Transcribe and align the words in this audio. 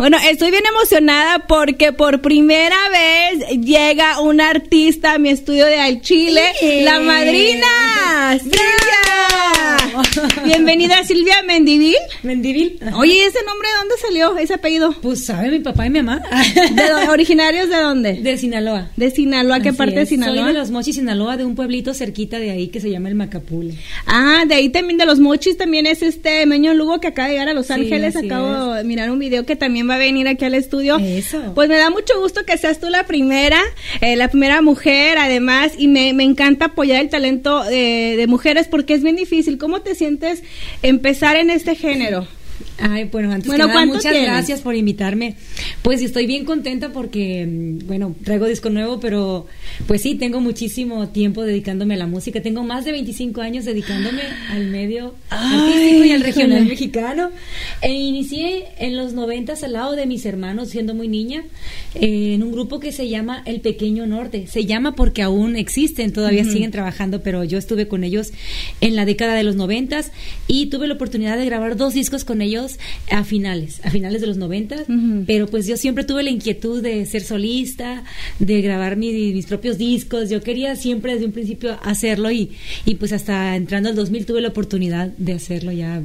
Bueno, 0.00 0.16
estoy 0.16 0.50
bien 0.50 0.64
emocionada 0.64 1.40
porque 1.46 1.92
por 1.92 2.22
primera 2.22 2.88
vez 2.88 3.60
llega 3.60 4.18
una 4.20 4.48
artista 4.48 5.12
a 5.12 5.18
mi 5.18 5.28
estudio 5.28 5.66
de 5.66 5.78
Al 5.78 6.00
Chile, 6.00 6.42
la 6.84 7.00
madrina. 7.00 7.68
Bienvenida 10.44 11.02
Silvia 11.04 11.42
Mendivil. 11.46 11.96
Mendivil. 12.22 12.78
Oye, 12.94 13.24
ese 13.26 13.38
nombre 13.44 13.68
de 13.68 13.74
dónde 13.78 13.94
salió? 14.00 14.38
Ese 14.38 14.54
apellido. 14.54 14.92
Pues 15.00 15.24
sabe 15.24 15.50
mi 15.50 15.60
papá 15.60 15.86
y 15.86 15.90
mi 15.90 16.02
mamá. 16.02 16.22
¿De 16.74 17.08
originarios 17.08 17.68
de 17.68 17.76
dónde? 17.76 18.14
De 18.14 18.36
Sinaloa. 18.36 18.90
De 18.96 19.10
Sinaloa, 19.10 19.60
¿qué 19.60 19.72
parte 19.72 20.00
de 20.00 20.06
Sinaloa? 20.06 20.44
Soy 20.44 20.52
de 20.52 20.58
los 20.58 20.70
Mochis, 20.70 20.96
Sinaloa, 20.96 21.36
de 21.36 21.44
un 21.44 21.54
pueblito 21.54 21.94
cerquita 21.94 22.38
de 22.38 22.50
ahí 22.50 22.68
que 22.68 22.80
se 22.80 22.90
llama 22.90 23.08
el 23.08 23.14
Macapule. 23.14 23.74
Ah, 24.06 24.44
de 24.46 24.54
ahí 24.54 24.68
también 24.68 24.98
de 24.98 25.06
los 25.06 25.18
Mochis 25.18 25.56
también 25.56 25.86
es 25.86 26.02
este 26.02 26.46
Meño 26.46 26.74
Lugo 26.74 27.00
que 27.00 27.08
acaba 27.08 27.28
de 27.28 27.34
llegar 27.34 27.48
a 27.48 27.54
Los 27.54 27.70
Ángeles. 27.70 28.16
Acabo 28.16 28.74
de 28.74 28.84
mirar 28.84 29.10
un 29.10 29.18
video 29.18 29.44
que 29.44 29.56
también 29.56 29.88
va 29.88 29.94
a 29.94 29.98
venir 29.98 30.28
aquí 30.28 30.44
al 30.44 30.54
estudio. 30.54 30.98
Eso. 30.98 31.52
Pues 31.54 31.68
me 31.68 31.76
da 31.76 31.90
mucho 31.90 32.18
gusto 32.20 32.44
que 32.44 32.56
seas 32.58 32.80
tú 32.80 32.88
la 32.88 33.04
primera, 33.04 33.60
eh, 34.00 34.16
la 34.16 34.28
primera 34.28 34.62
mujer, 34.62 35.18
además, 35.18 35.72
y 35.78 35.88
me, 35.88 36.12
me 36.12 36.24
encanta 36.24 36.66
apoyar 36.66 37.00
el 37.00 37.08
talento 37.08 37.64
de, 37.64 38.14
de 38.16 38.26
mujeres 38.26 38.68
porque 38.68 38.94
es 38.94 39.02
bien 39.02 39.16
difícil. 39.16 39.58
¿Cómo 39.58 39.79
te 39.80 39.94
sientes 39.94 40.42
empezar 40.82 41.36
en 41.36 41.50
este 41.50 41.74
género? 41.74 42.26
Ay, 42.78 43.04
bueno, 43.04 43.30
antes 43.30 43.46
bueno, 43.46 43.66
que 43.66 43.74
nada, 43.74 43.86
muchas 43.86 44.14
gracias 44.14 44.60
por 44.60 44.74
invitarme. 44.74 45.36
Pues 45.82 46.02
estoy 46.02 46.26
bien 46.26 46.44
contenta 46.44 46.92
porque, 46.92 47.46
mm, 47.46 47.86
bueno, 47.86 48.14
traigo 48.24 48.46
disco 48.46 48.70
nuevo, 48.70 49.00
pero 49.00 49.46
pues 49.86 50.02
sí, 50.02 50.14
tengo 50.14 50.40
muchísimo 50.40 51.08
tiempo 51.08 51.42
dedicándome 51.42 51.94
a 51.94 51.98
la 51.98 52.06
música. 52.06 52.40
Tengo 52.40 52.62
más 52.62 52.84
de 52.84 52.92
25 52.92 53.40
años 53.42 53.64
dedicándome 53.64 54.22
al 54.50 54.66
medio 54.66 55.14
artístico 55.28 56.04
y 56.04 56.12
al 56.12 56.22
regional 56.22 56.64
mexicano. 56.66 57.30
E 57.82 57.92
inicié 57.92 58.66
en 58.78 58.96
los 58.96 59.12
90 59.12 59.54
al 59.62 59.72
lado 59.72 59.96
de 59.96 60.06
mis 60.06 60.24
hermanos, 60.24 60.70
siendo 60.70 60.94
muy 60.94 61.08
niña, 61.08 61.44
eh, 61.94 62.34
en 62.34 62.42
un 62.42 62.52
grupo 62.52 62.80
que 62.80 62.92
se 62.92 63.08
llama 63.08 63.42
El 63.44 63.60
Pequeño 63.60 64.06
Norte. 64.06 64.46
Se 64.46 64.64
llama 64.64 64.94
porque 64.94 65.22
aún 65.22 65.56
existen, 65.56 66.12
todavía 66.12 66.44
siguen 66.44 66.70
trabajando, 66.70 67.22
pero 67.22 67.44
yo 67.44 67.58
estuve 67.58 67.88
con 67.88 68.04
ellos 68.04 68.32
en 68.80 68.96
la 68.96 69.04
década 69.04 69.34
de 69.34 69.42
los 69.42 69.56
90 69.56 69.90
y 70.46 70.66
tuve 70.66 70.86
la 70.86 70.94
oportunidad 70.94 71.36
de 71.36 71.44
grabar 71.44 71.76
dos 71.76 71.94
discos 71.94 72.24
con 72.24 72.42
ellos 72.42 72.78
a 73.10 73.24
finales, 73.24 73.80
a 73.84 73.90
finales 73.90 74.20
de 74.20 74.26
los 74.26 74.36
90, 74.36 74.84
pero 75.26 75.46
pues 75.46 75.66
yo 75.66 75.76
siempre 75.76 76.04
tuve 76.04 76.22
la 76.22 76.30
inquietud 76.30 76.82
de 76.82 77.04
ser 77.06 77.22
solista, 77.22 78.04
de 78.38 78.60
grabar 78.62 78.96
mis 78.96 79.46
propios 79.46 79.78
discos, 79.78 80.30
yo 80.30 80.42
quería 80.42 80.76
siempre 80.76 81.14
desde 81.14 81.26
un 81.26 81.32
principio 81.32 81.78
hacerlo 81.82 82.30
y, 82.30 82.50
y 82.84 82.96
pues 82.96 83.12
hasta 83.12 83.56
entrando 83.56 83.88
al 83.88 83.96
2000 83.96 84.26
tuve 84.26 84.40
la 84.40 84.48
oportunidad 84.48 85.08
de 85.16 85.32
hacerlo 85.32 85.72
ya. 85.72 86.02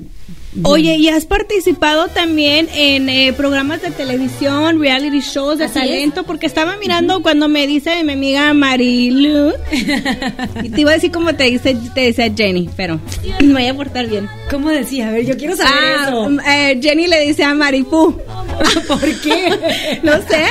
Oye, 0.64 0.96
¿y 0.96 1.10
has 1.10 1.26
participado 1.26 2.08
también 2.08 2.70
en 2.74 3.10
eh, 3.10 3.34
programas 3.34 3.82
de 3.82 3.92
televisión, 3.92 4.80
reality 4.80 5.20
shows 5.20 5.60
de 5.60 5.68
talento? 5.68 6.24
Porque 6.24 6.46
estaba 6.46 6.78
mirando 6.78 7.22
cuando 7.22 7.50
me 7.50 7.68
dice 7.68 8.04
mi 8.06 8.14
amiga 8.14 8.54
Marilu, 8.54 9.52
y 10.64 10.70
te 10.70 10.82
iba 10.82 10.92
a 10.92 10.94
decir 10.94 11.12
como 11.12 11.36
te 11.36 11.46
dice, 11.46 11.78
te 11.94 12.08
dice 12.08 12.32
Jenny, 12.36 12.65
pero 12.76 13.00
me 13.42 13.54
voy 13.54 13.68
a 13.68 13.74
portar 13.74 14.08
bien. 14.08 14.30
¿Cómo 14.50 14.70
decía? 14.70 15.10
A 15.10 15.12
ver, 15.12 15.26
yo 15.26 15.38
quiero 15.38 15.56
saber 15.56 15.74
ah, 15.74 16.06
eso. 16.08 16.30
Eh, 16.48 16.80
Jenny 16.82 17.08
le 17.08 17.22
dice 17.22 17.44
a 17.44 17.54
Maripú. 17.54 18.16
¿Por 18.88 19.22
qué? 19.22 20.00
no 20.04 20.14
sé. 20.28 20.46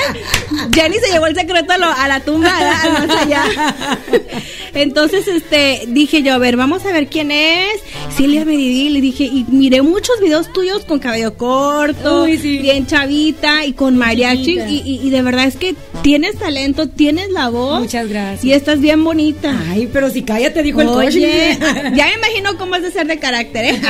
Jenny 0.72 0.96
se 0.98 1.12
llevó 1.12 1.26
el 1.26 1.34
secreto 1.34 1.72
a, 1.72 2.08
la 2.08 2.20
tumba, 2.20 2.50
más 2.50 3.10
allá. 3.10 3.44
Entonces, 4.74 5.28
este, 5.28 5.84
dije 5.88 6.22
yo, 6.22 6.34
a 6.34 6.38
ver, 6.38 6.56
vamos 6.56 6.84
a 6.84 6.92
ver 6.92 7.06
quién 7.06 7.30
es. 7.30 7.80
Silvia 8.16 8.44
Medidil, 8.44 8.94
le 8.94 9.00
dije, 9.00 9.24
y 9.24 9.44
miré 9.48 9.82
muchos 9.82 10.20
videos 10.20 10.52
tuyos 10.52 10.84
con 10.84 10.98
cabello 10.98 11.36
corto, 11.36 12.24
bien 12.24 12.86
chavita 12.86 13.64
y 13.64 13.72
con 13.72 13.96
mariachi. 13.96 14.58
Y, 14.60 15.00
y, 15.02 15.10
de 15.10 15.22
verdad 15.22 15.46
es 15.46 15.56
que 15.56 15.74
tienes 16.02 16.38
talento, 16.38 16.88
tienes 16.88 17.30
la 17.30 17.48
voz. 17.48 17.80
Muchas 17.80 18.08
gracias. 18.08 18.44
Y 18.44 18.52
estás 18.52 18.80
bien 18.80 19.02
bonita. 19.02 19.56
Ay, 19.70 19.88
pero 19.92 20.10
si 20.10 20.22
cállate, 20.22 20.62
dijo 20.62 20.80
el 20.80 20.88
coche. 20.88 21.56
ya 21.94 22.03
me 22.10 22.14
imagino 22.14 22.56
cómo 22.58 22.76
es 22.76 22.82
de 22.82 22.90
ser 22.90 23.06
de 23.06 23.18
carácter, 23.18 23.64
¿eh? 23.64 23.80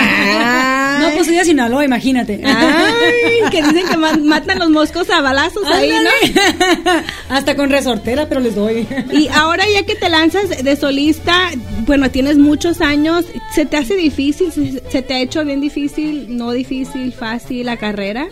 No, 1.01 1.11
pues 1.17 1.27
de 1.27 1.45
Sinaloa, 1.45 1.85
imagínate. 1.85 2.41
Ay, 2.45 3.43
que 3.51 3.63
dicen 3.63 3.87
que 3.89 3.97
matan 3.97 4.59
los 4.59 4.71
moscos 4.71 5.11
a 5.11 5.21
balazos 5.21 5.67
ahí, 5.67 5.91
¿no? 5.91 6.93
Hasta 7.29 7.57
con 7.57 7.71
resortera, 7.71 8.29
pero 8.29 8.41
les 8.41 8.55
doy. 8.55 8.87
Y 9.13 9.29
ahora 9.35 9.65
ya 9.73 9.85
que 9.85 9.95
te 9.95 10.09
lanzas 10.09 10.63
de 10.63 10.77
solista, 10.77 11.51
bueno, 11.87 12.11
tienes 12.11 12.39
muchos 12.39 12.81
años, 12.81 13.25
¿se 13.55 13.67
te 13.67 13.77
hace 13.77 13.95
difícil? 13.97 14.81
¿Se 14.89 15.03
te 15.03 15.15
ha 15.15 15.21
hecho 15.21 15.45
bien 15.45 15.61
difícil, 15.61 16.37
no 16.37 16.53
difícil, 16.53 17.13
fácil 17.13 17.67
la 17.67 17.77
carrera? 17.77 18.29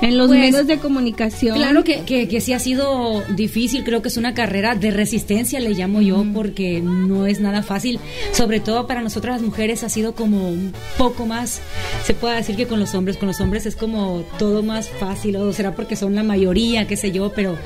En 0.00 0.18
los 0.18 0.28
pues, 0.28 0.40
medios 0.40 0.66
de 0.66 0.78
comunicación. 0.78 1.56
Claro 1.56 1.84
que, 1.84 2.04
que, 2.04 2.40
sí 2.40 2.52
ha 2.52 2.58
sido 2.58 3.22
difícil, 3.34 3.84
creo 3.84 4.02
que 4.02 4.08
es 4.08 4.16
una 4.16 4.34
carrera 4.34 4.74
de 4.74 4.90
resistencia, 4.90 5.60
le 5.60 5.70
llamo 5.70 6.00
yo, 6.00 6.24
porque 6.34 6.80
no 6.80 7.26
es 7.26 7.40
nada 7.40 7.62
fácil. 7.62 8.00
Sobre 8.32 8.60
todo 8.60 8.86
para 8.86 9.02
nosotras 9.02 9.36
las 9.36 9.42
mujeres 9.42 9.84
ha 9.84 9.88
sido 9.88 10.14
como 10.14 10.48
un 10.48 10.72
poco 10.98 11.26
más, 11.26 11.60
se 12.04 12.14
puede 12.14 12.36
decir 12.36 12.56
que 12.56 12.66
con 12.66 12.80
los 12.80 12.94
hombres, 12.94 13.16
con 13.16 13.28
los 13.28 13.40
hombres 13.40 13.66
es 13.66 13.76
como 13.76 14.24
todo 14.38 14.62
más 14.62 14.88
fácil, 14.88 15.36
o 15.36 15.52
será 15.52 15.74
porque 15.74 15.96
son 15.96 16.14
la 16.14 16.22
mayoría, 16.22 16.86
qué 16.86 16.96
sé 16.96 17.12
yo, 17.12 17.32
pero 17.34 17.56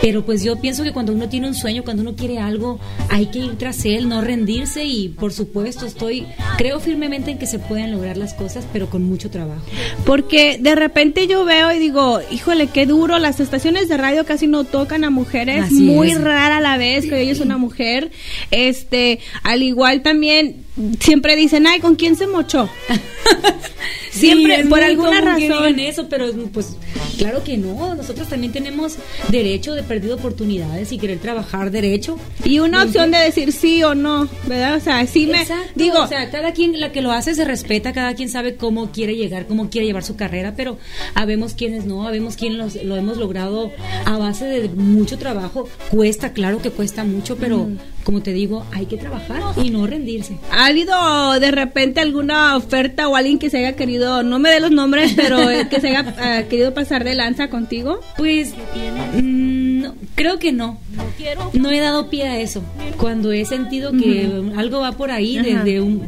pero 0.00 0.24
pues 0.24 0.42
yo 0.42 0.56
pienso 0.56 0.84
que 0.84 0.92
cuando 0.92 1.12
uno 1.12 1.28
tiene 1.28 1.48
un 1.48 1.54
sueño, 1.54 1.84
cuando 1.84 2.02
uno 2.02 2.14
quiere 2.14 2.38
algo, 2.38 2.78
hay 3.08 3.26
que 3.26 3.40
ir 3.40 3.56
tras 3.58 3.84
él, 3.84 4.08
no 4.08 4.20
rendirse 4.20 4.84
y 4.84 5.08
por 5.08 5.32
supuesto 5.32 5.86
estoy, 5.86 6.26
creo 6.56 6.80
firmemente 6.80 7.30
en 7.30 7.38
que 7.38 7.46
se 7.46 7.58
pueden 7.58 7.92
lograr 7.92 8.16
las 8.16 8.34
cosas, 8.34 8.64
pero 8.72 8.88
con 8.88 9.02
mucho 9.02 9.30
trabajo. 9.30 9.64
Porque 10.04 10.58
de 10.60 10.74
repente 10.74 11.26
yo 11.26 11.44
veo 11.44 11.72
y 11.72 11.78
digo, 11.78 12.20
híjole, 12.30 12.68
qué 12.68 12.86
duro, 12.86 13.18
las 13.18 13.40
estaciones 13.40 13.88
de 13.88 13.96
radio 13.96 14.24
casi 14.24 14.46
no 14.46 14.64
tocan 14.64 15.04
a 15.04 15.10
mujeres, 15.10 15.70
muy 15.72 16.14
rara 16.14 16.60
la 16.60 16.78
vez 16.78 17.06
que 17.06 17.20
ella 17.20 17.32
es 17.32 17.40
una 17.40 17.58
mujer. 17.58 18.10
Este, 18.50 19.20
al 19.42 19.62
igual 19.62 20.02
también 20.02 20.67
siempre 21.00 21.36
dicen, 21.36 21.66
ay, 21.66 21.80
¿con 21.80 21.96
quién 21.96 22.16
se 22.16 22.26
mochó? 22.26 22.68
siempre, 24.10 24.64
por 24.66 24.82
alguna 24.82 25.20
razón. 25.20 25.78
eso, 25.78 26.08
pero 26.08 26.26
pues 26.52 26.76
claro 27.16 27.42
que 27.44 27.56
no. 27.56 27.94
Nosotros 27.94 28.28
también 28.28 28.52
tenemos 28.52 28.96
derecho 29.28 29.74
de 29.74 29.82
perder 29.82 30.12
oportunidades 30.12 30.92
y 30.92 30.98
querer 30.98 31.18
trabajar 31.18 31.70
derecho. 31.70 32.18
Y 32.44 32.58
una 32.60 32.84
opción 32.84 33.10
de 33.10 33.18
decir 33.18 33.52
sí 33.52 33.82
o 33.82 33.94
no, 33.94 34.28
¿verdad? 34.46 34.76
O 34.76 34.80
sea, 34.80 35.06
sí 35.06 35.26
me. 35.26 35.46
digo. 35.74 36.02
O 36.02 36.06
sea, 36.06 36.30
cada 36.30 36.52
quien, 36.52 36.78
la 36.80 36.92
que 36.92 37.02
lo 37.02 37.12
hace 37.12 37.34
se 37.34 37.44
respeta, 37.44 37.92
cada 37.92 38.14
quien 38.14 38.28
sabe 38.28 38.56
cómo 38.56 38.90
quiere 38.90 39.16
llegar, 39.16 39.46
cómo 39.46 39.70
quiere 39.70 39.86
llevar 39.86 40.04
su 40.04 40.16
carrera, 40.16 40.54
pero 40.56 40.78
habemos 41.14 41.54
quienes 41.54 41.84
no, 41.84 42.06
habemos 42.06 42.36
quienes 42.36 42.82
lo 42.82 42.96
hemos 42.96 43.18
logrado 43.18 43.72
a 44.04 44.18
base 44.18 44.44
de 44.46 44.68
mucho 44.68 45.18
trabajo. 45.18 45.68
Cuesta, 45.90 46.32
claro 46.32 46.60
que 46.62 46.70
cuesta 46.70 47.04
mucho, 47.04 47.36
pero 47.36 47.68
como 48.08 48.22
te 48.22 48.32
digo, 48.32 48.64
hay 48.72 48.86
que 48.86 48.96
trabajar 48.96 49.42
y 49.62 49.68
no 49.68 49.86
rendirse. 49.86 50.38
¿Ha 50.50 50.64
habido 50.64 51.38
de 51.40 51.50
repente 51.50 52.00
alguna 52.00 52.56
oferta 52.56 53.06
o 53.06 53.16
alguien 53.16 53.38
que 53.38 53.50
se 53.50 53.58
haya 53.58 53.76
querido, 53.76 54.22
no 54.22 54.38
me 54.38 54.48
dé 54.48 54.60
los 54.60 54.70
nombres, 54.70 55.12
pero 55.14 55.50
eh, 55.50 55.68
que 55.68 55.78
se 55.78 55.88
haya 55.88 56.14
eh, 56.18 56.46
querido 56.48 56.72
pasar 56.72 57.04
de 57.04 57.14
lanza 57.14 57.50
contigo? 57.50 58.00
Pues 58.16 58.54
mm, 59.22 59.84
creo 60.14 60.38
que 60.38 60.52
no. 60.52 60.78
No 61.52 61.70
he 61.70 61.80
dado 61.80 62.08
pie 62.10 62.28
a 62.28 62.40
eso. 62.40 62.62
Cuando 62.96 63.32
he 63.32 63.44
sentido 63.44 63.92
que 63.92 64.30
algo 64.56 64.80
va 64.80 64.92
por 64.92 65.10
ahí, 65.10 65.38
desde 65.38 65.80
un, 65.80 66.02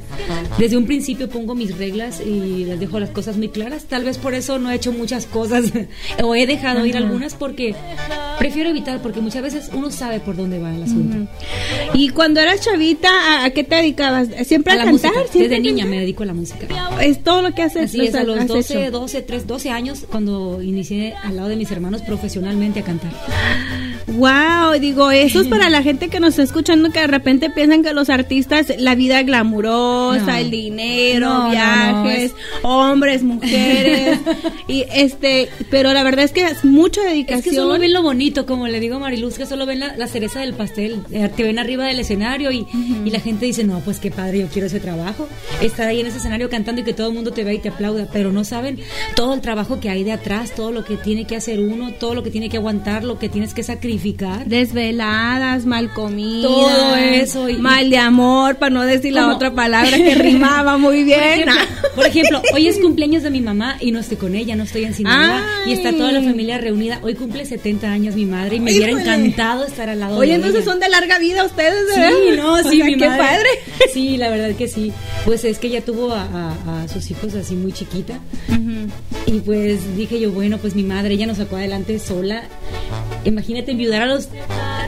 desde 0.58 0.76
un 0.76 0.86
principio 0.86 1.28
pongo 1.28 1.54
mis 1.54 1.76
reglas 1.76 2.20
y 2.20 2.64
les 2.64 2.80
dejo 2.80 3.00
las 3.00 3.10
cosas 3.10 3.36
muy 3.36 3.48
claras. 3.48 3.84
Tal 3.84 4.04
vez 4.04 4.18
por 4.18 4.34
eso 4.34 4.58
no 4.58 4.70
he 4.70 4.74
hecho 4.74 4.92
muchas 4.92 5.26
cosas 5.26 5.72
o 6.22 6.34
he 6.34 6.46
dejado 6.46 6.86
ir 6.86 6.96
algunas 6.96 7.34
porque 7.34 7.74
prefiero 8.38 8.70
evitar, 8.70 9.00
porque 9.02 9.20
muchas 9.20 9.42
veces 9.42 9.70
uno 9.72 9.90
sabe 9.90 10.20
por 10.20 10.36
dónde 10.36 10.58
va 10.58 10.74
el 10.74 10.82
asunto. 10.82 11.30
Y 11.94 12.10
cuando 12.10 12.40
eras 12.40 12.60
chavita, 12.60 13.44
¿a, 13.44 13.50
qué 13.50 13.64
te 13.64 13.76
dedicabas? 13.76 14.28
¿Siempre 14.44 14.74
a, 14.74 14.84
cantar? 14.84 15.12
Desde 15.32 15.60
niña 15.60 15.86
me 15.86 16.00
dedico 16.00 16.22
a 16.22 16.26
la 16.26 16.34
música. 16.34 16.66
Es 17.00 17.22
todo 17.22 17.42
lo 17.42 17.54
que 17.54 17.62
haces. 17.62 17.84
Así 17.84 18.06
es, 18.06 18.14
a 18.14 18.24
los 18.24 18.46
12, 18.46 18.90
12, 18.90 19.22
3, 19.22 19.46
12 19.46 19.70
años, 19.70 20.06
cuando 20.10 20.62
inicié 20.62 21.14
al 21.22 21.36
lado 21.36 21.48
de 21.48 21.56
mis 21.56 21.70
hermanos 21.70 22.02
profesionalmente 22.02 22.80
a 22.80 22.84
cantar. 22.84 23.12
Wow, 24.06 24.78
digo, 24.80 25.10
eso 25.10 25.40
es 25.40 25.48
para 25.48 25.70
la 25.70 25.82
gente 25.82 26.08
que 26.08 26.20
nos 26.20 26.30
está 26.30 26.42
escuchando 26.42 26.90
que 26.90 27.00
de 27.00 27.06
repente 27.06 27.50
piensan 27.50 27.82
que 27.82 27.92
los 27.92 28.10
artistas, 28.10 28.72
la 28.78 28.94
vida 28.94 29.22
glamurosa, 29.22 30.40
el 30.40 30.50
dinero, 30.50 31.50
viajes, 31.50 32.34
hombres, 32.62 33.22
mujeres, 33.22 34.18
y 34.68 34.84
este, 34.92 35.48
pero 35.70 35.92
la 35.92 36.02
verdad 36.02 36.24
es 36.24 36.32
que 36.32 36.44
es 36.44 36.64
mucha 36.64 37.02
dedicación. 37.02 37.38
Es 37.38 37.44
que 37.44 37.54
solo 37.54 37.78
ven 37.78 37.92
lo 37.92 38.02
bonito, 38.02 38.46
como 38.46 38.66
le 38.68 38.80
digo 38.80 38.96
a 38.96 38.98
Mariluz, 38.98 39.38
que 39.38 39.46
solo 39.46 39.66
ven 39.66 39.80
la, 39.80 40.06
cereza 40.06 40.40
del 40.40 40.54
pastel, 40.54 41.02
te 41.08 41.24
eh, 41.24 41.30
ven 41.36 41.58
arriba 41.58 41.84
del 41.86 42.00
escenario 42.00 42.50
y, 42.50 42.66
y, 43.04 43.10
la 43.10 43.20
gente 43.20 43.46
dice, 43.46 43.64
no, 43.64 43.80
pues 43.80 44.00
qué 44.00 44.10
padre, 44.10 44.40
yo 44.40 44.48
quiero 44.48 44.66
ese 44.66 44.80
trabajo, 44.80 45.28
estar 45.60 45.86
ahí 45.86 46.00
en 46.00 46.06
ese 46.06 46.18
escenario 46.18 46.50
cantando 46.50 46.80
y 46.80 46.84
que 46.84 46.94
todo 46.94 47.08
el 47.08 47.14
mundo 47.14 47.30
te 47.30 47.44
vea 47.44 47.54
y 47.54 47.58
te 47.58 47.68
aplauda, 47.68 48.08
pero 48.12 48.32
no 48.32 48.42
saben 48.44 48.80
todo 49.14 49.34
el 49.34 49.40
trabajo 49.40 49.78
que 49.78 49.88
hay 49.88 50.02
de 50.02 50.12
atrás, 50.12 50.52
todo 50.56 50.72
lo 50.72 50.84
que 50.84 50.96
tiene 50.96 51.26
que 51.26 51.36
hacer 51.36 51.60
uno, 51.60 51.92
todo 51.92 52.14
lo 52.14 52.22
que 52.22 52.30
tiene 52.30 52.48
que 52.48 52.56
aguantar, 52.56 53.04
lo 53.04 53.18
que 53.18 53.28
tienes 53.28 53.54
que 53.54 53.62
sacrificar 53.62 53.89
Desveladas, 54.46 55.66
mal 55.66 55.92
comidas. 55.92 56.50
Todo 56.50 56.96
eso. 56.96 57.46
mal 57.58 57.90
de 57.90 57.98
amor, 57.98 58.56
para 58.56 58.70
no 58.70 58.82
decir 58.82 59.12
la 59.12 59.34
otra 59.34 59.54
palabra 59.54 59.96
que 59.96 60.14
rimaba 60.14 60.78
muy 60.78 61.04
bien. 61.04 61.48
Por 61.94 62.06
ejemplo, 62.06 62.42
hoy 62.54 62.68
es 62.68 62.78
cumpleaños 62.78 63.22
de 63.22 63.30
mi 63.30 63.40
mamá 63.40 63.76
y 63.80 63.92
no 63.92 64.00
estoy 64.00 64.16
con 64.16 64.34
ella, 64.34 64.56
no 64.56 64.64
estoy 64.64 64.84
en 64.84 64.94
Sinaloa. 64.94 65.42
Y 65.66 65.72
está 65.72 65.92
toda 65.92 66.12
la 66.12 66.22
familia 66.22 66.58
reunida. 66.58 67.00
Hoy 67.02 67.14
cumple 67.14 67.44
70 67.44 67.90
años 67.90 68.14
mi 68.14 68.26
madre 68.26 68.56
y 68.56 68.60
me 68.60 68.72
hubiera 68.72 68.92
encantado 68.92 69.64
estar 69.64 69.88
al 69.88 70.00
lado 70.00 70.18
de 70.18 70.26
ella. 70.26 70.34
Oye, 70.34 70.34
entonces 70.34 70.64
son 70.64 70.80
de 70.80 70.88
larga 70.88 71.18
vida 71.18 71.44
ustedes, 71.44 71.86
¿verdad? 71.88 72.10
Sí, 72.20 72.36
no, 72.36 72.70
sí, 72.70 72.82
mi 72.82 72.96
qué 72.96 73.06
padre. 73.06 73.48
Sí, 73.92 74.16
la 74.16 74.30
verdad 74.30 74.54
que 74.54 74.68
sí. 74.68 74.92
Pues 75.24 75.44
es 75.44 75.58
que 75.58 75.68
ella 75.68 75.84
tuvo 75.84 76.12
a, 76.12 76.86
sus 76.92 77.10
hijos 77.10 77.34
así 77.34 77.54
muy 77.54 77.72
chiquita. 77.72 78.18
Y 79.26 79.40
pues 79.40 79.96
dije 79.96 80.18
yo, 80.20 80.32
bueno, 80.32 80.58
pues 80.58 80.74
mi 80.74 80.82
madre, 80.82 81.14
ella 81.14 81.26
nos 81.26 81.38
sacó 81.38 81.56
adelante 81.56 81.98
sola. 81.98 82.44
Imagínate 83.24 83.72
enviudar 83.72 84.02
a 84.02 84.06
los 84.06 84.28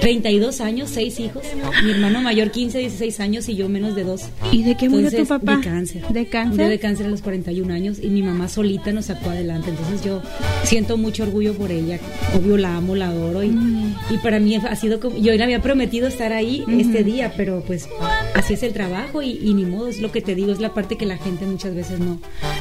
32 0.00 0.61
años, 0.61 0.90
6 0.90 1.20
hijos. 1.20 1.43
Mi 1.84 1.93
hermano 1.93 2.20
mayor 2.23 2.50
15, 2.50 2.79
16 2.79 3.20
años 3.20 3.49
y 3.49 3.55
yo 3.55 3.69
menos 3.69 3.94
de 3.94 4.05
2. 4.05 4.23
¿Y 4.50 4.64
de 4.64 4.76
qué 4.76 4.88
murió 4.88 5.11
tu 5.11 5.26
papá? 5.26 5.56
De 5.56 5.62
cáncer. 5.62 6.08
¿De 6.08 6.26
cáncer? 6.26 6.69
de 6.69 6.79
cáncer 6.79 7.06
a 7.06 7.08
los 7.08 7.23
41 7.23 7.73
años 7.73 7.99
y 8.02 8.08
mi 8.08 8.23
mamá 8.23 8.49
solita 8.49 8.93
nos 8.93 9.06
sacó 9.06 9.31
adelante. 9.31 9.70
Entonces 9.70 10.02
yo 10.05 10.23
siento 10.64 10.96
mucho 10.96 11.23
orgullo 11.23 11.55
por 11.55 11.70
ella. 11.70 11.99
Obvio 12.37 12.56
la 12.56 12.76
amo, 12.76 12.96
la 12.96 13.08
adoro 13.08 13.43
y, 13.43 13.50
mm. 13.50 13.94
y 14.11 14.19
para 14.19 14.40
mí 14.40 14.56
ha 14.56 14.76
sido 14.76 14.99
como... 14.99 15.17
Yo 15.19 15.32
le 15.32 15.43
había 15.43 15.61
prometido 15.61 16.08
estar 16.08 16.32
ahí 16.32 16.64
este 16.69 17.05
día, 17.05 17.32
pero 17.37 17.62
pues 17.67 17.88
así 18.34 18.55
es 18.55 18.62
el 18.62 18.73
trabajo 18.73 19.23
y, 19.23 19.55
ni 19.55 19.64
modo, 19.64 19.88
es 19.88 20.00
lo 20.00 20.11
que 20.11 20.20
te 20.20 20.34
digo, 20.34 20.52
es 20.52 20.61
la 20.61 20.75
parte 20.75 20.96
que 20.96 21.06
la 21.06 21.19
gente 21.19 21.46
muchas 21.46 21.75
veces 21.75 22.00
no, 22.00 22.19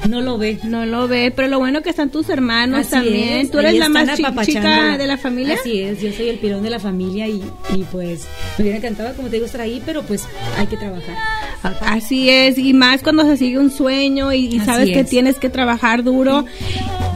no 0.07 0.21
lo 0.21 0.37
ve. 0.37 0.59
No 0.63 0.85
lo 0.85 1.07
ve, 1.07 1.33
pero 1.35 1.47
lo 1.47 1.59
bueno 1.59 1.81
que 1.81 1.89
están 1.89 2.11
tus 2.11 2.29
hermanos 2.29 2.89
también. 2.89 3.49
Tú 3.49 3.59
eres 3.59 3.75
la 3.77 3.89
más 3.89 4.17
chica 4.45 4.97
de 4.97 5.07
la 5.07 5.17
familia. 5.17 5.57
Así 5.61 5.79
es, 5.79 6.01
yo 6.01 6.11
soy 6.11 6.29
el 6.29 6.39
pilón 6.39 6.63
de 6.63 6.71
la 6.71 6.79
familia 6.79 7.27
y, 7.27 7.43
y 7.75 7.83
pues 7.91 8.27
me 8.57 8.63
hubiera 8.63 8.79
encantado, 8.79 9.15
como 9.15 9.27
te 9.27 9.35
digo, 9.35 9.45
estar 9.45 9.61
ahí, 9.61 9.79
pero 9.85 10.01
pues 10.01 10.27
hay 10.57 10.65
que 10.65 10.75
trabajar. 10.75 11.15
Así 11.81 12.31
es, 12.31 12.57
y 12.57 12.73
más 12.73 13.03
cuando 13.03 13.23
se 13.25 13.37
sigue 13.37 13.59
un 13.59 13.69
sueño 13.69 14.33
y, 14.33 14.59
sabes 14.61 14.89
que 14.89 15.03
tienes 15.03 15.37
que 15.37 15.49
trabajar 15.49 16.03
duro. 16.03 16.45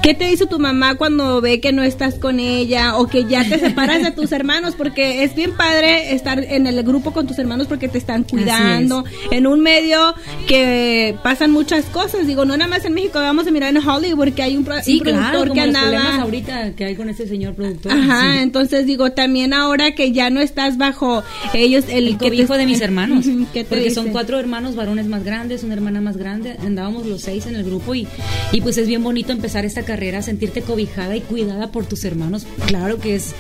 ¿Qué 0.06 0.14
te 0.14 0.26
dice 0.26 0.46
tu 0.46 0.60
mamá 0.60 0.94
cuando 0.94 1.42
ve 1.42 1.60
que 1.60 1.72
no 1.72 1.82
estás 1.82 2.14
con 2.20 2.40
ella 2.40 2.96
o 2.96 3.08
que 3.08 3.26
ya 3.26 3.44
te 3.44 3.58
separas 3.58 4.04
de 4.04 4.12
tus 4.12 4.32
hermanos? 4.32 4.76
Porque 4.78 5.24
es 5.24 5.34
bien 5.34 5.58
padre 5.58 6.14
estar 6.14 6.44
en 6.44 6.68
el 6.68 6.84
grupo 6.84 7.12
con 7.12 7.26
tus 7.26 7.40
hermanos 7.40 7.66
porque 7.66 7.88
te 7.88 7.98
están 7.98 8.24
cuidando 8.24 9.04
en 9.32 9.48
un 9.48 9.62
medio 9.62 10.14
que 10.48 11.18
pasan 11.24 11.50
muchas 11.50 11.86
cosas. 11.86 12.28
Digo, 12.28 12.46
no 12.46 12.56
nada 12.56 12.70
más 12.70 12.86
en 12.86 12.94
México, 12.94 13.18
vamos 13.18 13.48
a 13.48 13.52
mirar 13.52 13.76
en 13.76 13.82
Hollywood 13.82 14.34
que 14.34 14.44
hay 14.44 14.56
un, 14.56 14.64
productor 14.64 15.52
que 15.54 15.62
andaba. 15.62 16.22
ahorita 16.22 16.74
que 16.74 16.86
hay 16.86 16.96
con 16.96 17.10
ese 17.10 17.28
señor 17.28 17.56
productor. 17.56 17.92
Ajá, 17.92 18.44
entonces 18.44 18.86
digo, 18.86 19.12
también 19.12 19.56
ahora 19.56 19.96
que 19.96 20.12
ya 20.12 20.30
no 20.30 20.40
estás 20.40 20.78
bajo 20.78 21.24
ellos, 21.56 21.86
el, 21.90 22.10
el 22.10 22.18
cobijo 22.20 22.58
de 22.58 22.68
mis 22.68 22.80
hermanos. 22.82 23.26
porque 23.68 23.90
son 23.90 24.10
cuatro 24.10 24.40
hermanos 24.40 24.76
varones 24.76 25.08
más 25.08 25.24
grandes, 25.24 25.64
una 25.64 25.74
hermana 25.74 26.00
más 26.00 26.16
grande. 26.16 26.58
Andábamos 26.60 27.08
los 27.08 27.24
seis 27.24 27.48
en 27.48 27.56
el 27.56 27.64
grupo 27.64 27.96
y, 27.96 28.08
y 28.52 28.62
pues 28.62 28.78
es 28.78 28.88
bien 28.88 29.02
bonito 29.02 29.32
empezar 29.32 29.66
esta 29.66 29.82
carrera 29.82 29.95
carrera, 29.96 30.22
sentirte 30.22 30.62
cobijada 30.62 31.16
y 31.16 31.22
cuidada 31.22 31.72
por 31.72 31.86
tus 31.86 32.04
hermanos, 32.04 32.46
claro 32.68 33.00
que 33.00 33.16
es, 33.16 33.34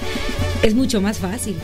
es 0.64 0.74
mucho 0.74 1.02
más 1.02 1.18
fácil. 1.18 1.58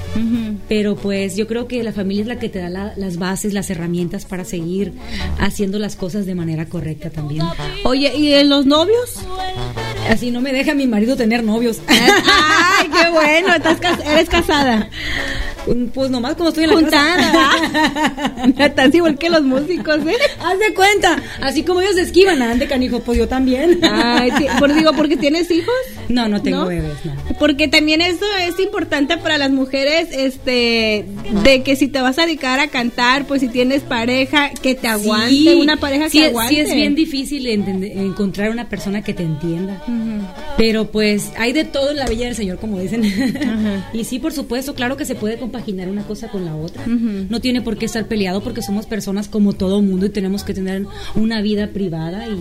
Pero 0.68 0.98
pues 0.98 1.38
yo 1.38 1.48
creo 1.48 1.66
que 1.66 1.82
la 1.82 1.94
familia 1.94 2.24
es 2.24 2.28
la 2.28 2.40
que 2.40 2.50
te 2.50 2.60
da 2.60 2.70
las 2.70 3.18
bases, 3.18 3.54
las 3.54 3.70
herramientas 3.70 4.26
para 4.26 4.44
seguir 4.44 4.92
haciendo 5.40 5.80
las 5.80 5.96
cosas 5.96 6.26
de 6.26 6.36
manera 6.36 6.66
correcta 6.66 7.10
también. 7.10 7.46
Oye, 7.86 8.14
¿y 8.18 8.34
en 8.34 8.50
los 8.50 8.66
novios? 8.66 9.20
Así 10.10 10.30
no 10.30 10.42
me 10.42 10.52
deja 10.52 10.74
mi 10.74 10.88
marido 10.88 11.16
tener 11.16 11.42
novios. 11.42 11.80
Ay, 11.88 12.90
qué 12.90 13.10
bueno, 13.12 13.56
estás 13.56 13.80
eres 14.06 14.28
casada. 14.28 14.90
Pues 15.94 16.10
nomás 16.10 16.36
como 16.36 16.50
estoy 16.50 16.66
en 16.66 16.70
la 16.72 16.76
Juntada. 16.76 18.31
Estás 18.58 18.94
igual 18.94 19.18
que 19.18 19.30
los 19.30 19.44
músicos, 19.44 19.98
¿eh? 20.06 20.16
Haz 20.40 20.60
de 20.60 20.74
cuenta. 20.74 21.22
Así 21.42 21.64
como 21.64 21.82
ellos 21.82 21.98
esquivan, 21.98 22.42
ande 22.42 22.68
canijo, 22.68 23.02
pues 23.02 23.18
yo 23.18 23.28
también. 23.28 23.80
Ay, 23.84 24.32
por, 24.60 24.74
digo, 24.74 24.94
¿porque 24.94 25.18
tienes 25.18 25.50
hijos? 25.52 25.74
No, 26.10 26.28
no 26.28 26.42
tengo 26.42 26.66
bebés, 26.66 27.06
no. 27.06 27.14
Porque 27.40 27.68
también 27.68 28.02
eso 28.02 28.26
es 28.40 28.60
importante 28.60 29.18
para 29.18 29.38
las 29.38 29.52
mujeres, 29.52 30.10
este, 30.12 31.06
de 31.44 31.64
que 31.64 31.76
si 31.76 31.88
te 31.88 32.02
vas 32.02 32.20
a 32.20 32.26
dedicar 32.26 32.60
a 32.60 32.68
cantar, 32.68 33.26
pues 33.26 33.42
si 33.42 33.48
tienes 33.48 33.82
pareja, 33.82 34.52
que 34.62 34.76
te 34.76 34.88
aguante, 34.88 35.56
una 35.56 35.78
pareja 35.78 36.10
que 36.10 36.26
aguante. 36.26 36.56
Sí, 36.56 36.60
es 36.62 36.74
bien 36.74 36.96
difícil 36.96 37.48
encontrar 37.48 38.52
una 38.52 38.70
persona 38.70 39.02
que 39.04 39.14
te 39.14 39.24
entienda. 39.24 39.84
Pero 40.58 40.92
pues 40.92 41.32
hay 41.38 41.54
de 41.54 41.64
todo 41.64 41.92
en 41.92 41.98
la 41.98 42.08
Villa 42.08 42.26
del 42.26 42.36
Señor, 42.36 42.60
como 42.60 42.80
dicen. 42.80 43.04
y 43.94 44.04
sí, 44.04 44.20
por 44.20 44.34
supuesto, 44.34 44.76
claro 44.76 44.98
que 44.98 45.06
se 45.06 45.16
puede 45.16 45.38
compaginar 45.38 45.90
una 45.90 46.04
cosa 46.04 46.30
con 46.30 46.46
la 46.46 46.56
otra. 46.56 46.86
No 46.86 47.40
tiene 47.40 47.62
por 47.62 47.78
qué 47.78 47.86
estar 47.86 48.06
porque 48.40 48.62
somos 48.62 48.86
personas 48.86 49.28
como 49.28 49.52
todo 49.52 49.82
mundo 49.82 50.06
y 50.06 50.10
tenemos 50.10 50.46
que 50.46 50.54
tener 50.54 50.86
una 51.16 51.42
vida 51.42 51.68
privada 51.68 52.26
y, 52.28 52.36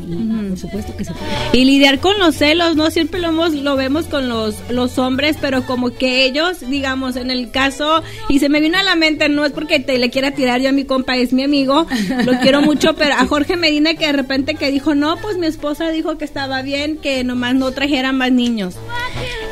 por 0.49 0.59
supuesto 0.59 0.97
que 0.97 1.05
se 1.05 1.13
puede. 1.13 1.33
Y 1.53 1.65
lidiar 1.65 1.99
con 1.99 2.19
los 2.21 2.37
celos, 2.37 2.77
¿no? 2.77 2.91
Siempre 2.93 3.21
lo, 3.21 3.29
hemos, 3.29 3.55
lo 3.55 3.75
vemos 3.75 4.07
con 4.07 4.29
los, 4.29 4.55
los 4.71 4.99
hombres, 4.99 5.37
pero 5.41 5.67
como 5.67 5.91
que 5.91 6.25
ellos, 6.25 6.61
digamos, 6.61 7.17
en 7.17 7.33
el 7.33 7.51
caso, 7.51 8.03
y 8.29 8.39
se 8.39 8.49
me 8.49 8.61
vino 8.61 8.79
a 8.79 8.85
la 8.85 8.95
mente, 8.95 9.29
no 9.29 9.45
es 9.45 9.51
porque 9.51 9.81
te 9.81 9.99
le 9.99 10.11
quiera 10.11 10.31
tirar 10.31 10.61
yo 10.61 10.69
a 10.69 10.73
mi 10.73 10.85
compa, 10.85 11.17
es 11.17 11.33
mi 11.33 11.43
amigo, 11.43 11.87
lo 12.25 12.39
quiero 12.41 12.63
mucho, 12.63 12.95
pero 12.95 13.15
a 13.15 13.27
Jorge 13.27 13.57
Medina 13.57 13.95
que 13.95 14.07
de 14.07 14.13
repente 14.13 14.55
que 14.55 14.71
dijo, 14.71 14.95
no, 14.95 15.17
pues 15.17 15.37
mi 15.37 15.47
esposa 15.47 15.91
dijo 15.91 16.19
que 16.19 16.25
estaba 16.25 16.63
bien, 16.63 16.99
que 16.99 17.25
nomás 17.25 17.55
no 17.57 17.73
trajeran 17.73 18.17
más 18.17 18.31
niños. 18.31 18.77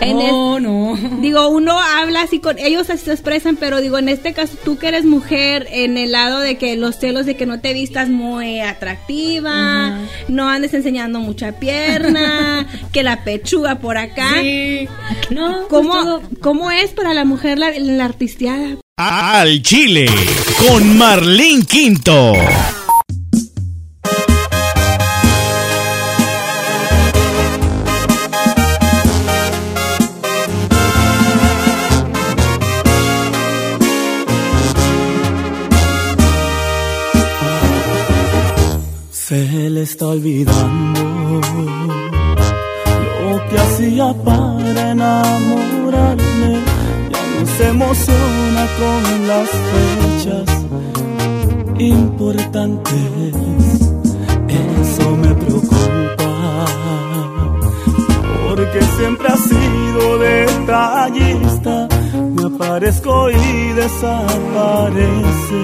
no, 0.01 0.61
no. 0.61 0.97
Digo, 1.21 1.49
uno 1.49 1.79
habla 1.79 2.23
así 2.23 2.39
con 2.39 2.59
ellos 2.59 2.87
se 2.87 3.13
expresan 3.13 3.57
pero 3.57 3.81
digo, 3.81 3.99
en 3.99 4.09
este 4.09 4.33
caso, 4.33 4.57
tú 4.65 4.79
que 4.79 4.89
eres 4.89 5.05
mujer, 5.05 5.67
en 5.71 5.97
el 5.97 6.13
lado 6.13 6.28
de 6.37 6.59
que 6.59 6.77
los 6.77 6.97
celos 6.99 7.27
de 7.27 7.37
que 7.37 7.47
no 7.47 7.61
te 7.61 7.73
vistas 7.73 8.09
muy 8.09 8.61
atractiva, 8.61 9.99
no 10.29 10.49
andes 10.49 10.75
enseñando 10.75 11.21
mucha 11.21 11.53
pierna, 11.53 12.67
que 12.93 13.03
la 13.03 13.25
pechuga 13.25 13.79
por 13.79 13.99
acá. 13.99 14.31
No, 15.31 15.69
¿Cómo, 15.69 16.21
pues 16.29 16.41
¿Cómo 16.41 16.71
es 16.71 16.91
para 16.91 17.15
la 17.15 17.25
mujer 17.25 17.59
la, 17.59 17.71
la 17.79 18.05
artisteada? 18.05 18.77
Al 18.97 19.63
Chile, 19.63 20.07
con 20.67 20.99
Marlene 20.99 21.65
Quinto. 21.65 22.33
Está 39.99 40.07
olvidando 40.11 41.41
lo 43.21 43.49
que 43.49 43.59
hacía 43.59 44.15
para 44.25 44.93
enamorarme. 44.93 46.53
Ya 47.11 47.23
no 47.35 47.47
se 47.57 47.69
emociona 47.69 48.67
con 48.79 49.03
las 49.27 49.49
fechas 49.73 50.49
importantes. 51.81 53.35
Eso 54.47 55.17
me 55.17 55.35
preocupa. 55.35 56.67
Porque 58.47 58.81
siempre 58.99 59.27
ha 59.27 59.37
sido 59.37 60.19
detallista. 60.19 61.89
Me 62.37 62.45
aparezco 62.55 63.31
y 63.31 63.73
desaparece 63.73 65.61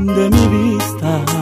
de 0.00 0.30
mi 0.30 0.46
vista 0.48 1.35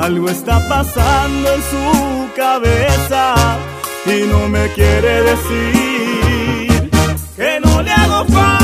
algo 0.00 0.30
está 0.30 0.66
pasando 0.66 1.52
en 1.52 1.62
su 1.62 2.34
cabeza 2.34 3.34
y 4.06 4.26
no 4.26 4.48
me 4.48 4.66
quiere 4.72 5.22
decir 5.22 6.90
que 7.36 7.60
no 7.60 7.82
le 7.82 7.90
hago 7.92 8.24
falta, 8.26 8.59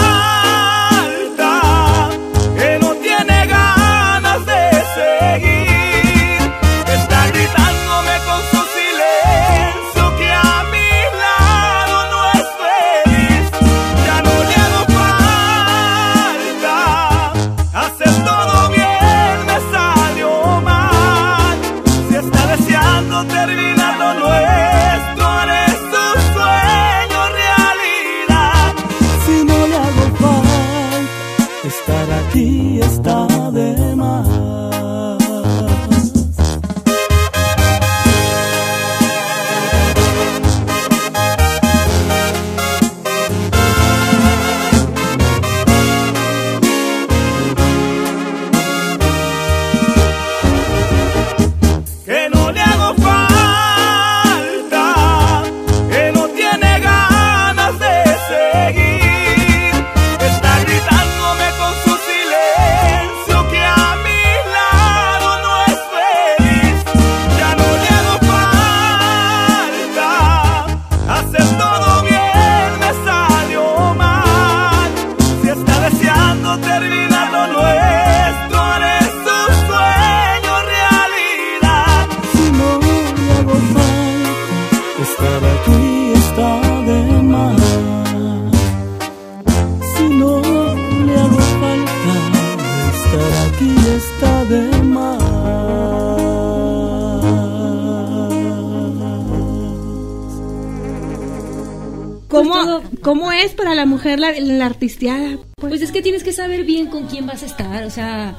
la 104.15 104.33
la, 104.39 104.67
artisteada? 104.67 105.39
Pues. 105.57 105.71
pues 105.71 105.83
es 105.83 105.93
que 105.93 106.03
tienes 106.03 106.23
que 106.23 106.33
saber 106.33 106.65
bien 106.65 106.87
con 106.87 107.07
quién 107.07 107.27
vas 107.27 107.43
a 107.43 107.47
estar, 107.47 107.85
o 107.85 107.91
sea, 107.91 108.37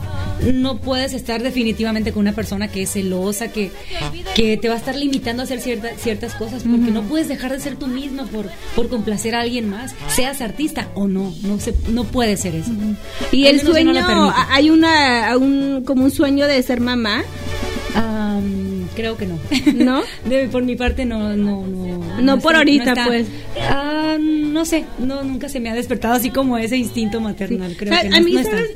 no 0.54 0.78
puedes 0.78 1.14
estar 1.14 1.42
definitivamente 1.42 2.12
con 2.12 2.22
una 2.22 2.34
persona 2.34 2.68
que 2.68 2.84
es 2.84 2.92
celosa, 2.92 3.52
que, 3.52 3.72
que 4.36 4.58
te 4.58 4.70
va 4.70 4.76
a 4.76 4.78
estar 4.78 4.96
limitando 4.96 5.42
a 5.42 5.46
hacer 5.46 5.60
ciertas 5.60 6.00
ciertas 6.00 6.36
cosas, 6.36 6.64
porque 6.64 6.92
no 6.92 7.04
puedes 7.04 7.28
dejar 7.28 7.52
de 7.52 7.60
ser 7.60 7.76
tú 7.76 7.88
misma 7.88 8.26
por, 8.26 8.50
por 8.76 8.88
complacer 8.88 9.36
a 9.36 9.42
alguien 9.42 9.70
más, 9.70 9.96
seas 10.10 10.42
artista 10.42 10.90
o 10.94 11.08
no, 11.08 11.34
no 11.44 11.60
se, 11.60 11.74
no 11.90 12.04
puede 12.06 12.38
ser 12.38 12.56
eso. 12.56 12.72
Y 13.32 13.48
el 13.48 13.62
sueño, 13.62 13.94
hay 14.50 14.70
una, 14.70 15.36
un, 15.38 15.84
como 15.86 16.06
un 16.06 16.12
sueño 16.12 16.48
de 16.48 16.62
ser 16.64 16.80
mamá. 16.80 17.24
Creo 18.96 19.18
que 19.18 19.26
no. 19.26 19.38
¿No? 19.76 20.02
por 20.52 20.64
mi 20.64 20.76
parte 20.76 21.06
no, 21.06 21.36
no, 21.36 21.66
no. 21.66 22.22
No, 22.22 22.40
por 22.40 22.56
ahorita, 22.56 22.94
pues. 23.06 23.28
Ah, 23.62 24.18
no 24.20 24.66
sé, 24.66 24.86
no, 25.00 25.24
nunca 25.24 25.50
se 25.50 25.60
me 25.60 25.70
ha 25.70 25.76
despertado 25.76 26.16
así 26.16 26.30
como 26.32 26.58
ese 26.58 26.78
instinto 26.78 27.20
maternal, 27.22 27.76
creo 27.78 27.92
que 27.92 28.16
a 28.16 28.20
mí, 28.20 28.34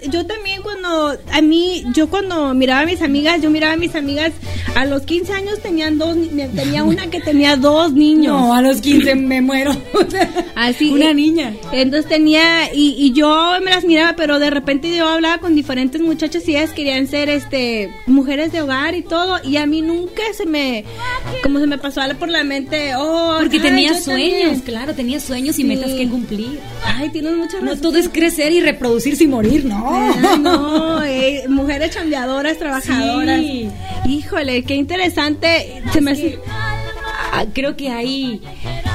Yo 0.10 0.25
también 0.25 0.62
cuando, 0.62 1.18
a 1.32 1.41
mí, 1.41 1.84
yo 1.94 2.10
cuando 2.10 2.53
miraba 2.53 2.82
a 2.82 2.86
mis 2.86 3.01
amigas, 3.01 3.41
yo 3.41 3.50
miraba 3.50 3.74
a 3.74 3.77
mis 3.77 3.96
amigas, 3.96 4.32
a 4.75 4.86
los 4.86 5.03
15 5.03 5.34
años 5.34 5.60
tenían 5.62 5.98
dos, 5.98 6.15
tenía 6.56 6.84
una 6.91 7.10
que 7.10 7.20
tenía 7.20 7.56
dos 7.56 7.94
niños. 7.94 8.34
No, 8.34 8.53
a 8.53 8.62
los 8.62 8.82
15 8.82 9.15
me 9.15 9.41
muero. 9.41 9.75
Así. 10.56 10.91
Una 10.91 11.13
niña. 11.13 11.53
Entonces 11.72 12.08
tenía, 12.08 12.74
y, 12.74 12.96
y 12.98 13.13
yo 13.13 13.53
me 13.63 13.72
las 13.72 13.84
miraba, 13.84 14.15
pero 14.15 14.39
de 14.39 14.50
repente 14.50 14.96
yo 14.96 15.08
hablaba 15.08 15.39
con 15.39 15.56
diferentes 15.56 16.01
muchachas 16.01 16.48
y 16.48 16.56
ellas 16.56 16.72
querían 16.72 17.08
ser, 17.08 17.30
este, 17.30 17.89
mujeres 18.08 18.51
de 18.51 18.62
hogar 18.62 18.96
y 18.96 19.01
todo, 19.01 19.39
y 19.44 19.50
a 19.58 19.65
mí 19.65 19.81
nunca 19.81 20.22
se 20.36 20.46
me, 20.46 20.84
como 21.43 21.60
se 21.60 21.67
me 21.67 21.77
pasó 21.77 22.01
por 22.20 22.29
la 22.29 22.43
mente, 22.43 22.96
oh, 22.96 23.38
porque 23.39 23.60
tenía 23.60 24.00
sueños, 24.00 24.62
claro, 24.63 24.93
tenía 24.93 25.20
sueños 25.20 25.60
y 25.60 25.63
metas 25.63 25.91
que 25.91 26.10
cumplir. 26.10 26.60
Ay, 26.86 27.10
tienes 27.10 27.36
mucha 27.36 27.60
razón. 27.60 27.65
No 27.65 27.77
todo 27.77 27.98
es 27.98 28.10
crecer 28.10 28.51
y 28.51 28.62
reproducirse 28.62 29.24
y 29.24 29.27
morir, 29.27 29.65
no. 29.65 30.38
no, 30.38 31.03
eh, 31.03 31.43
mujeres 31.48 31.91
chambeadoras, 31.91 32.58
trabajadoras. 32.58 33.41
Híjole, 34.08 34.63
qué 34.63 34.75
interesante. 34.75 35.84
Se 35.93 36.01
me 36.01 36.12
ah, 36.48 36.70
creo 37.53 37.75
que 37.75 37.89
hay 37.89 38.41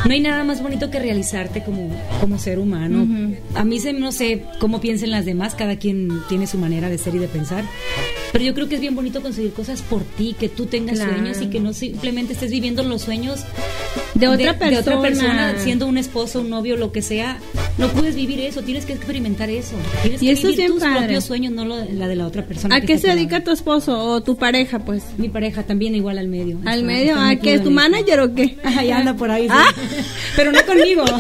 no 0.07 0.13
hay 0.13 0.21
nada 0.21 0.45
más 0.45 0.63
bonito 0.63 0.91
que 0.91 0.99
realizarte 0.99 1.63
como, 1.65 1.91
como 2.21 2.39
ser 2.39 2.59
humano. 2.59 3.07
A 3.55 3.65
mí 3.65 3.81
se, 3.81 3.93
no 3.93 4.13
sé 4.13 4.45
cómo 4.59 4.81
piensen 4.81 5.11
las 5.11 5.25
demás, 5.25 5.55
cada 5.55 5.77
quien 5.77 6.21
tiene 6.29 6.47
su 6.47 6.59
manera 6.59 6.89
de 6.89 6.99
ser 6.99 7.15
y 7.15 7.19
de 7.19 7.29
pensar, 7.29 7.65
pero 8.33 8.45
yo 8.45 8.55
creo 8.55 8.69
que 8.69 8.77
es 8.77 8.81
bien 8.81 8.95
bonito 8.95 9.23
conseguir 9.23 9.53
cosas 9.53 9.83
por 9.83 10.03
ti, 10.03 10.37
que 10.39 10.49
tú 10.49 10.67
tengas 10.67 10.99
sueños 10.99 11.41
y 11.41 11.47
que 11.47 11.59
no 11.59 11.73
simplemente 11.73 12.35
estés 12.35 12.51
viviendo 12.51 12.83
los 12.83 13.03
sueños 13.03 13.45
de 14.15 14.29
otra, 14.29 14.59
persona. 14.59 14.81
otra 14.81 15.01
persona, 15.01 15.55
siendo 15.59 15.87
un 15.87 15.99
esposo, 15.99 16.41
un 16.41 16.51
novio, 16.51 16.77
lo 16.77 16.93
que 16.93 17.03
sea. 17.03 17.39
No 17.79 17.89
puedes 17.89 18.15
vivir 18.15 18.41
eso, 18.41 18.63
tienes 18.63 18.87
que 18.87 18.95
experimentar 18.95 19.51
eso. 19.51 19.77
Tienes 20.03 20.23
y 20.23 20.27
que 20.27 20.33
eso 20.33 20.49
vivir 20.49 20.67
tus 20.71 20.83
propios 20.83 21.25
sueños, 21.25 21.53
no 21.53 21.65
la 21.65 22.09
de 22.09 22.17
la 22.17 22.27
otra 22.27 22.45
persona. 22.47 22.77
¿A 22.77 22.81
qué 22.81 22.99
se 22.99 23.09
dedica 23.09 23.45
tu 23.45 23.51
esposo 23.51 23.99
o 23.99 24.23
tu 24.23 24.37
pareja, 24.37 24.79
pues? 24.79 25.03
Mi 25.19 25.29
pareja 25.29 25.63
también 25.63 25.95
igual 25.95 26.19
al 26.19 26.29
medio. 26.29 26.59
¿Al 26.65 26.85
medio? 26.85 27.19
¿A 27.19 27.37
qué? 27.37 27.55
¿Es 27.55 27.63
tu 27.63 27.71
manager 27.71 28.21
o 28.21 28.35
qué? 28.37 28.57
Ahí 28.65 28.93
anda 28.93 29.15
por 29.15 29.31
ahí. 29.31 29.49
Ah. 29.51 29.65
pero 30.37 30.53
no 30.53 30.65
conmigo. 30.65 31.05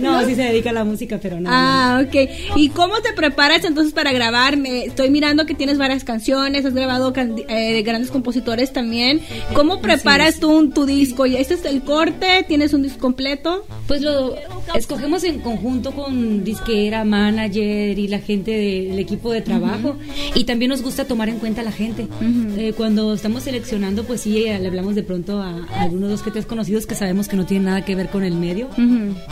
No, 0.00 0.24
sí 0.24 0.34
se 0.34 0.42
dedica 0.42 0.70
a 0.70 0.72
la 0.72 0.84
música, 0.84 1.18
pero 1.20 1.40
no. 1.40 1.50
Ah, 1.52 2.02
ok. 2.04 2.30
¿Y 2.56 2.68
cómo 2.70 3.00
te 3.00 3.12
preparas 3.12 3.64
entonces 3.64 3.92
para 3.92 4.12
grabar? 4.12 4.56
estoy 4.64 5.10
mirando 5.10 5.46
que 5.46 5.54
tienes 5.54 5.78
varias 5.78 6.04
canciones, 6.04 6.64
has 6.64 6.74
grabado 6.74 7.12
eh, 7.16 7.82
grandes 7.82 8.10
compositores 8.10 8.72
también. 8.72 9.20
¿Cómo 9.54 9.80
preparas 9.80 10.40
tú 10.40 10.70
tu 10.70 10.86
disco? 10.86 11.26
¿Y 11.26 11.36
este 11.36 11.54
es 11.54 11.64
el 11.64 11.82
corte? 11.82 12.44
¿Tienes 12.46 12.72
un 12.72 12.82
disco 12.82 12.98
completo? 12.98 13.66
Pues 13.86 14.02
lo 14.02 14.34
escogemos 14.74 15.24
en 15.24 15.40
conjunto 15.40 15.92
con 15.92 16.44
disquera, 16.44 17.04
manager 17.04 17.98
y 17.98 18.08
la 18.08 18.18
gente 18.18 18.50
del 18.50 18.98
equipo 18.98 19.32
de 19.32 19.40
trabajo. 19.40 19.96
Y 20.34 20.44
también 20.44 20.70
nos 20.70 20.82
gusta 20.82 21.06
tomar 21.06 21.28
en 21.28 21.38
cuenta 21.38 21.60
a 21.60 21.64
la 21.64 21.72
gente. 21.72 22.06
Eh, 22.56 22.72
cuando 22.76 23.14
estamos 23.14 23.42
seleccionando, 23.42 24.04
pues 24.04 24.22
sí, 24.22 24.44
le 24.44 24.66
hablamos 24.66 24.94
de 24.94 25.02
pronto 25.02 25.40
a, 25.40 25.66
algunos 25.78 26.10
dos 26.10 26.22
que 26.22 26.30
te 26.30 26.37
conocidos 26.46 26.86
que 26.86 26.94
sabemos 26.94 27.28
que 27.28 27.36
no 27.36 27.46
tienen 27.46 27.66
nada 27.66 27.84
que 27.84 27.94
ver 27.94 28.08
con 28.08 28.24
el 28.24 28.34
medio. 28.34 28.68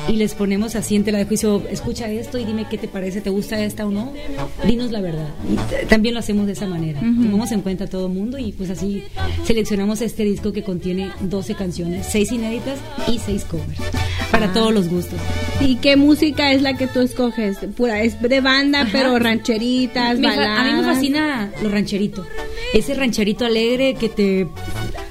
Y 0.08 0.16
les 0.16 0.34
ponemos 0.34 0.76
así 0.76 0.96
en 0.96 1.04
tela 1.04 1.18
de 1.18 1.24
juicio, 1.24 1.62
escucha 1.70 2.08
esto 2.10 2.38
y 2.38 2.44
dime 2.44 2.66
qué 2.68 2.78
te 2.78 2.88
parece, 2.88 3.20
te 3.20 3.30
gusta 3.30 3.62
esta 3.62 3.86
o 3.86 3.90
no. 3.90 4.12
Dinos 4.66 4.90
la 4.90 5.00
verdad. 5.00 5.28
Y 5.50 5.86
también 5.86 6.14
lo 6.14 6.20
hacemos 6.20 6.46
de 6.46 6.52
esa 6.52 6.66
manera. 6.66 7.00
Tomamos 7.00 7.52
en 7.52 7.62
cuenta 7.62 7.84
a 7.84 7.86
todo 7.86 8.08
mundo 8.08 8.38
y 8.38 8.52
pues 8.52 8.70
así 8.70 9.04
seleccionamos 9.44 10.00
este 10.00 10.24
disco 10.24 10.52
que 10.52 10.62
contiene 10.62 11.10
12 11.20 11.54
canciones, 11.54 12.06
6 12.10 12.32
inéditas 12.32 12.78
y 13.08 13.18
6 13.18 13.44
covers. 13.44 13.78
Para 14.30 14.46
ah. 14.46 14.52
todos 14.52 14.74
los 14.74 14.88
gustos. 14.88 15.18
¿Y 15.60 15.76
qué 15.76 15.96
música 15.96 16.52
es 16.52 16.62
la 16.62 16.76
que 16.76 16.86
tú 16.86 17.00
escoges? 17.00 17.58
Pura, 17.76 18.02
es 18.02 18.20
de 18.20 18.40
banda, 18.40 18.86
pero 18.92 19.18
rancheritas, 19.18 20.20
baladas. 20.20 20.58
A 20.58 20.64
mí 20.64 20.72
me 20.72 20.82
fascina 20.82 21.52
lo 21.62 21.68
rancherito. 21.68 22.26
Ese 22.74 22.94
rancherito 22.94 23.44
alegre 23.44 23.94
que 23.94 24.08
te 24.08 24.48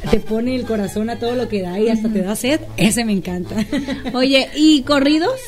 te 0.06 0.20
pone 0.20 0.56
el 0.56 0.66
corazón 0.66 1.10
a 1.10 1.18
todo 1.18 1.36
lo 1.36 1.48
que 1.48 1.62
da 1.62 1.80
y 1.80 1.90
hasta 1.90 2.10
te 2.10 2.22
da 2.22 2.36
sed, 2.36 2.60
ese 2.78 3.06
me 3.06 3.14
encanta. 3.14 3.56
Oye, 4.14 4.50
¿y 4.56 4.82
corridos? 4.84 5.40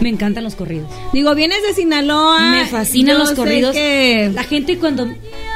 Me 0.00 0.08
encantan 0.08 0.44
los 0.44 0.54
corridos. 0.54 0.88
Digo, 1.12 1.34
vienes 1.34 1.62
de 1.62 1.74
Sinaloa. 1.74 2.50
Me 2.50 2.66
fascinan 2.66 3.18
los 3.18 3.32
corridos. 3.32 3.76
La 3.76 4.44
gente 4.44 4.78
cuando 4.78 5.08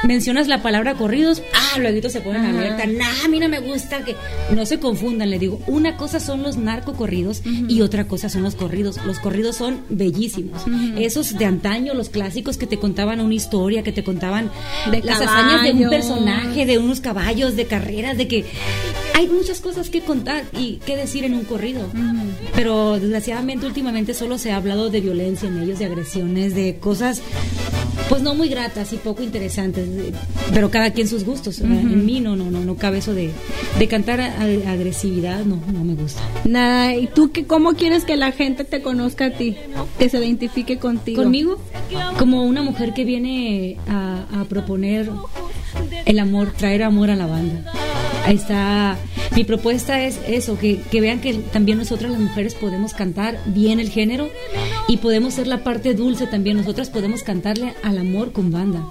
mencionas 0.04 0.49
la 0.49 0.62
palabra 0.62 0.94
corridos, 0.94 1.42
ah, 1.54 1.78
luego 1.78 2.08
se 2.08 2.20
ponen 2.20 2.44
alerta. 2.44 2.87
Nah, 2.87 3.25
a 3.25 3.28
mí 3.28 3.40
no 3.40 3.49
me 3.49 3.61
gusta 3.61 4.04
que 4.04 4.14
no 4.54 4.66
se 4.66 4.78
confundan. 4.78 5.30
Le 5.30 5.38
digo, 5.38 5.61
una 5.66 5.96
cosa 5.96 6.20
son 6.20 6.42
los 6.42 6.56
narcocorridos 6.56 7.42
y 7.68 7.80
otra 7.80 8.06
cosa 8.06 8.28
son 8.28 8.42
los 8.42 8.54
corridos. 8.54 8.99
Los 9.04 9.18
corridos 9.18 9.56
son 9.56 9.82
bellísimos. 9.88 10.62
Esos 10.99 11.37
de 11.38 11.44
antaño, 11.46 11.94
los 11.94 12.08
clásicos 12.08 12.56
que 12.56 12.66
te 12.66 12.78
contaban 12.78 13.20
una 13.20 13.34
historia, 13.34 13.82
que 13.82 13.92
te 13.92 14.04
contaban 14.04 14.50
de 14.90 15.02
las 15.02 15.20
hazañas 15.20 15.62
de 15.64 15.73
un 15.73 15.90
personaje, 15.90 16.66
de 16.66 16.78
unos 16.78 17.00
caballos, 17.00 17.56
de 17.56 17.66
carreras, 17.66 18.16
de 18.16 18.28
que 18.28 18.43
hay 19.14 19.28
muchas 19.28 19.60
cosas 19.60 19.90
que 19.90 20.00
contar 20.00 20.44
y 20.58 20.76
que 20.84 20.96
decir 20.96 21.24
en 21.24 21.34
un 21.34 21.44
corrido. 21.44 21.88
Pero 22.54 22.98
desgraciadamente 22.98 23.66
últimamente 23.66 24.14
solo 24.14 24.38
se 24.38 24.52
ha 24.52 24.56
hablado 24.56 24.90
de 24.90 25.00
violencia 25.00 25.48
en 25.48 25.62
ellos, 25.62 25.78
de 25.78 25.86
agresiones, 25.86 26.54
de 26.54 26.76
cosas 26.78 27.22
pues 28.08 28.22
no 28.22 28.34
muy 28.34 28.48
gratas 28.48 28.92
y 28.92 28.96
poco 28.96 29.22
interesantes, 29.22 29.88
pero 30.52 30.70
cada 30.70 30.92
quien 30.92 31.08
sus 31.08 31.24
gustos. 31.24 31.60
En 31.60 32.04
mí 32.04 32.20
no, 32.20 32.36
no, 32.36 32.50
no, 32.50 32.60
no 32.60 32.76
cabe 32.76 32.98
eso 32.98 33.14
de, 33.14 33.30
de 33.78 33.88
cantar 33.88 34.20
agresividad, 34.20 35.44
no, 35.44 35.60
no 35.72 35.84
me 35.84 35.94
gusta. 35.94 36.20
Nada, 36.44 36.94
¿y 36.94 37.06
tú 37.06 37.32
qué, 37.32 37.46
cómo 37.46 37.72
quieres 37.74 38.04
que 38.04 38.16
la 38.16 38.32
gente 38.32 38.64
te 38.64 38.82
conozca 38.82 39.26
a 39.26 39.30
ti? 39.30 39.56
Que 39.98 40.08
se 40.08 40.18
identifique 40.18 40.78
contigo. 40.78 41.22
Conmigo, 41.22 41.58
como 42.18 42.44
una 42.44 42.62
mujer 42.62 42.92
que 42.92 43.04
viene 43.04 43.78
a, 43.88 44.26
a 44.40 44.44
proponer 44.44 45.10
el 46.04 46.18
amor, 46.18 46.52
traer 46.52 46.82
amor 46.82 47.10
a 47.10 47.16
la 47.16 47.26
banda. 47.26 47.72
Está. 48.28 48.99
Mi 49.37 49.45
propuesta 49.45 50.02
es 50.02 50.21
eso, 50.28 50.59
que, 50.59 50.81
que, 50.90 51.00
vean 51.00 51.21
que 51.21 51.35
también 51.35 51.78
nosotras 51.78 52.12
las 52.12 52.21
mujeres 52.21 52.54
podemos 52.54 52.95
cantar 52.95 53.38
bien 53.47 53.81
el 53.81 53.90
género 53.90 54.31
y 54.87 54.99
podemos 54.99 55.35
ser 55.35 55.47
la 55.47 55.64
parte 55.64 55.95
dulce 55.95 56.26
también. 56.26 56.57
Nosotras 56.57 56.90
podemos 56.90 57.23
cantarle 57.23 57.75
al 57.83 57.99
amor 57.99 58.33
con 58.33 58.52
banda. 58.52 58.85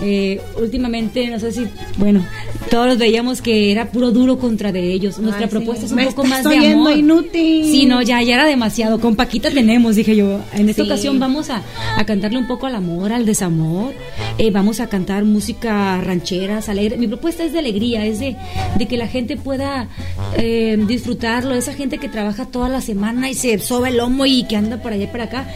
Eh, 0.00 0.40
últimamente, 0.60 1.26
no 1.28 1.40
sé 1.40 1.52
si, 1.52 1.66
bueno, 1.96 2.24
todos 2.70 2.98
veíamos 2.98 3.42
que 3.42 3.72
era 3.72 3.90
puro 3.90 4.10
duro 4.10 4.38
contra 4.38 4.72
de 4.72 4.92
ellos. 4.92 5.18
Nuestra 5.18 5.48
propuesta 5.48 5.86
es 5.86 5.92
un 5.92 6.04
poco 6.04 6.24
más 6.24 6.44
de 6.44 6.72
amor. 6.72 6.96
inútil. 6.96 7.64
Sí, 7.64 7.86
no, 7.86 8.02
ya, 8.02 8.22
ya 8.22 8.34
era 8.34 8.46
demasiado. 8.46 9.00
Con 9.00 9.16
Paquita 9.16 9.50
tenemos, 9.50 9.96
dije 9.96 10.14
yo. 10.14 10.40
En 10.54 10.68
esta 10.68 10.82
ocasión 10.82 11.18
vamos 11.18 11.50
a, 11.50 11.62
a, 11.96 12.04
cantarle 12.04 12.38
un 12.38 12.46
poco 12.46 12.66
al 12.66 12.74
amor, 12.74 13.12
al 13.12 13.26
desamor. 13.26 13.92
Eh, 14.38 14.50
vamos 14.50 14.80
a 14.80 14.88
cantar 14.88 15.24
música 15.24 16.00
rancheras, 16.00 16.68
alegre. 16.68 16.96
Mi 16.96 17.08
propuesta 17.08 17.44
es 17.44 17.52
de 17.52 17.58
alegría, 17.58 18.04
es 18.06 18.20
de, 18.20 18.36
de 18.76 18.86
que 18.86 18.96
la 18.96 19.08
gente 19.08 19.36
pueda 19.36 19.88
eh, 20.36 20.76
disfrutarlo. 20.86 21.54
Esa 21.54 21.74
gente 21.74 21.98
que 21.98 22.08
trabaja 22.08 22.46
toda 22.46 22.68
la 22.68 22.80
semana 22.80 23.30
y 23.30 23.34
se 23.34 23.58
soba 23.58 23.88
el 23.88 23.98
lomo 23.98 24.26
y 24.26 24.44
que 24.44 24.56
anda 24.56 24.80
por 24.82 24.92
allá 24.92 25.04
y 25.04 25.08
para 25.08 25.24
acá. 25.24 25.48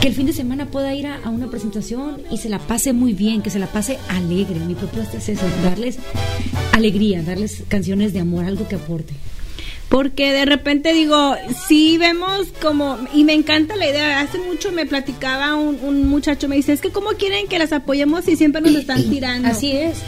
Que 0.00 0.08
el 0.08 0.14
fin 0.14 0.26
de 0.26 0.32
semana 0.32 0.66
pueda 0.66 0.94
ir 0.94 1.06
a, 1.06 1.16
a 1.24 1.30
una 1.30 1.48
presentación 1.48 2.22
y 2.30 2.38
se 2.38 2.48
la 2.48 2.58
pase 2.58 2.92
muy 2.92 3.12
bien, 3.12 3.42
que 3.42 3.50
se 3.50 3.58
la 3.58 3.66
pase 3.66 3.98
alegre. 4.08 4.60
Mi 4.60 4.74
propuesta 4.74 5.18
es 5.18 5.28
eso, 5.28 5.46
darles 5.62 5.98
alegría, 6.72 7.22
darles 7.22 7.64
canciones 7.68 8.12
de 8.12 8.20
amor, 8.20 8.44
algo 8.44 8.68
que 8.68 8.76
aporte. 8.76 9.14
Porque 9.88 10.32
de 10.32 10.44
repente 10.44 10.92
digo, 10.92 11.36
sí 11.68 11.96
vemos 11.96 12.48
como, 12.60 12.98
y 13.14 13.22
me 13.22 13.34
encanta 13.34 13.76
la 13.76 13.88
idea, 13.88 14.20
hace 14.20 14.38
mucho 14.38 14.72
me 14.72 14.84
platicaba 14.84 15.54
un, 15.54 15.78
un 15.82 16.08
muchacho, 16.08 16.48
me 16.48 16.56
dice, 16.56 16.72
es 16.72 16.80
que 16.80 16.90
cómo 16.90 17.10
quieren 17.10 17.46
que 17.46 17.58
las 17.58 17.72
apoyemos 17.72 18.26
y 18.26 18.36
siempre 18.36 18.60
nos 18.60 18.74
están 18.74 19.02
tirando. 19.10 19.48
Así 19.48 19.72
es. 19.72 19.98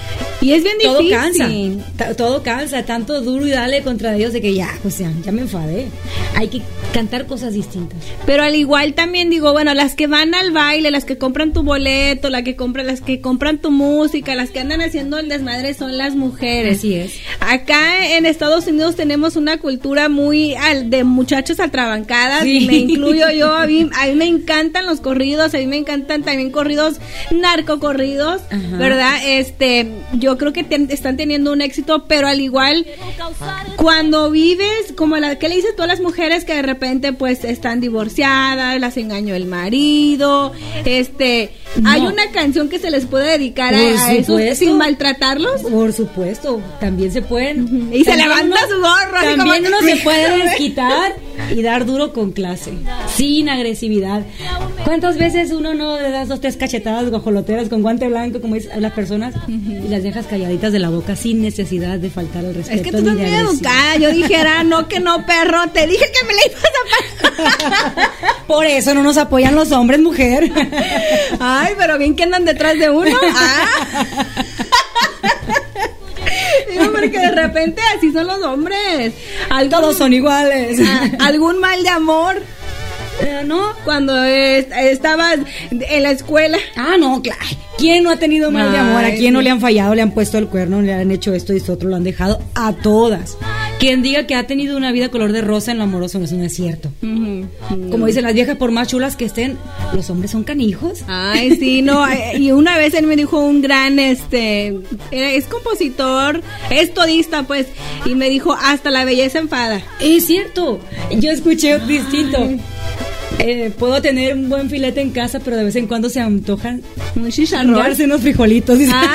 Y 0.41 0.53
es 0.53 0.65
bien 0.65 0.77
todo 0.83 0.99
difícil. 0.99 1.83
Cansa, 1.97 2.17
todo 2.17 2.43
cansa, 2.43 2.85
tanto 2.85 3.21
duro 3.21 3.47
y 3.47 3.51
dale 3.51 3.83
contra 3.83 4.15
ellos 4.17 4.33
de 4.33 4.41
que 4.41 4.55
ya, 4.55 4.71
o 4.85 4.91
sea, 4.91 5.13
ya 5.25 5.33
me 5.33 5.43
enfadé. 5.43 5.89
Hay 6.35 6.49
que 6.49 6.63
cantar 6.93 7.27
cosas 7.27 7.53
distintas. 7.55 7.99
Pero 8.27 8.43
al 8.43 8.55
igual 8.55 8.95
también 8.95 9.31
digo, 9.31 9.53
bueno, 9.53 9.75
las 9.75 9.95
que 9.95 10.07
van 10.07 10.35
al 10.35 10.53
baile, 10.53 10.91
las 10.91 11.05
que 11.05 11.19
compran 11.19 11.53
tu 11.53 11.63
boleto, 11.63 12.31
la 12.31 12.43
que 12.43 12.57
compran, 12.57 12.87
las 12.87 13.01
que 13.01 13.21
compran 13.21 13.59
tu 13.59 13.71
música, 13.71 14.35
las 14.35 14.51
que 14.51 14.61
andan 14.61 14.81
haciendo 14.81 15.19
el 15.19 15.29
desmadre 15.29 15.75
son 15.75 15.97
las 15.99 16.15
mujeres. 16.15 16.79
Así 16.79 16.95
es. 16.95 17.15
acá 17.41 18.17
en 18.17 18.27
Estados 18.27 18.67
Unidos 18.67 18.97
tenemos 18.97 19.37
una 19.37 19.59
cultura 19.69 20.09
muy 20.09 20.55
de 20.87 21.05
muchachos 21.05 21.61
atrabancadas, 21.61 22.47
y 22.47 22.67
me 22.67 22.77
incluyo 22.77 23.31
yo, 23.33 23.55
a 23.55 23.67
mí, 23.67 23.87
a 24.01 24.07
mí 24.07 24.15
me 24.15 24.25
encantan 24.25 24.87
los 24.87 25.01
corridos, 25.01 25.53
a 25.53 25.59
mí 25.59 25.67
me 25.67 25.77
encantan 25.77 26.23
también 26.23 26.51
corridos 26.51 27.01
narcocorridos, 27.31 28.41
¿verdad? 28.79 29.19
Este, 29.27 29.93
yo 30.15 30.39
creo 30.39 30.55
que 30.55 30.65
están 30.89 31.19
teniendo 31.19 31.53
un 31.53 31.61
éxito, 31.61 32.07
pero 32.09 32.29
al 32.29 32.41
igual, 32.41 32.87
cuando 33.77 34.31
vives, 34.31 34.95
como 34.97 35.19
la 35.19 35.39
que 35.39 35.51
le 35.51 35.57
dices 35.57 35.77
todas 35.77 35.91
las 35.91 36.01
mujeres 36.01 36.47
que 36.47 36.55
de 36.55 36.63
repente 36.63 37.13
pues 37.13 37.45
están 37.45 37.83
divorciadas, 37.83 38.81
las 38.81 38.97
engañó 38.97 39.35
el 39.35 39.45
marido, 39.45 40.55
este, 40.87 41.51
hay 41.85 42.03
una 42.03 42.31
canción 42.33 42.69
que 42.69 42.79
se 42.79 42.91
les 42.91 43.07
puede 43.07 43.33
dedicar 43.33 43.75
a, 43.75 44.13
eso 44.13 44.39
sin 44.55 44.77
maltratarlos. 44.77 45.63
Por 45.63 45.93
supuesto, 45.93 46.61
también 46.81 47.13
se 47.13 47.23
pueden. 47.23 47.91
Y 47.93 48.05
se 48.05 48.17
levanta 48.17 48.57
su 48.69 48.81
gorro. 48.81 49.37
También 49.37 49.67
uno 49.67 49.81
se 49.81 49.97
puede 50.03 50.39
desquitar 50.45 51.15
y 51.51 51.63
dar 51.63 51.87
duro 51.87 52.13
con 52.13 52.33
clase, 52.33 52.73
sin 53.15 53.49
agresividad. 53.49 54.23
¿Cuántas 54.85 55.19
veces 55.19 55.51
uno 55.53 55.75
no 55.75 55.99
le 56.01 56.11
das 56.11 56.29
dos, 56.29 56.41
tres 56.41 56.57
cachetadas 56.57 57.11
guajoloteras 57.11 57.69
con 57.69 57.83
guante 57.83 58.09
blanco, 58.09 58.41
como 58.41 58.55
dicen 58.55 58.81
las 58.81 58.93
personas, 58.93 59.35
y 59.49 59.89
las 59.89 60.03
dejas 60.03 60.27
calladitas 60.27 60.73
de 60.73 60.79
la 60.79 60.91
boca 60.91 61.17
sin 61.17 61.43
necesidad 61.43 61.99
de 61.99 62.11
faltar 62.11 62.45
al 62.45 62.55
respeto? 62.55 62.77
Es 62.77 62.83
que 62.83 62.91
tú 62.91 62.99
estás 62.99 63.15
muy 63.15 63.25
educada. 63.25 63.97
Yo 63.97 64.13
dijera, 64.13 64.63
no, 64.65 64.89
que 64.89 65.01
no, 65.01 65.25
perro. 65.27 65.69
Te 65.73 65.87
dije 65.87 66.05
que 66.05 66.27
me 66.27 66.35
la 66.35 66.41
ibas 66.47 66.65
a 66.65 67.97
pasar. 67.97 68.11
Por 68.47 68.67
eso 68.67 68.95
no 68.95 69.03
nos 69.03 69.17
apoyan 69.17 69.55
los 69.55 69.73
hombres, 69.73 70.01
mujer. 70.01 70.51
Ay, 71.41 71.75
pero 71.77 71.99
bien 71.99 72.17
que 72.17 72.25
andan 72.25 72.45
detrás 72.45 72.79
de 72.79 72.91
uno. 72.91 73.17
Ah. 73.35 74.45
Digo, 76.71 76.93
porque 76.93 77.19
de 77.19 77.31
repente 77.31 77.81
así 77.97 78.13
son 78.13 78.27
los 78.27 78.43
hombres. 78.43 79.13
Todos 79.71 79.97
son 79.97 80.13
iguales. 80.13 80.79
Ah, 80.85 81.09
algún 81.21 81.59
mal 81.61 81.83
de 81.83 81.89
amor. 81.89 82.43
Eh, 83.21 83.43
¿No? 83.45 83.75
Cuando 83.85 84.23
estabas 84.23 85.39
en 85.71 86.03
la 86.03 86.11
escuela. 86.13 86.59
Ah, 86.77 86.97
no, 86.99 87.21
claro. 87.21 87.41
¿Quién 87.77 88.05
no 88.05 88.11
ha 88.11 88.17
tenido 88.17 88.51
mal 88.51 88.71
de 88.73 88.79
amor? 88.79 89.05
¿A 89.05 89.15
quién 89.15 89.33
no 89.35 89.41
le 89.43 89.51
han 89.51 89.61
fallado, 89.61 89.95
le 89.95 90.03
han 90.03 90.13
puesto 90.13 90.39
el 90.39 90.49
cuerno, 90.49 90.83
le 90.83 90.93
han 90.95 91.11
hecho 91.11 91.33
esto 91.33 91.53
y 91.53 91.59
esto 91.59 91.73
otro? 91.75 91.89
Lo 91.89 91.97
han 91.97 92.05
dejado 92.05 92.41
a 92.55 92.73
todas. 92.73 93.37
Quien 93.79 94.03
diga 94.03 94.27
que 94.27 94.35
ha 94.35 94.47
tenido 94.47 94.77
una 94.77 94.91
vida 94.91 95.09
color 95.09 95.33
de 95.33 95.41
rosa 95.41 95.71
en 95.71 95.79
lo 95.79 95.85
amoroso, 95.85 96.21
eso 96.23 96.37
no 96.37 96.45
es 96.45 96.55
cierto. 96.55 96.91
Como 97.01 98.07
dicen 98.07 98.25
las 98.25 98.35
viejas, 98.35 98.57
por 98.57 98.73
más 98.73 98.89
chulas 98.89 99.17
que 99.17 99.25
estén, 99.25 99.57
los 99.95 100.11
hombres 100.11 100.33
son 100.33 100.43
canijos. 100.43 101.05
Ay, 101.07 101.57
sí, 101.57 101.83
no. 101.83 102.07
Eh, 102.19 102.39
y 102.39 102.53
una 102.53 102.79
vez 102.79 102.95
él 102.95 103.07
me 103.07 103.17
dijo 103.17 103.39
un 103.39 103.61
gran, 103.61 103.99
este, 103.99 104.81
es 105.11 105.45
compositor, 105.45 106.43
es 106.71 106.95
todista, 106.95 107.43
pues, 107.43 107.67
y 108.07 108.15
me 108.15 108.31
dijo, 108.31 108.55
hasta 108.55 108.91
la 108.91 109.05
belleza 109.05 109.39
enfada. 109.39 109.83
Es 110.01 110.25
cierto. 110.25 110.81
Yo 111.11 111.31
escuché 111.31 111.79
distinto. 111.81 112.49
Eh, 113.39 113.71
puedo 113.79 114.01
tener 114.01 114.35
un 114.35 114.49
buen 114.49 114.71
filete 114.71 115.01
en 115.01 115.11
casa, 115.11 115.39
pero 115.39 115.57
de 115.57 115.65
vez 115.65 115.77
en 115.77 115.87
cuando 115.87 116.09
se 116.09 116.21
antojan 116.21 116.83
un 117.15 117.23
unos 117.25 118.21
frijolitos. 118.21 118.79
Ah. 118.91 119.15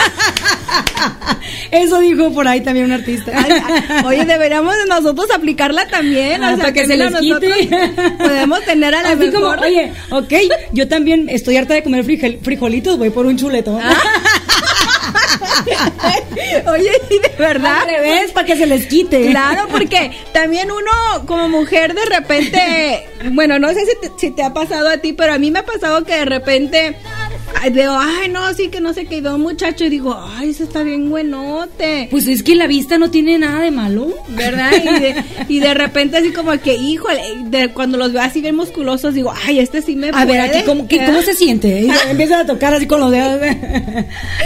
Eso 1.74 2.00
dijo 2.00 2.32
por 2.32 2.48
ahí 2.48 2.62
también 2.62 2.86
un 2.86 2.92
artista. 2.92 3.32
oye, 4.06 4.26
deberíamos 4.26 4.76
nosotros 4.88 5.28
aplicarla 5.34 5.88
también. 5.88 6.44
Ah, 6.44 6.56
para 6.58 6.74
que 6.74 6.86
se 6.86 6.98
les 6.98 7.14
quite. 7.16 7.70
Podemos 8.18 8.64
tener 8.66 8.96
a 8.96 9.02
la 9.02 9.10
Así 9.10 9.32
como, 9.32 9.48
oye, 9.48 9.94
ok, 10.10 10.34
yo 10.72 10.88
también 10.88 11.30
estoy 11.30 11.58
harta 11.58 11.74
de 11.74 11.84
comer 11.84 12.06
frijolitos, 12.42 12.98
voy 12.98 13.10
por 13.10 13.26
un 13.26 13.38
chuleto. 13.38 13.80
Ah. 13.82 13.94
Oye, 16.72 16.92
y 17.10 17.20
de 17.20 17.32
verdad. 17.38 17.82
Al 17.82 17.88
revés, 17.88 18.32
para 18.32 18.46
que 18.46 18.56
se 18.56 18.66
les 18.66 18.88
quite. 18.88 19.30
Claro, 19.30 19.68
porque 19.70 20.12
también 20.32 20.72
uno, 20.72 21.26
como 21.26 21.50
mujer, 21.50 21.94
de 21.94 22.06
repente. 22.06 23.08
Bueno, 23.32 23.60
no 23.60 23.70
sé 23.70 23.86
si 23.86 24.10
si 24.18 24.32
te 24.32 24.44
ha 24.44 24.54
pasado 24.54 24.90
a 24.90 24.98
ti, 24.98 25.14
pero 25.14 25.34
a 25.34 25.38
mí 25.38 25.52
me 25.52 25.60
ha 25.60 25.66
pasado 25.66 26.04
que 26.04 26.14
de 26.14 26.26
repente 26.26 26.96
veo, 27.72 27.98
ay, 27.98 28.30
no, 28.30 28.54
sí 28.54 28.70
que 28.70 28.82
no 28.82 28.94
veo 28.94 29.36
un 29.36 29.42
muchacho 29.42 29.86
y 29.86 29.90
digo, 29.90 30.18
ay, 30.36 30.50
ese 30.50 30.64
está 30.64 30.84
bien 30.84 31.10
buenote. 31.10 32.08
Pues 32.12 32.28
es 32.28 32.44
que 32.44 32.56
la 32.56 32.68
vista 32.68 32.98
no 32.98 33.10
tiene 33.10 33.38
nada 33.38 33.62
de 33.62 33.72
malo, 33.72 34.10
¿verdad? 34.30 34.72
Y 35.48 35.60
de, 35.60 35.74
repente 35.74 36.18
así 36.18 36.32
como 36.32 36.52
que, 36.60 36.76
híjole, 36.76 37.22
de, 37.46 37.70
cuando 37.70 37.98
los 37.98 38.14
veo 38.14 38.22
así 38.22 38.42
bien 38.42 38.56
musculosos, 38.56 39.14
digo, 39.14 39.34
ay, 39.46 39.60
este 39.60 39.82
sí 39.82 39.96
me 39.96 40.10
A 40.14 40.26
ver, 40.26 40.42
aquí, 40.42 40.60
¿cómo, 40.66 40.88
¿cómo 40.88 41.22
se 41.22 41.34
siente? 41.34 41.82
Y 41.94 42.10
empiezan 42.10 42.42
a 42.42 42.46
tocar 42.46 42.74
así 42.74 42.86
con 42.86 43.00
los 43.00 43.12
dedos. 43.12 43.40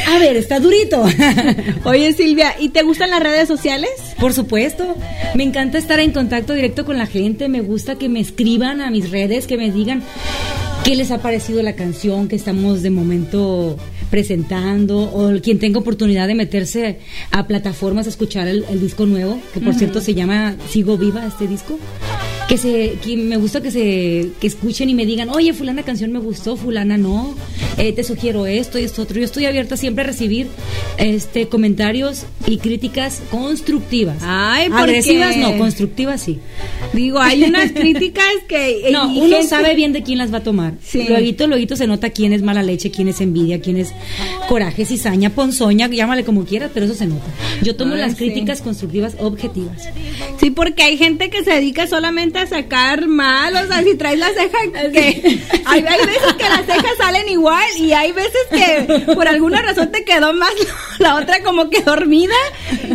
a 0.07 0.19
ver, 0.19 0.37
está 0.37 0.59
durito. 0.59 1.03
Oye, 1.83 2.13
Silvia, 2.13 2.55
¿y 2.59 2.69
te 2.69 2.83
gustan 2.83 3.09
las 3.11 3.21
redes 3.21 3.47
sociales? 3.47 3.89
Por 4.19 4.33
supuesto. 4.33 4.95
Me 5.35 5.43
encanta 5.43 5.77
estar 5.77 5.99
en 5.99 6.11
contacto 6.11 6.53
directo 6.53 6.85
con 6.85 6.97
la 6.97 7.05
gente, 7.05 7.47
me 7.47 7.61
gusta 7.61 7.95
que 7.95 8.09
me 8.09 8.19
escriban 8.19 8.81
a 8.81 8.89
mis 8.89 9.11
redes, 9.11 9.47
que 9.47 9.57
me 9.57 9.71
digan 9.71 10.03
qué 10.87 10.95
les 10.95 11.11
ha 11.11 11.17
parecido 11.17 11.61
la 11.63 11.75
canción 11.75 12.29
que 12.29 12.37
estamos 12.37 12.81
de 12.81 12.91
momento 12.91 13.77
presentando 14.09 14.99
o 14.99 15.37
quien 15.41 15.59
tenga 15.59 15.79
oportunidad 15.79 16.29
de 16.29 16.33
meterse 16.33 16.99
a 17.31 17.45
plataformas 17.45 18.05
a 18.05 18.09
escuchar 18.09 18.47
el, 18.47 18.63
disco 18.79 19.05
nuevo, 19.05 19.37
que 19.53 19.59
por 19.59 19.73
cierto 19.73 19.99
se 19.99 20.13
llama 20.13 20.55
Sigo 20.69 20.97
Viva 20.97 21.25
este 21.25 21.45
disco 21.45 21.77
que 22.47 22.57
se 22.57 22.97
que 23.03 23.17
me 23.17 23.35
gusta 23.37 23.61
que 23.61 23.71
se 23.71 24.29
que 24.39 24.47
escuchen 24.47 24.89
y 24.89 24.93
me 24.93 25.05
digan 25.05 25.29
oye 25.29 25.53
fulana 25.53 25.83
canción 25.83 26.11
me 26.11 26.19
gustó 26.19 26.55
fulana 26.55 26.97
no 26.97 27.35
eh, 27.77 27.91
te 27.91 28.03
sugiero 28.03 28.45
esto 28.45 28.79
y 28.79 28.83
esto 28.83 29.01
otro 29.01 29.19
yo 29.19 29.25
estoy 29.25 29.45
abierta 29.45 29.75
siempre 29.75 30.03
a 30.03 30.07
recibir 30.07 30.47
este 30.97 31.47
comentarios 31.47 32.25
y 32.47 32.57
críticas 32.57 33.21
constructivas. 33.29 34.17
Ay, 34.21 34.69
agresivas 34.73 35.35
no 35.37 35.57
constructivas 35.57 36.21
sí. 36.21 36.39
Digo 36.93 37.19
hay 37.19 37.43
unas 37.43 37.73
críticas 37.73 38.25
que 38.47 38.87
no 38.91 39.11
uno 39.13 39.43
sabe 39.43 39.75
bien 39.75 39.91
de 39.91 40.03
quién 40.03 40.17
las 40.17 40.33
va 40.33 40.37
a 40.37 40.43
tomar. 40.43 40.75
Sí. 40.81 41.05
luego 41.07 41.47
luego 41.47 41.75
se 41.75 41.87
nota 41.87 42.11
quién 42.11 42.31
es 42.31 42.41
mala 42.41 42.63
leche 42.63 42.91
quién 42.91 43.09
es 43.09 43.19
envidia 43.19 43.59
quién 43.59 43.77
es 43.77 43.93
coraje 44.47 44.85
cizaña 44.85 45.31
ponzoña 45.31 45.87
llámale 45.89 46.23
como 46.23 46.45
quieras 46.45 46.71
pero 46.73 46.85
eso 46.85 46.95
se 46.95 47.07
nota. 47.07 47.25
Yo 47.61 47.75
tomo 47.75 47.95
las 47.95 48.15
críticas 48.15 48.61
constructivas 48.61 49.15
objetivas. 49.19 49.89
Sí 50.39 50.49
porque 50.49 50.83
hay 50.83 50.97
gente 50.97 51.29
que 51.29 51.43
se 51.43 51.51
dedica 51.51 51.87
solamente 51.87 52.36
a 52.37 52.47
sacar 52.47 53.07
mal, 53.07 53.55
o 53.55 53.67
sea, 53.67 53.83
si 53.83 53.95
traes 53.95 54.19
la 54.19 54.29
ceja 54.29 54.57
que 54.91 55.39
hay, 55.65 55.81
veces 55.81 56.33
que 56.37 56.43
las 56.43 56.65
cejas 56.65 56.97
salen 56.97 57.27
igual 57.29 57.65
y 57.77 57.93
hay 57.93 58.11
veces 58.11 58.41
que 58.51 59.13
por 59.13 59.27
alguna 59.27 59.61
razón 59.61 59.91
te 59.91 60.03
quedó 60.03 60.33
más 60.33 60.53
la 60.99 61.15
otra 61.15 61.41
como 61.43 61.69
que 61.69 61.81
dormida 61.81 62.35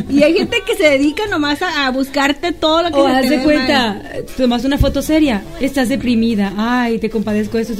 y 0.08 0.22
hay 0.22 0.34
gente 0.34 0.58
que 0.66 0.76
se 0.76 0.84
dedica 0.84 1.26
nomás 1.26 1.60
a, 1.62 1.90
buscarte 1.90 2.52
todo 2.52 2.82
lo 2.82 2.90
que 2.90 3.00
o 3.00 3.06
haz 3.06 3.28
de 3.28 3.42
cuenta, 3.42 4.00
tomas 4.36 4.64
una 4.64 4.78
foto 4.78 5.02
seria, 5.02 5.42
estás 5.60 5.88
deprimida, 5.88 6.52
ay, 6.56 6.98
te 6.98 7.10
compadezco 7.10 7.58
de 7.58 7.64
esto, 7.64 7.74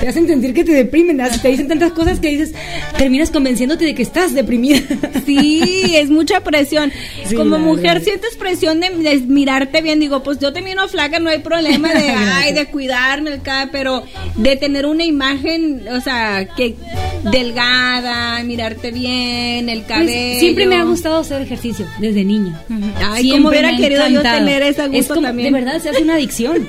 te 0.00 0.08
hacen 0.08 0.26
sentir 0.26 0.52
que 0.52 0.64
te 0.64 0.72
deprimen, 0.72 1.20
te 1.40 1.48
dicen 1.48 1.68
tantas 1.68 1.92
cosas 1.92 2.18
que 2.18 2.28
dices, 2.28 2.54
terminas 2.96 3.30
convenciéndote 3.30 3.84
de 3.84 3.94
que 3.94 4.02
estás 4.02 4.34
deprimida. 4.34 4.80
Sí, 5.24 5.94
es 5.96 6.10
mucha 6.10 6.40
presión. 6.40 6.92
como 7.36 7.58
mujer 7.58 8.02
sientes 8.02 8.34
presión 8.36 8.80
de, 8.80 8.90
mirarte 9.26 9.80
bien, 9.80 10.00
digo, 10.00 10.22
pues 10.22 10.38
yo 10.38 10.52
también 10.52 10.78
no 11.08 11.10
que 11.10 11.20
no 11.20 11.30
hay 11.30 11.38
problema 11.38 11.92
de, 11.92 12.10
ay, 12.10 12.52
de 12.52 12.66
cuidarme 12.66 13.40
pero 13.70 14.02
de 14.36 14.56
tener 14.56 14.86
una 14.86 15.04
imagen, 15.04 15.84
o 15.90 16.00
sea, 16.00 16.48
que 16.56 16.76
delgada, 17.30 18.42
mirarte 18.44 18.90
bien, 18.90 19.68
el 19.68 19.82
pues, 19.82 19.88
cabello. 19.88 20.40
siempre 20.40 20.66
me 20.66 20.76
ha 20.76 20.84
gustado 20.84 21.18
hacer 21.18 21.42
ejercicio, 21.42 21.86
desde 21.98 22.24
niña. 22.24 22.60
Ay, 23.00 23.30
como 23.30 23.48
hubiera 23.48 23.76
querido 23.76 24.08
yo 24.08 24.22
tener 24.22 24.62
esa 24.62 24.86
gusto 24.86 25.20
también. 25.20 25.52
De 25.52 25.60
verdad, 25.60 25.80
se 25.80 25.90
hace 25.90 26.02
una 26.02 26.14
adicción. 26.14 26.66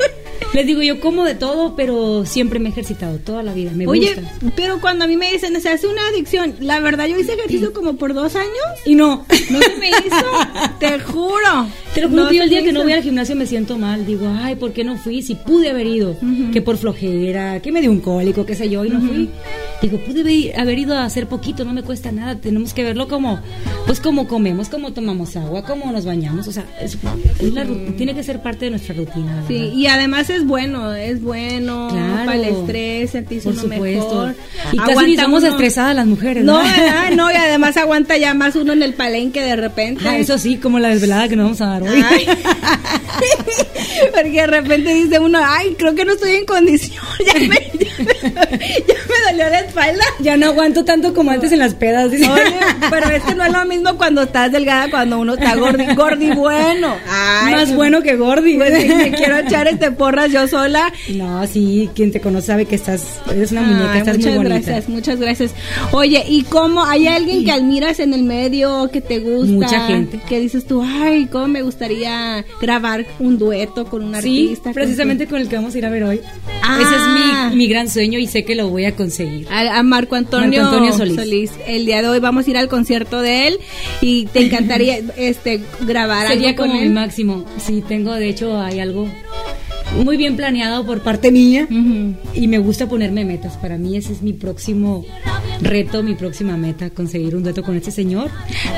Les 0.53 0.67
digo, 0.67 0.83
yo 0.83 0.99
como 0.99 1.23
de 1.23 1.33
todo, 1.33 1.75
pero 1.75 2.25
siempre 2.27 2.59
me 2.59 2.69
he 2.69 2.71
ejercitado 2.71 3.17
toda 3.17 3.41
la 3.41 3.53
vida. 3.53 3.71
Me 3.73 3.87
Oye, 3.87 4.15
pero 4.55 4.79
cuando 4.79 5.05
a 5.05 5.07
mí 5.07 5.17
me 5.17 5.31
dicen, 5.31 5.59
se 5.59 5.69
hace 5.69 5.87
una 5.87 6.07
adicción, 6.09 6.55
la 6.59 6.79
verdad 6.79 7.07
yo 7.07 7.17
hice 7.17 7.33
ejercicio 7.33 7.73
como 7.73 7.95
por 7.95 8.13
dos 8.13 8.35
años 8.35 8.63
y 8.85 8.93
no. 8.93 9.25
No 9.49 9.59
se 9.59 9.75
me 9.77 9.89
hizo, 9.89 10.25
te 10.79 10.99
juro. 10.99 11.67
Te 11.93 12.01
lo 12.01 12.09
juro, 12.09 12.31
yo 12.31 12.43
el 12.43 12.49
día 12.49 12.63
que 12.63 12.73
no 12.73 12.83
voy 12.83 12.93
al 12.93 13.03
gimnasio 13.03 13.35
me 13.35 13.45
siento 13.45 13.77
mal. 13.77 14.05
Digo, 14.05 14.27
ay, 14.41 14.55
¿por 14.55 14.73
qué 14.73 14.83
no 14.83 14.97
fui? 14.97 15.21
Si 15.21 15.35
pude 15.35 15.69
haber 15.69 15.85
ido, 15.85 16.17
que 16.51 16.61
por 16.61 16.77
flojera, 16.77 17.61
que 17.61 17.71
me 17.71 17.81
dio 17.81 17.91
un 17.91 17.99
cólico, 17.99 18.45
qué 18.45 18.55
sé 18.55 18.69
yo, 18.69 18.83
y 18.83 18.89
no 18.89 18.99
fui. 18.99 19.29
Digo, 19.81 19.99
pude 19.99 20.53
haber 20.55 20.79
ido 20.79 20.95
a 20.95 21.03
hacer 21.03 21.27
poquito, 21.27 21.65
no 21.65 21.73
me 21.73 21.83
cuesta 21.83 22.11
nada. 22.11 22.35
Tenemos 22.35 22.73
que 22.73 22.83
verlo 22.83 23.07
como, 23.07 23.39
pues 23.85 23.99
como 23.99 24.27
comemos, 24.27 24.69
como 24.69 24.93
tomamos 24.93 25.35
agua, 25.35 25.63
como 25.63 25.91
nos 25.91 26.05
bañamos. 26.05 26.47
O 26.47 26.51
sea, 26.51 26.65
tiene 27.97 28.15
que 28.15 28.23
ser 28.23 28.41
parte 28.41 28.65
de 28.65 28.71
nuestra 28.71 28.95
rutina. 28.95 29.43
Sí, 29.47 29.71
y 29.75 29.87
además 29.87 30.29
es 30.29 30.45
bueno, 30.45 30.93
es 30.93 31.21
bueno 31.21 31.89
para 31.89 32.35
el 32.35 32.45
estrés, 32.45 33.11
sentirse 33.11 33.51
Por 33.51 33.67
mejor. 33.67 34.35
Y 34.71 34.77
casi 34.77 35.11
estamos 35.11 35.43
estresadas 35.43 35.95
las 35.95 36.07
mujeres. 36.07 36.43
No, 36.43 36.59
no, 37.15 37.31
y 37.31 37.35
además 37.35 37.77
aguanta 37.77 38.17
ya 38.17 38.33
más 38.33 38.55
uno 38.55 38.73
en 38.73 38.81
el 38.81 38.93
palenque 38.93 39.41
de 39.41 39.55
repente. 39.55 40.03
Ah, 40.07 40.17
eso 40.17 40.37
sí, 40.37 40.57
como 40.57 40.79
la 40.79 40.89
desvelada 40.89 41.27
que 41.27 41.35
nos 41.35 41.45
vamos 41.45 41.61
a 41.61 41.67
dar 41.67 41.82
Porque 44.13 44.31
de 44.31 44.47
repente 44.47 44.93
dice 44.93 45.19
uno, 45.19 45.39
ay, 45.41 45.75
creo 45.77 45.95
que 45.95 46.05
no 46.05 46.13
estoy 46.13 46.35
en 46.35 46.45
condición. 46.45 47.03
Ya 47.25 47.33
me, 47.39 47.47
me 47.47 49.19
dolió 49.29 49.49
la 49.49 49.59
espalda. 49.59 50.03
Ya 50.19 50.35
no 50.35 50.47
aguanto 50.47 50.83
tanto 50.83 51.13
como 51.13 51.31
antes 51.31 51.51
en 51.51 51.59
las 51.59 51.73
pedas. 51.73 52.11
Oye, 52.11 52.25
pero 52.89 53.09
es 53.09 53.23
que 53.23 53.35
no 53.35 53.45
es 53.45 53.53
lo 53.53 53.65
mismo 53.65 53.95
cuando 53.97 54.23
estás 54.23 54.51
delgada 54.51 54.89
cuando 54.89 55.19
uno 55.19 55.35
está 55.35 55.55
gordi, 55.55 55.85
gordi 55.95 56.31
bueno. 56.31 56.95
Más 57.49 57.73
bueno 57.75 58.01
que 58.01 58.15
gordi. 58.15 58.57
Pues 58.57 58.71
me 58.71 59.11
quiero 59.15 59.37
echar 59.37 59.67
este 59.67 59.91
porras 59.91 60.31
yo 60.31 60.47
sola. 60.47 60.91
No, 61.09 61.45
sí, 61.47 61.89
quien 61.95 62.11
te 62.11 62.19
conoce 62.19 62.47
sabe 62.47 62.65
que 62.65 62.75
estás, 62.75 63.19
eres 63.31 63.51
una 63.51 63.61
muñeca, 63.61 63.99
estás 63.99 64.17
muchas 64.17 64.35
muy 64.35 64.45
bonita. 64.45 64.71
gracias, 64.71 64.89
muchas 64.89 65.19
gracias. 65.19 65.51
Oye, 65.91 66.23
¿y 66.27 66.43
cómo? 66.43 66.83
¿Hay 66.83 67.07
alguien 67.07 67.45
que 67.45 67.51
admiras 67.51 67.99
en 67.99 68.13
el 68.13 68.23
medio, 68.23 68.89
que 68.91 69.01
te 69.01 69.19
gusta? 69.19 69.51
Mucha 69.53 69.87
gente. 69.87 70.19
Que 70.27 70.39
dices 70.39 70.65
tú, 70.65 70.83
ay, 70.83 71.27
cómo 71.31 71.47
me 71.47 71.61
gustaría 71.73 72.45
grabar 72.61 73.05
un 73.19 73.39
dueto 73.39 73.85
con 73.85 74.03
un 74.03 74.13
artista. 74.15 74.71
precisamente 74.73 75.27
con, 75.27 75.41
el 75.41 75.49
que 75.49 75.55
vamos 75.55 75.73
a 75.73 75.77
ir 75.77 75.85
a 75.85 75.89
ver 75.89 76.03
hoy. 76.03 76.19
Ese 76.19 76.95
es 76.95 77.51
mi, 77.51 77.57
mi, 77.57 77.67
gran 77.67 77.89
sueño 77.89 78.19
y 78.19 78.27
sé 78.27 78.45
que 78.45 78.55
lo 78.55 78.69
voy 78.69 78.85
a 78.85 78.95
conseguir. 78.95 79.47
A, 79.49 79.81
Marco, 79.81 80.15
Antonio 80.15 80.93
Solís. 80.93 81.51
El 81.65 81.85
día 81.85 82.01
de 82.01 82.09
hoy 82.09 82.19
vamos 82.19 82.45
a 82.45 82.49
ir 82.49 82.57
al 82.57 82.67
concierto 82.67 83.21
de 83.21 83.47
él 83.47 83.59
y 84.01 84.25
te 84.27 84.45
encantaría 84.45 84.99
este 85.17 85.61
grabar 85.81 86.27
Sería 86.27 86.55
como 86.55 86.75
mi 86.75 86.89
máximo. 86.89 87.45
Sí, 87.57 87.83
tengo, 87.87 88.13
de 88.13 88.29
hecho, 88.29 88.59
hay 88.59 88.79
algo 88.79 89.09
muy 90.03 90.17
bien 90.17 90.35
planeado 90.35 90.85
por 90.85 91.01
parte 91.01 91.31
mía 91.31 91.67
y 92.33 92.47
me 92.47 92.59
gusta 92.59 92.87
ponerme 92.87 93.25
metas. 93.25 93.57
Para 93.57 93.77
mí 93.77 93.97
ese 93.97 94.13
es 94.13 94.21
mi 94.21 94.33
próximo 94.33 95.05
reto, 95.63 96.03
mi 96.03 96.15
próxima 96.15 96.57
meta, 96.57 96.89
conseguir 96.89 97.35
un 97.35 97.43
dueto 97.43 97.63
con 97.63 97.75
este 97.75 97.91
señor. 97.91 98.29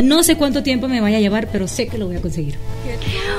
No 0.04 0.24
sé 0.24 0.36
cuánto 0.36 0.64
tiempo 0.64 0.88
me 0.88 1.02
vaya 1.02 1.18
a 1.18 1.22
llevar, 1.22 1.50
pero 1.52 1.68
sé 1.68 1.88
que 1.88 1.98
lo 1.98 2.08
voy 2.08 2.18
a 2.18 2.22
conseguir. 2.22 2.56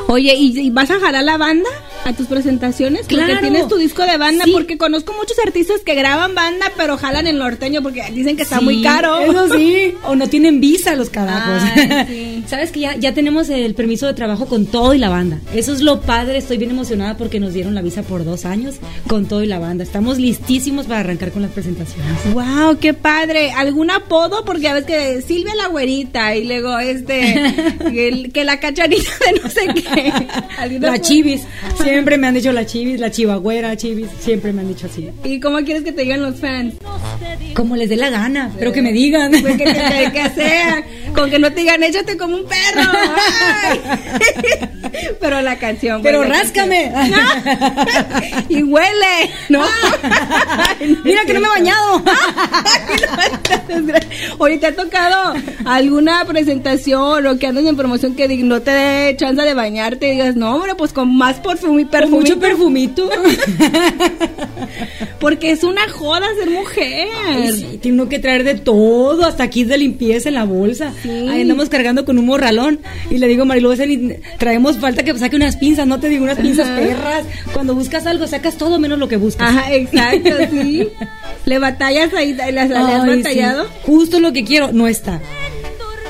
Oye, 0.09 0.35
¿y, 0.35 0.71
vas 0.71 0.91
a 0.91 1.01
jalar 1.01 1.25
la 1.25 1.37
banda 1.37 1.69
a 2.05 2.13
tus 2.13 2.27
presentaciones? 2.27 3.07
Claro. 3.07 3.33
Porque 3.33 3.49
tienes 3.49 3.69
tu 3.69 3.77
disco 3.77 4.05
de 4.05 4.17
banda, 4.17 4.45
porque 4.53 4.79
conozco 4.79 5.13
muchos 5.15 5.37
artistas 5.45 5.81
que 5.81 5.95
graban 5.95 6.35
banda, 6.35 6.73
pero 6.77 6.97
jalan 6.97 7.27
el 7.27 7.39
norteño 7.39 7.83
porque 7.83 8.03
dicen 8.13 8.37
que 8.37 8.43
está 8.43 8.61
muy 8.61 8.83
caro. 8.83 9.19
Eso 9.21 9.55
sí, 9.57 9.95
o 10.05 10.15
no 10.15 10.29
tienen 10.29 10.61
visa 10.61 10.95
los 10.95 11.11
carajos. 11.11 11.63
Sabes 12.47 12.71
que 12.71 12.81
ya, 12.81 12.97
ya 12.97 13.15
tenemos 13.15 13.49
el 13.49 13.75
permiso 13.75 14.07
de 14.07 14.15
trabajo 14.15 14.47
con 14.47 14.67
todo 14.67 14.95
y 14.95 14.99
la 14.99 15.09
banda. 15.09 15.41
Eso 15.55 15.73
es 15.73 15.81
lo 15.81 16.01
padre, 16.01 16.39
estoy 16.39 16.59
bien 16.59 16.71
emocionada 16.71 17.17
porque 17.17 17.41
nos 17.41 17.53
dieron 17.53 17.75
la 17.75 17.83
visa 17.83 18.03
por 18.03 18.25
dos 18.25 18.45
años 18.45 18.77
con 19.09 19.27
todo 19.27 19.43
y 19.43 19.47
la 19.47 19.59
banda. 19.59 19.83
Estamos 19.83 20.19
listísimos 20.19 20.87
para 20.87 21.01
arrancar 21.01 21.33
con 21.33 21.43
las 21.43 21.51
presentaciones. 21.51 22.33
¡Wow! 22.33 22.79
¡Qué 22.81 22.95
padre! 22.95 23.36
¿Algún 23.57 23.91
apodo? 23.91 24.45
Porque 24.45 24.63
ya 24.63 24.75
ves 24.75 24.85
que 24.85 25.23
Silvia 25.23 25.55
la 25.55 25.69
güerita 25.69 26.35
y 26.37 26.45
luego 26.45 26.79
este, 26.79 27.35
que, 28.33 28.45
la 28.45 28.59
cacharita 28.61 29.11
de 29.27 29.41
no 29.41 29.51
sé 29.51 29.67
qué. 29.75 30.13
La 30.81 31.01
chivis. 31.01 31.43
Siempre 31.83 32.19
me 32.19 32.27
han 32.27 32.35
dicho 32.35 32.53
la 32.53 32.67
chivis, 32.67 32.99
la 32.99 33.11
chivagüera, 33.11 33.77
chivis. 33.77 34.09
Siempre 34.21 34.53
me 34.53 34.63
han 34.63 34.69
dicho 34.69 34.87
así. 34.87 35.11
¿Y 35.25 35.41
cómo 35.41 35.59
quieres 35.59 35.85
que 35.85 35.93
te 35.93 36.03
digan 36.03 36.23
los 36.23 36.37
fans? 36.37 36.75
Como 37.55 37.77
les 37.77 37.89
dé 37.89 37.97
la 37.97 38.11
gana, 38.11 38.53
pero 38.59 38.73
que 38.73 38.83
me 38.83 38.93
digan. 38.93 39.31
Pues 39.31 39.57
que, 39.57 39.65
que, 39.65 40.11
que, 40.13 40.31
sea. 40.35 40.85
Con 41.15 41.31
que 41.31 41.39
no 41.39 41.53
te 41.53 41.61
digan, 41.61 41.83
échate 41.83 42.17
como 42.17 42.37
un 42.37 42.45
perro. 42.47 42.91
pero 45.21 45.41
la 45.43 45.57
canción. 45.59 46.03
Pero 46.03 46.25
ráscame. 46.25 46.93
y 48.49 48.63
huele, 48.63 49.31
¿no? 49.49 49.65
Mira 51.05 51.25
que 51.25 51.35
no 51.35 51.41
me 51.41 51.47
he 51.47 51.51
bañado. 51.51 52.03
Oye, 54.39 54.59
¿te 54.59 54.67
ha 54.67 54.75
tocado 54.75 55.35
alguna 55.65 56.25
presentación 56.25 57.27
o 57.27 57.39
que 57.39 57.47
andas 57.47 57.65
en 57.65 57.77
promoción 57.77 58.15
que 58.15 58.29
no 58.39 58.61
te 58.61 58.71
dé 58.71 59.17
chance 59.17 59.43
de 59.43 59.55
bañarte 59.55 60.09
y 60.09 60.13
digas, 60.13 60.37
no, 60.37 60.55
hombre, 60.55 60.75
pues 60.75 60.93
con 60.93 61.17
más 61.17 61.41
perfume 61.41 61.87
perfumito? 61.87 62.21
mucho 62.21 62.39
perfumito. 62.39 63.09
Porque 65.21 65.51
es 65.51 65.65
una 65.65 65.89
joda 65.89 66.27
ser 66.39 66.51
mujer. 66.51 67.09
Ay, 67.27 67.79
tiene 67.81 68.07
que 68.09 68.19
traer 68.19 68.45
de 68.45 68.55
todo, 68.55 69.25
hasta 69.25 69.45
aquí 69.45 69.65
de 69.65 69.79
limpieza 69.79 70.29
en 70.29 70.35
la 70.35 70.45
bolsa. 70.45 70.93
Ahí 71.05 71.43
andamos 71.43 71.69
cargando 71.69 72.05
con 72.05 72.19
un 72.19 72.27
morralón. 72.27 72.81
Y 73.11 73.19
le 73.19 73.27
digo, 73.27 73.45
Marilu, 73.45 73.75
traemos 74.39 74.79
falta 74.79 75.03
que 75.03 75.17
saque 75.19 75.37
unas 75.37 75.57
pinzas, 75.57 75.87
no 75.87 75.99
te 75.99 76.09
digo 76.09 76.25
unas 76.25 76.39
pinzas 76.39 76.69
perras. 76.69 77.25
Cuando 77.53 77.75
buscas 77.75 78.07
algo, 78.07 78.27
sacas 78.27 78.57
todo 78.57 78.79
menos 78.79 78.99
lo 78.99 79.09
que 79.09 79.17
buscas. 79.17 79.49
Ajá, 79.49 79.73
exacto, 79.75 80.31
sí. 80.51 80.89
¿Le 81.47 81.59
batallas 81.59 82.13
ahí? 82.13 82.37
¿Le 83.07 83.13
has, 83.13 83.19
batallado? 83.19 83.67
Justo 83.83 84.21
lo 84.21 84.33
que 84.33 84.45
quiero, 84.45 84.73
no 84.73 84.87
está 84.87 85.21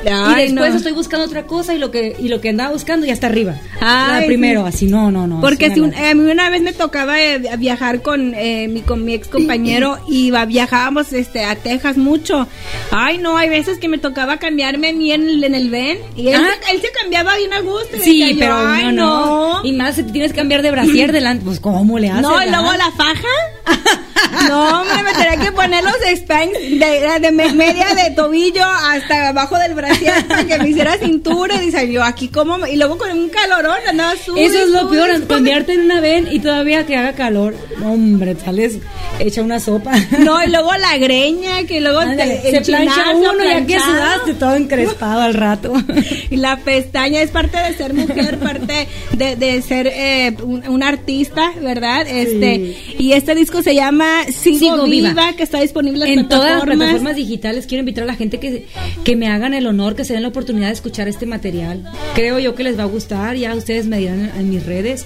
y 0.07 0.43
después 0.43 0.75
estoy 0.75 0.93
buscando 0.93 1.27
otra 1.27 1.47
cosa 1.47 1.75
y 1.75 1.79
lo 1.79 1.91
que 1.91 2.17
y 2.19 2.29
lo 2.29 2.41
que 2.41 2.51
andaba 2.51 2.73
buscando 2.73 3.07
ya 3.07 3.13
está 3.13 3.27
arriba. 3.27 3.57
Ah, 3.81 4.23
primero, 4.27 4.67
así 4.67 4.87
no, 4.87 5.11
no, 5.11 5.27
no. 5.27 5.41
Porque 5.41 5.71
si 5.71 5.81
a 5.81 6.15
mí 6.15 6.31
una 6.31 6.51
vez 6.51 6.63
me 6.63 6.73
tocaba 6.73 7.21
eh, 7.21 7.39
viajar 7.59 8.03
con 8.03 8.31
mi 8.31 8.37
eh, 8.37 8.83
con 8.87 9.05
mi 9.05 9.15
ex 9.15 9.29
compañero 9.29 9.99
y 10.09 10.31
viajábamos 10.47 11.13
este 11.13 11.45
a 11.45 11.57
Texas 11.57 11.97
mucho. 11.97 12.47
Ay, 12.91 13.19
no, 13.19 13.37
hay 13.37 13.49
veces 13.49 13.79
que 13.79 13.89
me 13.89 13.99
tocaba 13.99 14.39
cambiarme 14.39 14.91
a 14.91 14.93
mí 14.93 15.13
en 15.13 15.29
el, 15.29 15.45
en 15.45 15.55
el 15.55 15.71
ven 15.71 15.99
y 16.17 16.29
él, 16.29 16.41
ah. 16.45 16.55
él, 16.73 16.81
se 16.81 16.91
cambiaba 16.93 17.37
bien 17.37 17.53
a 17.53 17.61
gusto. 17.61 17.97
Sí, 18.01 18.37
pero 18.39 18.57
no, 18.63 18.93
no, 18.93 19.65
Y 19.65 19.73
más 19.73 19.97
si 19.97 20.05
tienes 20.05 20.33
que 20.33 20.39
cambiar 20.39 20.63
de 20.63 20.71
brasier 20.71 21.13
delante, 21.13 21.45
pues 21.45 21.61
cómo 21.61 21.99
le 21.99 22.11
haces. 22.11 22.23
No, 22.23 22.43
y 22.43 22.49
luego 22.49 22.73
la 22.75 22.91
faja. 22.93 23.29
No, 24.49 24.81
hombre, 24.81 25.03
me 25.03 25.13
tenía 25.13 25.37
que 25.37 25.53
poner 25.53 25.85
los 25.85 25.95
Spanx 25.95 26.53
de, 26.53 27.19
de, 27.21 27.31
media 27.33 27.95
de 27.95 28.11
tobillo 28.15 28.65
hasta 28.65 29.29
abajo 29.29 29.59
del 29.59 29.75
brasier 30.01 30.27
para 30.29 30.45
que 30.45 30.59
me 30.59 30.69
hiciera 30.69 30.97
cintura. 30.99 31.63
Y 31.63 31.67
dice 31.67 31.93
yo, 31.93 32.03
aquí 32.03 32.29
como. 32.29 32.67
Y 32.67 32.77
luego 32.77 32.99
con 32.99 33.11
un 33.11 33.29
calorón 33.29 33.77
andaba 33.89 34.13
azul. 34.13 34.39
Eso 34.39 34.63
es 34.63 34.69
lo 34.69 34.89
peor, 34.89 35.27
cambiarte 35.27 35.75
en 35.75 35.83
una 35.83 36.01
ven 36.01 36.29
y 36.31 36.39
todavía 36.41 36.87
que 36.87 36.97
haga 36.97 37.13
calor. 37.15 37.55
Hombre, 37.85 38.37
sales 38.37 38.79
hecha 39.19 39.43
una 39.43 39.61
sopa. 39.61 39.93
No, 40.19 40.43
y 40.43 40.49
luego 40.49 40.73
la 40.75 40.97
greña, 40.99 41.65
que 41.65 41.81
luego 41.81 42.01
te, 42.17 42.51
se 42.51 42.61
plancha 42.63 43.11
uno 43.15 43.45
y 43.45 43.49
aquí 43.49 43.75
sudaste 43.75 44.35
todo 44.35 44.55
encrespado 44.55 45.23
al 45.23 45.35
rato. 45.35 45.73
Y 46.29 46.37
la 46.37 46.59
pestaña 46.59 47.23
es 47.23 47.31
parte 47.31 47.57
de 47.57 47.75
ser 47.75 47.95
mujer, 47.95 48.39
parte 48.39 48.89
de, 49.13 49.37
de 49.37 49.63
ser 49.63 49.87
eh, 49.87 50.37
un, 50.43 50.83
artista, 50.83 51.53
¿verdad? 51.63 52.07
Este, 52.09 52.77
y 52.99 53.13
este 53.13 53.35
disco 53.35 53.63
se 53.63 53.75
llama 53.75 54.25
Sigo, 54.31 54.85
viva, 54.85 55.35
que 55.37 55.43
está 55.43 55.61
disponible 55.61 56.13
en, 56.13 56.29
todas 56.29 56.53
las 56.53 56.63
plataformas 56.63 57.17
digitales. 57.17 57.67
Quiero 57.67 57.81
invitar 57.81 58.05
a 58.05 58.07
la 58.07 58.15
gente 58.15 58.39
que, 58.39 58.67
que 59.05 59.17
me 59.17 59.29
hagan 59.29 59.55
el 59.55 59.67
honor, 59.67 59.76
que 59.95 60.05
se 60.05 60.15
den 60.15 60.23
la 60.23 60.29
oportunidad 60.29 60.69
de 60.69 60.73
escuchar 60.73 61.09
este 61.09 61.27
material. 61.27 61.85
Creo 62.15 62.39
yo 62.39 62.55
que 62.55 62.65
les 62.65 62.79
va 62.79 62.85
a 62.85 62.87
gustar, 62.87 63.37
ya 63.37 63.55
ustedes 63.55 63.87
me 63.87 63.99
dirán 63.99 64.33
en, 64.37 64.51
mis 64.51 64.65
redes. 64.65 65.05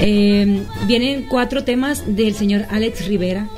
Eh, 0.00 0.62
vienen 0.86 1.26
cuatro 1.28 1.64
temas 1.64 2.02
del 2.06 2.34
señor 2.34 2.66
Alex 2.70 3.06
Rivera. 3.06 3.48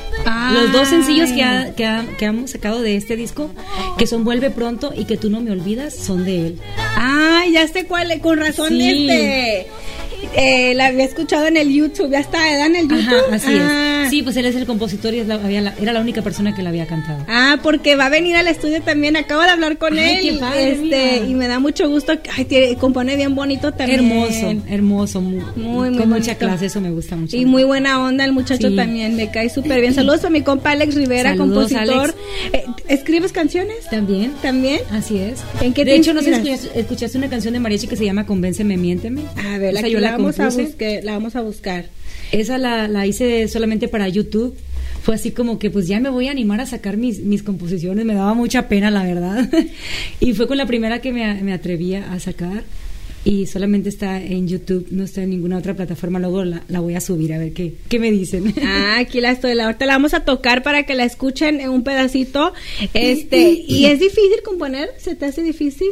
Los 0.52 0.72
dos 0.72 0.88
sencillos 0.88 1.30
que, 1.30 1.72
que, 1.76 2.16
que, 2.18 2.24
hemos 2.24 2.50
sacado 2.50 2.82
de 2.82 2.96
este 2.96 3.16
disco, 3.16 3.50
que 3.98 4.06
son 4.06 4.24
Vuelve 4.24 4.50
pronto 4.50 4.92
y 4.94 5.04
que 5.06 5.16
tú 5.16 5.30
no 5.30 5.40
me 5.40 5.50
olvidas, 5.50 5.94
son 5.94 6.24
de 6.24 6.46
él. 6.46 6.58
Ah, 6.96 7.44
ya 7.50 7.66
sé 7.68 7.86
cuál, 7.86 8.20
con 8.20 8.38
razón 8.38 8.80
este 8.80 9.66
eh, 10.34 10.74
la 10.74 10.86
había 10.86 11.04
escuchado 11.04 11.46
en 11.46 11.56
el 11.56 11.72
YouTube, 11.72 12.10
ya 12.10 12.20
está, 12.20 12.38
¿verdad? 12.38 12.66
En 12.66 12.76
el 12.76 12.88
YouTube. 12.88 13.32
así 13.32 13.52
es. 13.54 13.60
Ah. 13.62 14.06
Sí, 14.10 14.22
pues 14.22 14.36
él 14.36 14.46
es 14.46 14.56
el 14.56 14.66
compositor 14.66 15.14
y 15.14 15.20
era 15.20 15.92
la 15.92 16.00
única 16.00 16.22
persona 16.22 16.54
que 16.54 16.62
la 16.62 16.70
había 16.70 16.86
cantado. 16.86 17.24
Ah, 17.28 17.58
porque 17.62 17.94
va 17.96 18.06
a 18.06 18.08
venir 18.08 18.34
al 18.34 18.48
estudio 18.48 18.82
también. 18.82 19.16
Acabo 19.16 19.42
de 19.42 19.50
hablar 19.50 19.78
con 19.78 19.98
él. 19.98 20.40
este, 20.56 21.24
y 21.28 21.34
me 21.34 21.46
da 21.46 21.60
mucho 21.60 21.88
gusto. 21.88 22.12
Ay, 22.36 22.76
compone 22.80 23.16
bien 23.16 23.34
bonito 23.34 23.72
también. 23.72 24.00
Hermoso, 24.00 24.62
hermoso. 24.68 25.20
Muy, 25.20 25.42
muy, 25.56 25.96
con 25.96 26.08
mucha 26.08 26.34
clase, 26.34 26.66
eso 26.66 26.80
me 26.80 26.90
gusta 26.90 27.16
mucho. 27.16 27.36
Y 27.36 27.44
muy 27.44 27.64
buena 27.64 28.02
onda 28.04 28.24
el 28.24 28.32
muchacho 28.32 28.74
también. 28.74 29.16
Me 29.16 29.30
cae 29.30 29.48
súper 29.48 29.80
bien. 29.80 29.94
Saludos 29.94 30.24
a 30.24 30.30
mi 30.30 30.42
compa 30.42 30.72
Alex 30.72 30.94
Rivera, 30.94 31.36
compositor. 31.36 32.14
Eh, 32.52 32.64
¿Escribes 32.88 33.32
canciones? 33.32 33.86
También. 33.90 34.32
¿También? 34.42 34.80
Así 34.90 35.18
es. 35.18 35.40
¿En 35.60 35.72
qué 35.72 35.84
de 35.84 35.94
hecho, 35.94 36.14
no 36.14 36.22
sé 36.22 36.42
si 36.42 36.68
escuchaste, 36.78 37.18
una 37.18 37.28
canción 37.28 37.54
de 37.54 37.60
mariachi 37.60 37.86
que 37.86 37.96
se 37.96 38.04
llama 38.04 38.26
Convénceme, 38.26 38.76
miénteme. 38.76 39.22
A 39.36 39.58
ver, 39.58 39.74
la, 39.74 39.82
la, 39.82 40.16
vamos 40.22 40.40
a 40.40 40.50
la 41.02 41.12
vamos 41.12 41.37
a 41.37 41.40
buscar. 41.42 41.87
Esa 42.33 42.59
la, 42.59 42.88
la 42.88 43.06
hice 43.06 43.48
solamente 43.48 43.88
para 43.88 44.09
YouTube 44.09 44.56
fue 45.02 45.14
así 45.14 45.30
como 45.30 45.59
que 45.59 45.70
pues 45.70 45.88
ya 45.88 45.98
me 46.00 46.11
voy 46.11 46.28
a 46.28 46.30
animar 46.30 46.61
a 46.61 46.66
sacar 46.66 46.96
mis, 46.96 47.20
mis 47.20 47.42
composiciones, 47.42 48.04
me 48.04 48.14
daba 48.14 48.35
mucha 48.35 48.68
pena 48.68 48.90
la 48.90 49.02
verdad. 49.02 49.48
y 50.20 50.35
fue 50.35 50.46
con 50.46 50.59
la 50.59 50.66
primera 50.66 51.00
que 51.00 51.12
me, 51.12 51.42
me, 51.42 51.52
atrevía 51.52 52.12
a 52.12 52.20
sacar 52.20 52.64
y 53.24 53.46
solamente 53.46 53.88
está 53.88 54.22
en 54.22 54.48
YouTube, 54.48 54.87
no 54.90 55.04
está 55.04 55.22
en 55.22 55.30
ninguna 55.30 55.59
otra 55.59 55.74
plataforma, 55.74 56.18
luego 56.18 56.44
la, 56.44 56.62
la 56.68 56.80
voy 56.80 56.94
a 56.94 57.00
subir 57.00 57.35
a 57.35 57.38
ver 57.38 57.52
qué, 57.52 57.74
qué 57.88 57.98
me 57.98 58.11
dicen. 58.11 58.54
Ah, 58.62 58.98
aquí 58.98 59.20
la 59.20 59.30
estoy, 59.30 59.59
ahorita 59.59 59.85
la 59.87 59.94
vamos 59.94 60.14
a 60.14 60.24
tocar 60.24 60.62
para 60.62 60.85
que 60.85 60.94
la 60.94 61.04
escuchen 61.04 61.61
en 61.61 61.70
un 61.70 61.83
pedacito. 61.83 62.52
Este, 62.94 63.64
¿y 63.66 63.87
es 63.87 63.98
difícil 63.98 64.42
componer? 64.44 64.90
¿Se 64.98 65.14
te 65.16 65.26
hace 65.26 65.42
difícil? 65.42 65.88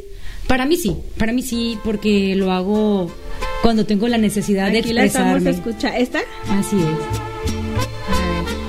Para 0.47 0.65
mí 0.65 0.77
sí, 0.77 0.95
para 1.17 1.33
mí 1.33 1.43
sí, 1.43 1.79
porque 1.85 2.35
lo 2.37 2.53
hago 2.53 3.11
cuando 3.63 3.85
tengo 3.85 4.09
la 4.09 4.19
necesidad 4.19 4.71
de 4.71 4.79
expresarme. 4.79 5.41
La 5.41 5.51
escuchar. 5.51 5.97
¿Esta? 6.01 6.21
Así 6.49 6.77
es. 6.77 7.29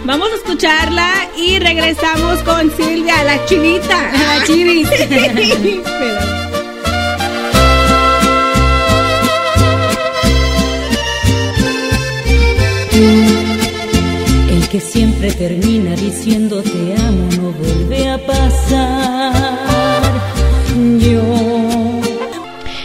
Vamos 0.05 0.29
a 0.31 0.35
escucharla 0.35 1.11
y 1.37 1.59
regresamos 1.59 2.39
con 2.39 2.71
Silvia, 2.75 3.23
la 3.23 3.45
chinita. 3.45 4.11
La 4.11 4.43
chivis. 4.45 4.89
El 12.99 14.67
que 14.69 14.81
siempre 14.81 15.31
termina 15.31 15.95
diciendo 15.95 16.61
te 16.61 16.95
amo 16.97 17.29
no 17.37 17.51
vuelve 17.53 18.09
a 18.09 18.17
pasar. 18.25 19.33
Yo 20.99 21.78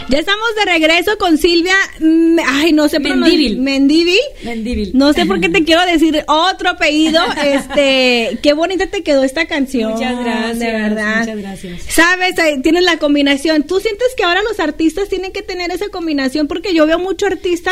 ya 0.09 0.19
estamos 0.19 0.47
de 0.55 0.71
regreso 0.71 1.17
con 1.17 1.37
Silvia. 1.37 1.75
Mm, 1.99 2.39
ay, 2.45 2.73
no 2.73 2.87
sé 2.89 2.99
Mendívil. 2.99 3.59
Mendívil. 3.59 4.19
Mendívil. 4.43 4.91
No 4.93 5.13
sé 5.13 5.25
por 5.25 5.39
qué 5.39 5.49
te 5.49 5.63
quiero 5.63 5.85
decir 5.85 6.23
otro 6.27 6.69
apellido. 6.69 7.21
Este, 7.45 8.39
qué 8.41 8.53
bonita 8.53 8.87
te 8.87 9.03
quedó 9.03 9.23
esta 9.23 9.45
canción. 9.45 9.93
Muchas 9.93 10.19
gracias. 10.19 10.59
De 10.59 10.71
verdad. 10.71 11.19
Muchas 11.19 11.37
gracias. 11.37 11.81
Sabes, 11.87 12.35
tienes 12.63 12.83
la 12.83 12.97
combinación. 12.97 13.63
¿Tú 13.63 13.79
sientes 13.79 14.07
que 14.17 14.23
ahora 14.23 14.41
los 14.41 14.59
artistas 14.59 15.09
tienen 15.09 15.31
que 15.31 15.41
tener 15.41 15.71
esa 15.71 15.89
combinación? 15.89 16.47
Porque 16.47 16.73
yo 16.73 16.87
veo 16.87 16.97
mucho 16.97 17.27
artista 17.27 17.71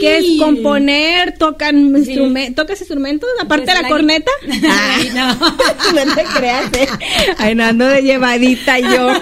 que 0.00 0.18
es 0.18 0.24
componer, 0.38 1.38
tocan 1.38 1.96
instrumentos, 1.96 2.56
tocas 2.56 2.80
instrumentos, 2.80 3.28
aparte 3.40 3.72
de 3.72 3.82
la, 3.82 3.88
corneta. 3.88 4.30
Ay, 4.68 5.10
no. 5.14 5.34
no 6.04 6.14
te 6.14 6.24
creas, 6.36 6.72
¿eh? 6.74 6.88
Ay, 7.38 7.54
no 7.54 7.64
ando 7.64 7.86
de 7.86 8.02
llevadita 8.02 8.78
yo. 8.78 9.12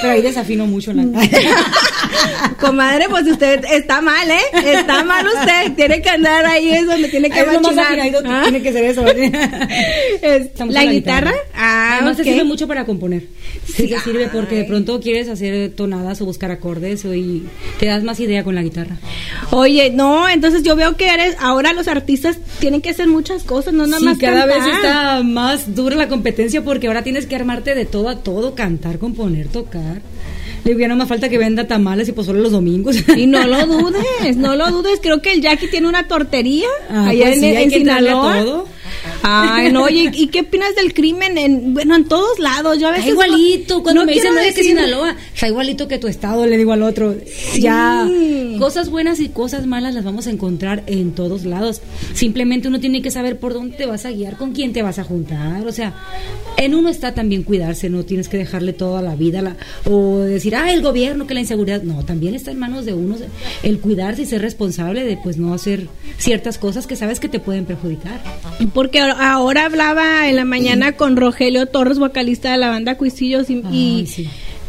Pero 0.00 0.12
ahí 0.12 0.22
desafino 0.22 0.66
mucho 0.66 0.92
la 0.92 1.02
Comadre, 2.60 3.08
pues 3.08 3.26
usted 3.26 3.64
está 3.72 4.00
mal, 4.00 4.30
¿eh? 4.30 4.40
Está 4.64 5.04
mal 5.04 5.26
usted. 5.26 5.74
Tiene 5.74 6.02
que 6.02 6.10
andar 6.10 6.44
ahí, 6.46 6.70
es 6.70 6.86
donde 6.86 7.08
tiene 7.08 7.30
que 7.30 7.44
machinar. 7.44 7.98
¿Ah? 8.26 8.40
Tiene 8.44 8.62
que 8.62 8.72
ser 8.72 8.84
eso. 8.84 9.04
¿La, 10.68 10.84
guitarra? 10.84 11.32
Ah, 11.54 11.94
Además 11.94 12.16
te 12.16 12.24
sirve 12.24 12.44
mucho 12.44 12.68
para 12.68 12.84
componer. 12.84 13.24
Sí, 13.64 13.88
te 13.88 13.98
sirve 14.00 14.28
porque 14.28 14.56
de 14.56 14.64
pronto 14.64 15.00
quieres 15.00 15.28
hacer 15.28 15.72
tonadas 15.72 16.20
o 16.20 16.26
buscar 16.26 16.50
acordes 16.50 17.04
y 17.04 17.44
te 17.78 17.86
das 17.86 18.02
más 18.02 18.20
idea 18.20 18.44
con 18.44 18.54
la 18.54 18.62
guitarra. 18.62 18.96
Oye, 19.50 19.90
no, 19.90 20.28
entonces 20.28 20.62
yo 20.62 20.76
veo 20.76 20.96
que 20.96 21.08
eres, 21.08 21.36
ahora 21.40 21.72
los 21.72 21.88
artistas 21.88 22.38
tienen 22.58 22.80
que 22.80 22.90
hacer 22.90 23.08
muchas 23.08 23.42
cosas, 23.42 23.74
no 23.74 23.86
nada 23.86 24.00
más 24.00 24.18
cada 24.18 24.46
vez 24.46 24.64
está 24.66 25.22
más 25.22 25.74
dura 25.74 25.96
la 25.96 26.08
competencia 26.08 26.62
porque 26.62 26.86
ahora 26.86 27.02
tienes 27.02 27.26
que 27.26 27.36
armarte 27.36 27.74
de 27.74 27.84
todo 27.86 28.08
a 28.08 28.16
todo, 28.16 28.54
cantar, 28.54 28.98
componer, 28.98 29.48
tocar. 29.48 30.02
Le 30.64 30.74
hubiera 30.74 30.94
más 30.94 31.08
falta 31.08 31.28
que 31.28 31.38
venda 31.38 31.66
tamales 31.66 32.08
y 32.08 32.24
solo 32.24 32.40
los 32.40 32.52
domingos. 32.52 32.96
Y 33.16 33.26
no 33.26 33.46
lo 33.46 33.66
dudes, 33.66 34.36
no 34.36 34.56
lo 34.56 34.70
dudes. 34.70 35.00
Creo 35.02 35.20
que 35.20 35.32
el 35.32 35.42
Jackie 35.42 35.68
tiene 35.68 35.88
una 35.88 36.06
tortería 36.06 36.68
ah, 36.88 37.08
allá 37.08 37.26
pues 37.26 37.42
en, 37.42 37.56
en 37.56 37.70
Sinaloa. 37.70 38.64
Ay, 39.22 39.72
no, 39.72 39.84
oye, 39.84 40.10
¿y 40.12 40.28
qué 40.28 40.40
opinas 40.40 40.74
del 40.74 40.94
crimen 40.94 41.38
en, 41.38 41.74
bueno, 41.74 41.94
en 41.94 42.04
todos 42.04 42.38
lados? 42.38 42.78
Yo 42.78 42.88
a 42.88 42.92
veces 42.92 43.08
igualito, 43.08 43.82
cuando 43.82 44.04
me 44.04 44.12
dicen 44.12 44.34
no 44.34 44.40
es 44.40 44.54
que 44.54 44.62
Sinaloa, 44.62 45.16
está 45.34 45.48
igualito 45.48 45.88
que 45.88 45.98
tu 45.98 46.08
estado, 46.08 46.46
le 46.46 46.56
digo 46.56 46.72
al 46.72 46.82
otro. 46.82 47.14
Ya, 47.58 48.08
cosas 48.58 48.90
buenas 48.90 49.20
y 49.20 49.28
cosas 49.28 49.66
malas 49.66 49.94
las 49.94 50.04
vamos 50.04 50.26
a 50.26 50.30
encontrar 50.30 50.82
en 50.86 51.12
todos 51.12 51.44
lados. 51.44 51.82
Simplemente 52.14 52.68
uno 52.68 52.80
tiene 52.80 53.02
que 53.02 53.10
saber 53.10 53.38
por 53.38 53.54
dónde 53.54 53.76
te 53.76 53.86
vas 53.86 54.04
a 54.04 54.10
guiar, 54.10 54.36
con 54.36 54.52
quién 54.52 54.72
te 54.72 54.82
vas 54.82 54.98
a 54.98 55.04
juntar, 55.04 55.66
o 55.66 55.72
sea, 55.72 55.94
en 56.56 56.74
uno 56.74 56.88
está 56.88 57.14
también 57.14 57.42
cuidarse, 57.42 57.88
no 57.88 58.04
tienes 58.04 58.28
que 58.28 58.36
dejarle 58.36 58.72
toda 58.72 59.02
la 59.02 59.16
vida 59.16 59.42
la, 59.42 59.56
o 59.84 60.18
decir, 60.18 60.54
ah, 60.56 60.72
el 60.72 60.82
gobierno, 60.82 61.26
que 61.26 61.34
la 61.34 61.40
inseguridad, 61.40 61.82
no, 61.82 62.04
también 62.04 62.34
está 62.34 62.50
en 62.50 62.58
manos 62.58 62.84
de 62.84 62.94
uno 62.94 63.16
el 63.62 63.78
cuidarse 63.80 64.22
y 64.22 64.26
ser 64.26 64.42
responsable 64.42 65.04
de 65.04 65.16
pues 65.16 65.36
no 65.36 65.54
hacer 65.54 65.88
ciertas 66.18 66.58
cosas 66.58 66.86
que 66.86 66.96
sabes 66.96 67.20
que 67.20 67.28
te 67.28 67.40
pueden 67.40 67.64
perjudicar. 67.64 68.20
Porque 68.80 68.98
ahora 68.98 69.66
hablaba 69.66 70.26
en 70.30 70.36
la 70.36 70.46
mañana 70.46 70.92
con 70.92 71.14
Rogelio 71.14 71.66
Torres, 71.66 71.98
vocalista 71.98 72.52
de 72.52 72.56
la 72.56 72.70
banda 72.70 72.96
Cuisillos, 72.96 73.50
y, 73.50 74.06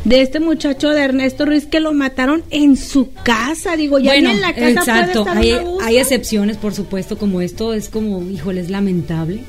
de 0.04 0.22
este 0.22 0.42
muchacho 0.42 0.90
de 0.90 1.02
Ernesto 1.02 1.46
Ruiz 1.46 1.66
que 1.66 1.80
lo 1.80 1.94
mataron 1.94 2.44
en 2.50 2.76
su 2.76 3.14
casa. 3.24 3.78
Digo, 3.78 4.00
ya 4.00 4.16
en 4.16 4.42
la 4.42 4.54
casa 4.54 4.70
exacto. 4.70 5.26
hay, 5.30 5.54
hay 5.82 5.98
excepciones, 5.98 6.58
por 6.58 6.74
supuesto, 6.74 7.18
como 7.18 7.40
esto 7.40 7.74
es 7.74 7.88
como, 7.88 8.22
híjole, 8.30 8.60
es 8.60 8.70
lamentable 8.70 9.44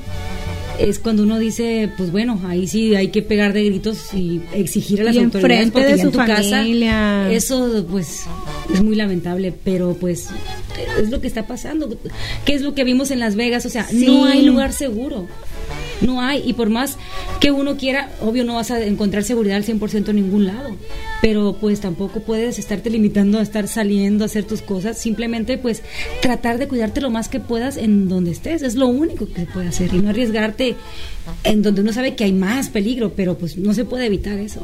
es 0.79 0.99
cuando 0.99 1.23
uno 1.23 1.39
dice, 1.39 1.91
pues 1.97 2.11
bueno, 2.11 2.39
ahí 2.45 2.67
sí 2.67 2.95
hay 2.95 3.09
que 3.09 3.21
pegar 3.21 3.53
de 3.53 3.63
gritos 3.65 4.13
y 4.13 4.41
exigir 4.53 5.01
a 5.01 5.05
las 5.05 5.17
autoridades 5.17 5.71
porque 5.71 5.87
de 5.87 6.01
su 6.01 6.11
tu 6.11 6.17
familia. 6.17 7.31
eso 7.31 7.85
pues 7.89 8.23
es 8.73 8.81
muy 8.81 8.95
lamentable, 8.95 9.53
pero 9.63 9.95
pues 9.99 10.29
es 10.99 11.09
lo 11.09 11.21
que 11.21 11.27
está 11.27 11.47
pasando. 11.47 11.95
¿Qué 12.45 12.53
es 12.53 12.61
lo 12.61 12.73
que 12.73 12.83
vimos 12.83 13.11
en 13.11 13.19
Las 13.19 13.35
Vegas? 13.35 13.65
O 13.65 13.69
sea, 13.69 13.87
no 13.91 14.25
hay 14.25 14.43
lugar 14.43 14.73
seguro. 14.73 15.27
No 16.01 16.21
hay, 16.21 16.43
y 16.45 16.53
por 16.53 16.69
más 16.69 16.97
que 17.39 17.51
uno 17.51 17.77
quiera, 17.77 18.11
obvio 18.19 18.43
no 18.43 18.55
vas 18.55 18.71
a 18.71 18.83
encontrar 18.83 19.23
seguridad 19.23 19.57
al 19.57 19.65
100% 19.65 20.09
en 20.09 20.15
ningún 20.17 20.45
lado, 20.45 20.75
pero 21.23 21.53
pues 21.53 21.79
tampoco 21.79 22.19
puedes 22.19 22.59
estarte 22.59 22.89
limitando 22.89 23.39
a 23.39 23.41
estar 23.41 23.69
saliendo 23.69 24.25
a 24.25 24.27
hacer 24.27 24.43
tus 24.43 24.61
cosas, 24.61 24.97
simplemente 24.97 25.57
pues 25.57 25.81
tratar 26.21 26.57
de 26.57 26.67
cuidarte 26.67 26.99
lo 26.99 27.09
más 27.11 27.29
que 27.29 27.39
puedas 27.39 27.77
en 27.77 28.09
donde 28.09 28.31
estés, 28.31 28.61
es 28.61 28.75
lo 28.75 28.87
único 28.87 29.25
que 29.27 29.35
se 29.35 29.45
puede 29.45 29.69
hacer 29.69 29.93
y 29.93 29.99
no 29.99 30.09
arriesgarte 30.09 30.75
en 31.45 31.61
donde 31.61 31.79
uno 31.79 31.93
sabe 31.93 32.15
que 32.15 32.25
hay 32.25 32.33
más 32.33 32.67
peligro, 32.67 33.13
pero 33.15 33.37
pues 33.37 33.55
no 33.55 33.73
se 33.73 33.85
puede 33.85 34.07
evitar 34.07 34.37
eso. 34.37 34.59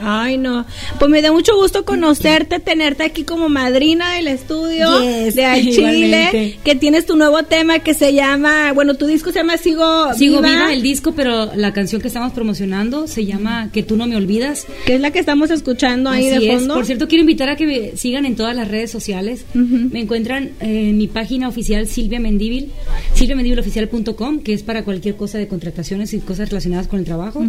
Ay, 0.00 0.38
no. 0.38 0.64
Pues 0.98 1.10
me 1.10 1.20
da 1.20 1.30
mucho 1.30 1.54
gusto 1.54 1.84
conocerte, 1.84 2.60
tenerte 2.60 3.02
aquí 3.02 3.24
como 3.24 3.50
madrina 3.50 4.14
del 4.14 4.28
estudio 4.28 5.00
de 5.00 5.70
Chile, 5.70 6.56
que 6.64 6.74
tienes 6.76 7.04
tu 7.04 7.16
nuevo 7.16 7.42
tema 7.42 7.80
que 7.80 7.92
se 7.92 8.14
llama, 8.14 8.72
bueno, 8.72 8.94
tu 8.94 9.04
disco 9.04 9.32
se 9.32 9.40
llama 9.40 9.58
Sigo, 9.58 10.14
Sigo 10.14 10.40
viva. 10.40 10.72
el 10.72 10.80
disco, 10.80 11.12
pero 11.12 11.54
la 11.54 11.74
canción 11.74 12.00
que 12.00 12.08
estamos 12.08 12.32
promocionando 12.32 13.06
se 13.06 13.26
llama 13.26 13.68
Que 13.70 13.82
tú 13.82 13.96
no 13.96 14.06
me 14.06 14.16
olvidas. 14.16 14.66
Que 14.86 14.94
es 14.94 15.00
la 15.02 15.10
que 15.10 15.18
estamos 15.18 15.50
escuchando 15.50 15.73
ahí 16.10 16.28
de 16.28 16.52
fondo. 16.52 16.74
Por 16.74 16.86
cierto, 16.86 17.08
quiero 17.08 17.22
invitar 17.22 17.48
a 17.48 17.56
que 17.56 17.66
me 17.66 17.96
sigan 17.96 18.26
en 18.26 18.36
todas 18.36 18.54
las 18.56 18.68
redes 18.68 18.90
sociales. 18.90 19.44
Me 19.54 20.00
encuentran 20.00 20.50
en 20.60 20.96
mi 20.96 21.08
página 21.08 21.48
oficial 21.48 21.86
Silvia 21.86 22.20
Mendíbil, 22.20 22.70
silviamendíbiloficial.com, 23.14 24.40
que 24.40 24.52
es 24.52 24.62
para 24.62 24.84
cualquier 24.84 25.16
cosa 25.16 25.38
de 25.38 25.48
contratación 25.48 26.02
y 26.02 26.18
cosas 26.18 26.48
relacionadas 26.48 26.88
con 26.88 26.98
el 26.98 27.04
trabajo. 27.04 27.44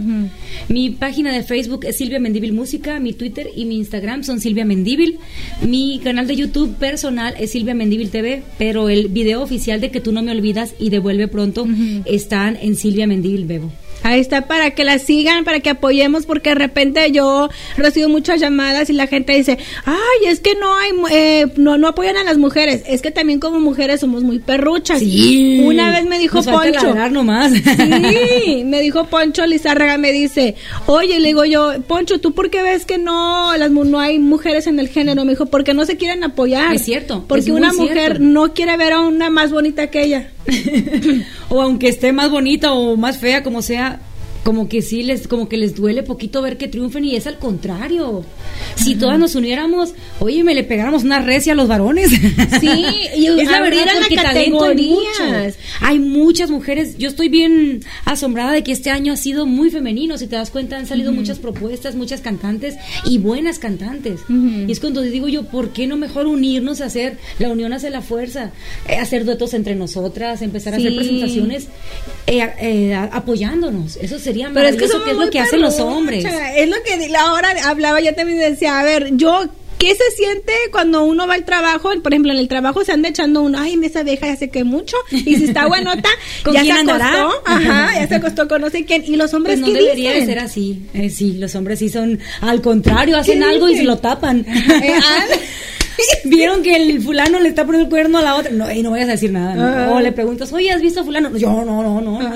Mi 0.70 0.90
página 0.92 1.32
de 1.32 1.44
Facebook 1.44 1.86
es 1.86 1.98
Silvia 1.98 2.20
Mendíbil 2.20 2.54
Música, 2.54 3.00
mi 3.00 3.14
Twitter 3.14 3.50
y 3.56 3.66
mi 3.66 3.78
Instagram 3.78 4.24
son 4.24 4.40
Silvia 4.40 4.66
Mendíbil. 4.66 5.20
Mi 5.62 6.00
canal 6.04 6.28
de 6.28 6.36
YouTube 6.36 6.76
personal 6.76 7.34
es 7.40 7.52
Silvia 7.52 7.74
Mendíbil 7.74 8.10
TV, 8.10 8.44
pero 8.58 8.90
el 8.90 9.08
video 9.10 9.42
oficial 9.42 9.82
de 9.82 9.92
Que 9.92 10.00
tú 10.00 10.12
no 10.12 10.22
me 10.22 10.32
olvidas 10.32 10.76
y 10.80 10.90
devuelve 10.90 11.28
pronto 11.28 11.68
están 12.06 12.58
en 12.62 12.76
Silvia 12.76 13.08
Mendíbil 13.08 13.46
Bebo. 13.46 13.72
Ahí 14.06 14.20
está 14.20 14.44
para 14.44 14.70
que 14.70 14.84
la 14.84 15.00
sigan, 15.00 15.46
para 15.46 15.62
que 15.62 15.72
apoyemos, 15.72 16.28
porque 16.28 16.50
de 16.50 16.56
repente 16.56 17.12
yo 17.12 17.50
recibo 17.76 18.08
muchas 18.08 18.40
llamadas 18.40 18.92
y 18.92 18.94
la 18.94 19.08
gente 19.08 19.34
dice, 19.34 19.58
ay, 19.84 20.28
es 20.28 20.42
que 20.42 20.54
no 20.54 20.76
hay, 20.76 20.92
eh, 21.10 21.48
no, 21.56 21.80
no 21.80 21.88
apoyan 21.88 22.16
a 22.16 22.24
las 22.24 22.38
mujeres. 22.38 22.84
Es 22.86 23.02
que 23.02 23.10
también 23.10 23.40
como 23.40 23.60
mujeres 23.60 24.02
somos 24.02 24.22
muy 24.22 24.38
perruchas. 24.38 25.00
Sí. 25.00 25.60
Una 25.66 25.90
vez 25.90 26.06
me 26.06 26.20
dijo 26.20 26.44
Poncho. 26.44 26.94
nomás. 27.10 27.52
Sí, 27.52 28.64
me 28.66 28.80
dijo 28.82 29.06
Poncho 29.06 29.44
Lizárraga, 29.48 29.98
me 29.98 30.12
dice, 30.12 30.54
oye, 30.86 31.20
le 31.20 31.30
digo 31.30 31.44
yo, 31.44 31.74
Poncho, 31.88 32.20
¿tú 32.20 32.36
por 32.36 32.52
qué 32.52 32.62
ves 32.62 32.86
que 32.86 33.00
no, 33.00 33.58
las, 33.58 33.72
no 33.72 34.00
hay 34.00 34.20
mujeres 34.20 34.68
en 34.68 34.80
el 34.80 34.88
género? 34.88 35.26
Me 35.26 35.32
dijo, 35.32 35.48
porque 35.48 35.74
no 35.74 35.84
se 35.84 35.98
quieren 35.98 36.24
apoyar. 36.24 36.76
Es 36.76 36.84
cierto. 36.84 37.26
Porque 37.28 37.52
una 37.52 37.74
mujer 37.74 38.22
no 38.22 38.54
quiere 38.54 38.78
ver 38.78 38.94
a 38.94 39.02
una 39.02 39.32
más 39.32 39.52
bonita 39.52 39.88
que 39.88 40.04
ella. 40.04 40.30
o 41.50 41.60
aunque 41.62 41.88
esté 41.88 42.12
más 42.12 42.30
bonita 42.30 42.74
o 42.74 42.96
más 42.98 43.18
fea, 43.18 43.42
como 43.42 43.64
sea, 43.64 43.95
como 44.46 44.70
que 44.70 44.84
sí 44.84 45.02
les 45.02 45.28
como 45.28 45.50
que 45.50 45.58
les 45.58 45.74
duele 45.74 46.04
poquito 46.04 46.40
ver 46.44 46.58
que 46.58 46.68
triunfen 46.68 47.04
y 47.04 47.16
es 47.16 47.26
al 47.26 47.40
contrario. 47.40 48.24
Si 48.76 48.94
todas 48.94 49.18
nos 49.18 49.34
uniéramos, 49.34 49.96
oye, 50.20 50.44
me 50.44 50.54
le 50.54 50.64
pegáramos 50.64 51.04
una 51.04 51.18
recia 51.20 51.54
a 51.54 51.56
los 51.56 51.68
varones. 51.68 52.12
Sí, 52.12 52.86
y 53.18 53.26
es 53.40 53.50
la 53.50 53.62
verdad 53.62 53.86
porque 54.00 54.16
talento 54.16 54.66
hay 54.66 54.88
muchas. 54.88 55.58
Hay 55.82 55.98
muchas 55.98 56.52
mujeres. 56.52 56.96
Yo 57.00 57.10
estoy 57.10 57.28
bien 57.28 57.82
asombrada 58.06 58.52
de 58.52 58.64
que 58.64 58.72
este 58.72 58.92
año 58.92 59.14
ha 59.14 59.18
sido 59.18 59.48
muy 59.48 59.72
femenino. 59.72 60.16
Si 60.20 60.28
te 60.28 60.36
das 60.36 60.52
cuenta, 60.52 60.78
han 60.78 60.86
salido 60.86 61.12
muchas 61.12 61.40
propuestas, 61.40 61.96
muchas 61.96 62.22
cantantes 62.22 62.76
y 63.04 63.18
buenas 63.18 63.58
cantantes. 63.58 64.22
Y 64.30 64.72
es 64.72 64.80
cuando 64.80 65.02
digo 65.02 65.28
yo, 65.28 65.46
¿por 65.46 65.70
qué 65.70 65.88
no 65.88 65.98
mejor 65.98 66.28
unirnos 66.28 66.82
a 66.82 66.86
hacer 66.86 67.18
la 67.40 67.50
unión 67.50 67.74
hace 67.74 67.90
la 67.90 68.02
fuerza, 68.02 68.52
eh, 68.88 68.98
hacer 68.98 69.26
duetos 69.26 69.56
entre 69.56 69.74
nosotras, 69.74 70.44
empezar 70.44 70.76
a 70.76 70.78
hacer 70.78 70.96
presentaciones 70.96 71.68
eh, 72.28 72.48
eh, 72.62 72.94
apoyándonos? 72.94 73.98
Eso 73.98 74.20
sería 74.20 74.35
pero 74.54 74.68
es 74.68 74.76
que, 74.76 74.86
eso 74.86 75.06
es 75.06 75.18
lo 75.18 75.30
que 75.30 75.40
hacen 75.40 75.62
los 75.62 75.80
hombres. 75.80 76.26
Es 76.26 76.70
lo 76.70 76.76
que 76.84 77.16
ahora 77.16 77.50
hablaba, 77.66 78.00
yo 78.02 78.14
también 78.16 78.40
decía, 78.40 78.80
a 78.80 78.84
ver, 78.84 79.16
yo 79.16 79.50
¿Qué 79.78 79.94
se 79.94 80.16
siente 80.16 80.54
cuando 80.72 81.04
uno 81.04 81.28
va 81.28 81.34
al 81.34 81.44
trabajo? 81.44 81.90
Por 82.02 82.14
ejemplo, 82.14 82.32
en 82.32 82.38
el 82.38 82.48
trabajo 82.48 82.86
se 82.86 82.94
anda 82.94 83.10
echando 83.10 83.42
uno, 83.42 83.60
ay, 83.60 83.78
esa 83.84 84.04
vieja 84.04 84.28
ya 84.28 84.38
sé 84.38 84.50
que 84.50 84.64
mucho, 84.64 84.96
y 85.12 85.36
si 85.36 85.46
está 85.46 85.68
buenota, 85.68 86.10
ya 86.54 86.64
se 86.64 86.72
acostó, 86.72 87.44
ajá, 87.46 87.94
ya 87.94 88.08
se 88.08 88.16
acostó 88.16 88.48
con 88.48 88.62
no 88.62 88.70
sé 88.70 88.86
quién, 88.86 89.04
y 89.06 89.18
los 89.18 89.34
hombres 89.34 89.60
pues 89.60 89.74
no 89.74 89.78
debería 89.78 90.14
de 90.14 90.26
ser 90.26 90.40
así, 90.40 90.88
eh, 90.94 91.10
sí, 91.10 91.34
los 91.34 91.54
hombres 91.56 91.80
sí 91.80 91.90
son, 91.90 92.20
al 92.42 92.62
contrario, 92.62 93.18
hacen 93.18 93.44
algo 93.44 93.68
y 93.68 93.76
se 93.76 93.84
lo 93.84 93.98
tapan. 93.98 94.46
Eh, 94.86 94.94
ah, 95.02 95.26
vieron 96.26 96.62
que 96.62 96.76
el 96.76 97.02
fulano 97.02 97.40
le 97.40 97.50
está 97.50 97.66
poniendo 97.66 97.86
el 97.86 97.90
cuerno 97.90 98.20
a 98.20 98.22
la 98.22 98.36
otra. 98.36 98.52
No, 98.52 98.72
y 98.72 98.82
no 98.82 98.92
vayas 98.92 99.10
a 99.10 99.12
decir 99.14 99.32
nada. 99.32 99.92
O 99.92 100.00
le 100.00 100.12
preguntas, 100.12 100.52
oye, 100.54 100.72
¿has 100.72 100.82
visto 100.82 101.02
a 101.02 101.04
fulano? 101.04 101.36
Yo, 101.38 101.50
no, 101.50 101.84
no, 101.84 102.02
no. 102.02 102.22
no 102.22 102.36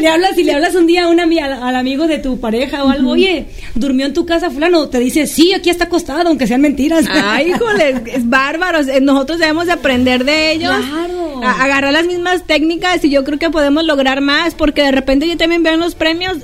le 0.00 0.08
hablas 0.08 0.38
y 0.38 0.44
le 0.44 0.52
hablas 0.52 0.74
un 0.74 0.86
día 0.86 1.04
a 1.04 1.08
una, 1.08 1.24
al, 1.24 1.76
amigo 1.76 2.06
de 2.06 2.18
tu 2.18 2.40
pareja 2.40 2.84
o 2.84 2.88
algo, 2.88 3.10
oye, 3.10 3.46
¿durmió 3.74 4.06
en 4.06 4.14
tu 4.14 4.24
casa 4.24 4.50
fulano? 4.50 4.88
Te 4.88 4.98
dice, 4.98 5.26
sí, 5.26 5.52
aquí 5.52 5.70
está 5.70 5.84
acostado, 5.84 6.28
aunque 6.28 6.46
sean 6.46 6.60
mentiras. 6.60 7.04
Ay, 7.10 7.50
híjole, 7.54 8.02
es 8.06 8.28
bárbaros. 8.28 8.88
Eh, 8.88 9.00
nosotros 9.00 9.38
debemos 9.38 9.66
de 9.66 9.72
aprender 9.72 10.24
de 10.24 10.52
ellos. 10.52 10.74
Claro. 10.74 11.40
agarrar 11.44 11.92
las 11.92 12.06
mismas 12.06 12.44
técnicas 12.44 13.04
y 13.04 13.10
yo 13.10 13.24
creo 13.24 13.38
que 13.38 13.50
podemos 13.50 13.84
lograr 13.84 14.20
más 14.20 14.54
porque 14.54 14.82
de 14.82 14.90
repente 14.90 15.26
yo 15.26 15.36
también 15.36 15.62
veo 15.62 15.74
en 15.74 15.80
los 15.80 15.94
premios 15.94 16.38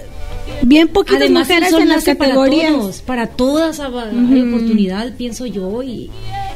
bien 0.63 0.89
poquitas 0.89 1.23
Además, 1.23 1.49
mujeres 1.49 1.73
en 1.73 1.89
las 1.89 2.05
categorías. 2.05 3.03
Para, 3.03 3.29
todas 3.29 3.81
hay 3.81 3.89
oportunidad, 3.89 5.15
pienso 5.17 5.47
yo, 5.47 5.83
y 5.83 6.11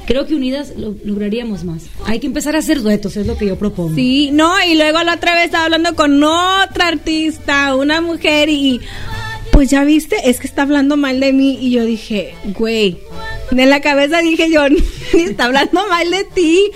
creo 0.07 0.27
que 0.27 0.35
unidas 0.35 0.73
lo, 0.77 0.95
lograríamos 1.05 1.65
más. 1.65 1.85
Hay 2.07 2.21
que 2.21 2.27
empezar 2.27 2.57
a 2.57 2.61
hacer 2.61 2.83
duetos, 2.83 3.17
es 3.17 3.27
lo 3.27 3.37
que 3.37 3.47
yo 3.47 3.57
propongo. 3.57 3.95
Sí, 3.95 4.31
no, 4.33 4.53
y 4.65 4.75
luego 4.75 5.03
la 5.03 5.15
otra 5.15 5.35
vez 5.35 5.47
estaba 5.47 5.65
hablando 5.65 5.95
con 5.95 6.23
otra 6.23 6.89
artista, 6.89 7.75
una 7.77 8.01
mujer, 8.01 8.49
y 8.49 8.81
pues 9.53 9.71
ya 9.71 9.85
viste, 9.85 10.17
es 10.29 10.39
que 10.39 10.47
está 10.47 10.63
hablando 10.63 10.97
mal 10.97 11.21
de 11.21 11.33
mí, 11.33 11.59
y 11.61 11.71
yo 11.71 11.85
dije, 11.85 12.35
güey, 12.57 12.99
en 13.51 13.71
la 13.71 13.81
cabeza 13.81 14.21
dije 14.21 14.51
yo, 14.51 14.63
está 15.13 15.47
hablando 15.47 15.87
mal 15.89 16.11
de 16.11 16.25
ti. 16.25 16.71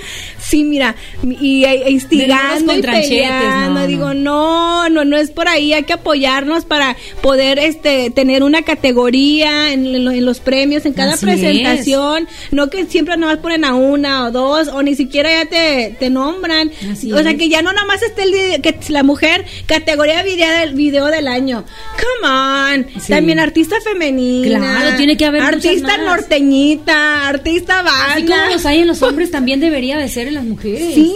Sí, 0.49 0.63
mira, 0.65 0.95
y 1.41 1.65
e, 1.65 1.91
instigando 1.91 2.77
y 2.77 2.83
peleando. 2.83 3.81
No, 3.81 3.87
Digo, 3.87 4.15
no, 4.15 4.89
no, 4.89 5.05
no 5.05 5.17
es 5.17 5.31
por 5.31 5.49
ahí. 5.49 5.73
Hay 5.73 5.85
que 5.85 5.95
apoyarnos 5.95 6.65
para 6.65 6.97
poder 7.23 7.59
este 7.59 8.11
tener 8.11 8.43
una 8.43 8.63
categoría 8.63 9.73
en, 9.73 10.05
los 10.25 10.41
premios, 10.41 10.85
en 10.85 10.93
cada 10.93 11.17
presentación. 11.17 12.29
No 12.51 12.69
que 12.69 12.85
siempre 12.87 13.17
nomás 13.17 13.39
ponen 13.39 13.65
a 13.65 13.75
una 13.75 14.27
o 14.27 14.31
dos, 14.31 14.69
o 14.69 14.83
ni 14.83 14.95
siquiera 14.95 15.31
ya 15.31 15.49
te, 15.49 15.97
te 15.99 16.11
nombran. 16.11 16.71
o 16.71 17.23
sea, 17.23 17.35
que 17.37 17.49
ya 17.49 17.63
no 17.63 17.73
nomás 17.73 18.03
esté 18.03 18.25
el 18.25 18.61
que 18.61 18.79
la 18.89 19.03
mujer 19.03 19.45
categoría 19.67 20.23
video 20.23 20.51
del, 20.59 20.75
video 20.75 21.07
del 21.07 21.29
año. 21.29 21.65
Come 21.97 22.33
on. 22.33 22.87
También 23.09 23.39
artista 23.39 23.77
femenina. 23.81 24.59
Claro, 24.59 24.97
tiene 24.97 25.17
que 25.17 25.25
haber 25.25 25.43
artista 25.43 25.97
norteñita, 25.97 27.29
artista 27.29 27.77
banda. 27.83 28.13
Así 28.13 28.25
como 28.25 28.53
los 28.53 28.67
hay 28.67 28.81
en 28.81 28.87
los 28.87 29.03
hombres, 29.03 29.31
también 29.31 29.61
debería 29.61 29.97
de 29.99 30.09
ser 30.09 30.34
las 30.35 30.45
mujeres. 30.45 30.95
Sí. 30.95 31.13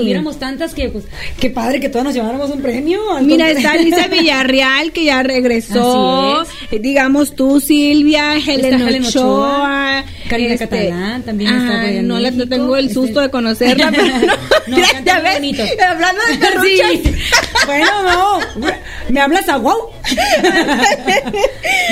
Hubiéramos 0.00 0.38
tantas 0.38 0.74
que, 0.74 0.88
pues, 0.88 1.04
qué 1.38 1.50
padre 1.50 1.80
que 1.80 1.88
todos 1.88 2.04
nos 2.04 2.14
lleváramos 2.14 2.50
un 2.50 2.62
premio. 2.62 3.00
Mira, 3.22 3.50
está 3.50 3.72
Alicia 3.72 4.08
Villarreal, 4.10 4.92
que 4.92 5.04
ya 5.04 5.22
regresó. 5.22 6.42
Eh, 6.70 6.78
digamos 6.78 7.34
tú, 7.34 7.60
Silvia, 7.60 8.36
Helen 8.36 9.04
Ochoa. 9.04 10.04
Karina 10.28 10.54
este, 10.54 10.68
Catalán 10.68 11.22
también 11.24 11.52
está 11.52 11.80
ah, 11.80 12.02
No, 12.02 12.20
la, 12.20 12.30
tengo 12.30 12.76
el 12.76 12.92
susto 12.92 13.20
este 13.20 13.20
de 13.22 13.30
conocerla, 13.30 13.90
pero 13.90 14.34
no. 14.68 14.76
ya 15.04 15.20
ves, 15.20 15.34
bonito. 15.34 15.62
hablando 15.88 16.20
de 16.30 16.38
perruchas. 16.38 17.26
bueno, 17.66 17.86
no. 18.04 18.70
¿Me 19.08 19.20
hablas 19.20 19.48
a 19.48 19.56
wow? 19.56 19.74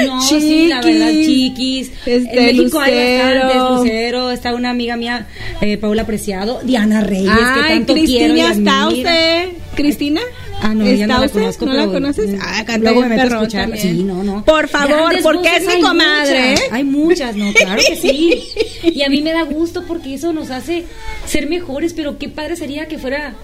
no, 0.07 0.21
chiquis, 0.21 0.43
sí, 0.43 0.69
la 0.69 0.81
verdad, 0.81 1.11
chiquis. 1.11 1.91
Este, 2.07 2.51
en 2.51 2.57
México 2.57 2.79
hay 2.79 3.19
bastantes, 3.19 3.71
Lucero. 3.71 4.31
Está 4.31 4.55
una 4.55 4.71
amiga 4.71 4.97
mía, 4.97 5.27
eh, 5.61 5.77
Paula 5.77 6.07
Preciado, 6.07 6.61
Diana 6.69 7.01
Reyes, 7.01 7.33
que 7.33 7.69
tanto 7.69 7.95
quiero 7.95 8.37
y 8.37 8.43
Stause. 8.43 9.55
¿Cristina? 9.75 10.21
Ah, 10.61 10.75
no, 10.75 10.85
ya 10.85 11.07
no 11.07 11.21
la 11.21 11.29
conozco. 11.29 11.67
¿No 11.67 11.73
la 11.73 11.87
conoces? 11.87 12.39
Ah, 12.43 12.65
Luego 12.79 13.01
me 13.03 13.09
meto 13.09 13.23
a 13.23 13.27
escuchar. 13.27 13.79
Sí, 13.79 14.03
no, 14.03 14.23
no. 14.23 14.45
Por 14.45 14.69
favor, 14.69 15.15
porque 15.23 15.57
es 15.57 15.67
mi 15.67 15.81
comadre. 15.81 16.57
Hay 16.71 16.85
muchas, 16.85 17.35
¿no? 17.37 17.51
Claro 17.55 17.81
que 17.87 17.97
sí. 17.97 18.45
Y 18.83 19.03
a 19.03 19.09
mí 19.09 19.23
me 19.23 19.33
da 19.33 19.43
gusto 19.43 19.85
porque 19.87 20.15
eso 20.15 20.33
nos 20.33 20.51
hace 20.51 20.85
ser 21.27 21.49
mejores, 21.49 21.95
pero 21.95 22.19
qué 22.19 22.29
padre 22.29 22.57
sería 22.57 22.87
que 22.87 22.99
fuera 22.99 23.35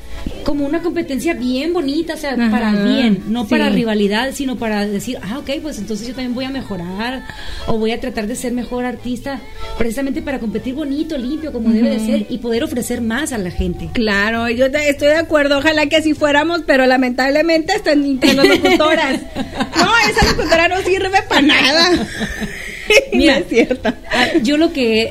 como 0.44 0.66
una 0.66 0.82
competencia 0.82 1.34
bien 1.34 1.72
bonita, 1.72 2.14
o 2.14 2.16
sea, 2.16 2.36
para 2.50 2.72
bien, 2.72 3.24
no 3.28 3.46
para 3.46 3.70
rivalidad, 3.70 4.32
sino 4.32 4.56
para 4.56 4.86
decir, 4.86 5.18
ah, 5.22 5.38
ok, 5.38 5.50
pues 5.62 5.78
entonces 5.78 6.06
yo 6.06 6.14
también 6.14 6.34
voy 6.34 6.44
a 6.44 6.50
mejorar 6.50 7.24
o 7.66 7.78
voy 7.78 7.92
a 7.92 8.00
tratar 8.00 8.26
de 8.26 8.36
ser 8.36 8.52
mejor 8.52 8.84
artista, 8.84 9.40
precisamente 9.78 10.22
para 10.22 10.38
competir 10.38 10.74
bonito, 10.74 11.16
limpio, 11.16 11.52
como 11.52 11.70
debe 11.70 11.90
de 11.90 12.00
ser 12.00 12.26
y 12.28 12.38
poder 12.38 12.62
ofrecer 12.62 13.00
más 13.00 13.32
a 13.32 13.38
la 13.38 13.50
gente. 13.50 13.88
Claro, 13.92 14.48
yo 14.50 14.66
estoy 14.66 15.08
de 15.08 15.16
acuerdo, 15.16 15.58
ojalá 15.58 15.86
que 15.86 15.96
así 15.96 16.14
fuéramos, 16.14 16.62
pero 16.66 16.86
lamentablemente 16.86 17.74
están 17.74 18.04
entre 18.04 18.34
las 18.34 18.46
locutoras. 18.46 19.20
no, 19.34 19.92
esa 20.10 20.26
locutora 20.30 20.68
no 20.68 20.80
sirve 20.82 21.22
para 21.28 21.42
nada. 21.42 22.06
Mira, 23.12 23.38
es 23.38 23.48
cierto. 23.48 23.92
Ah, 24.10 24.38
yo 24.42 24.56
lo 24.56 24.72
que 24.72 25.10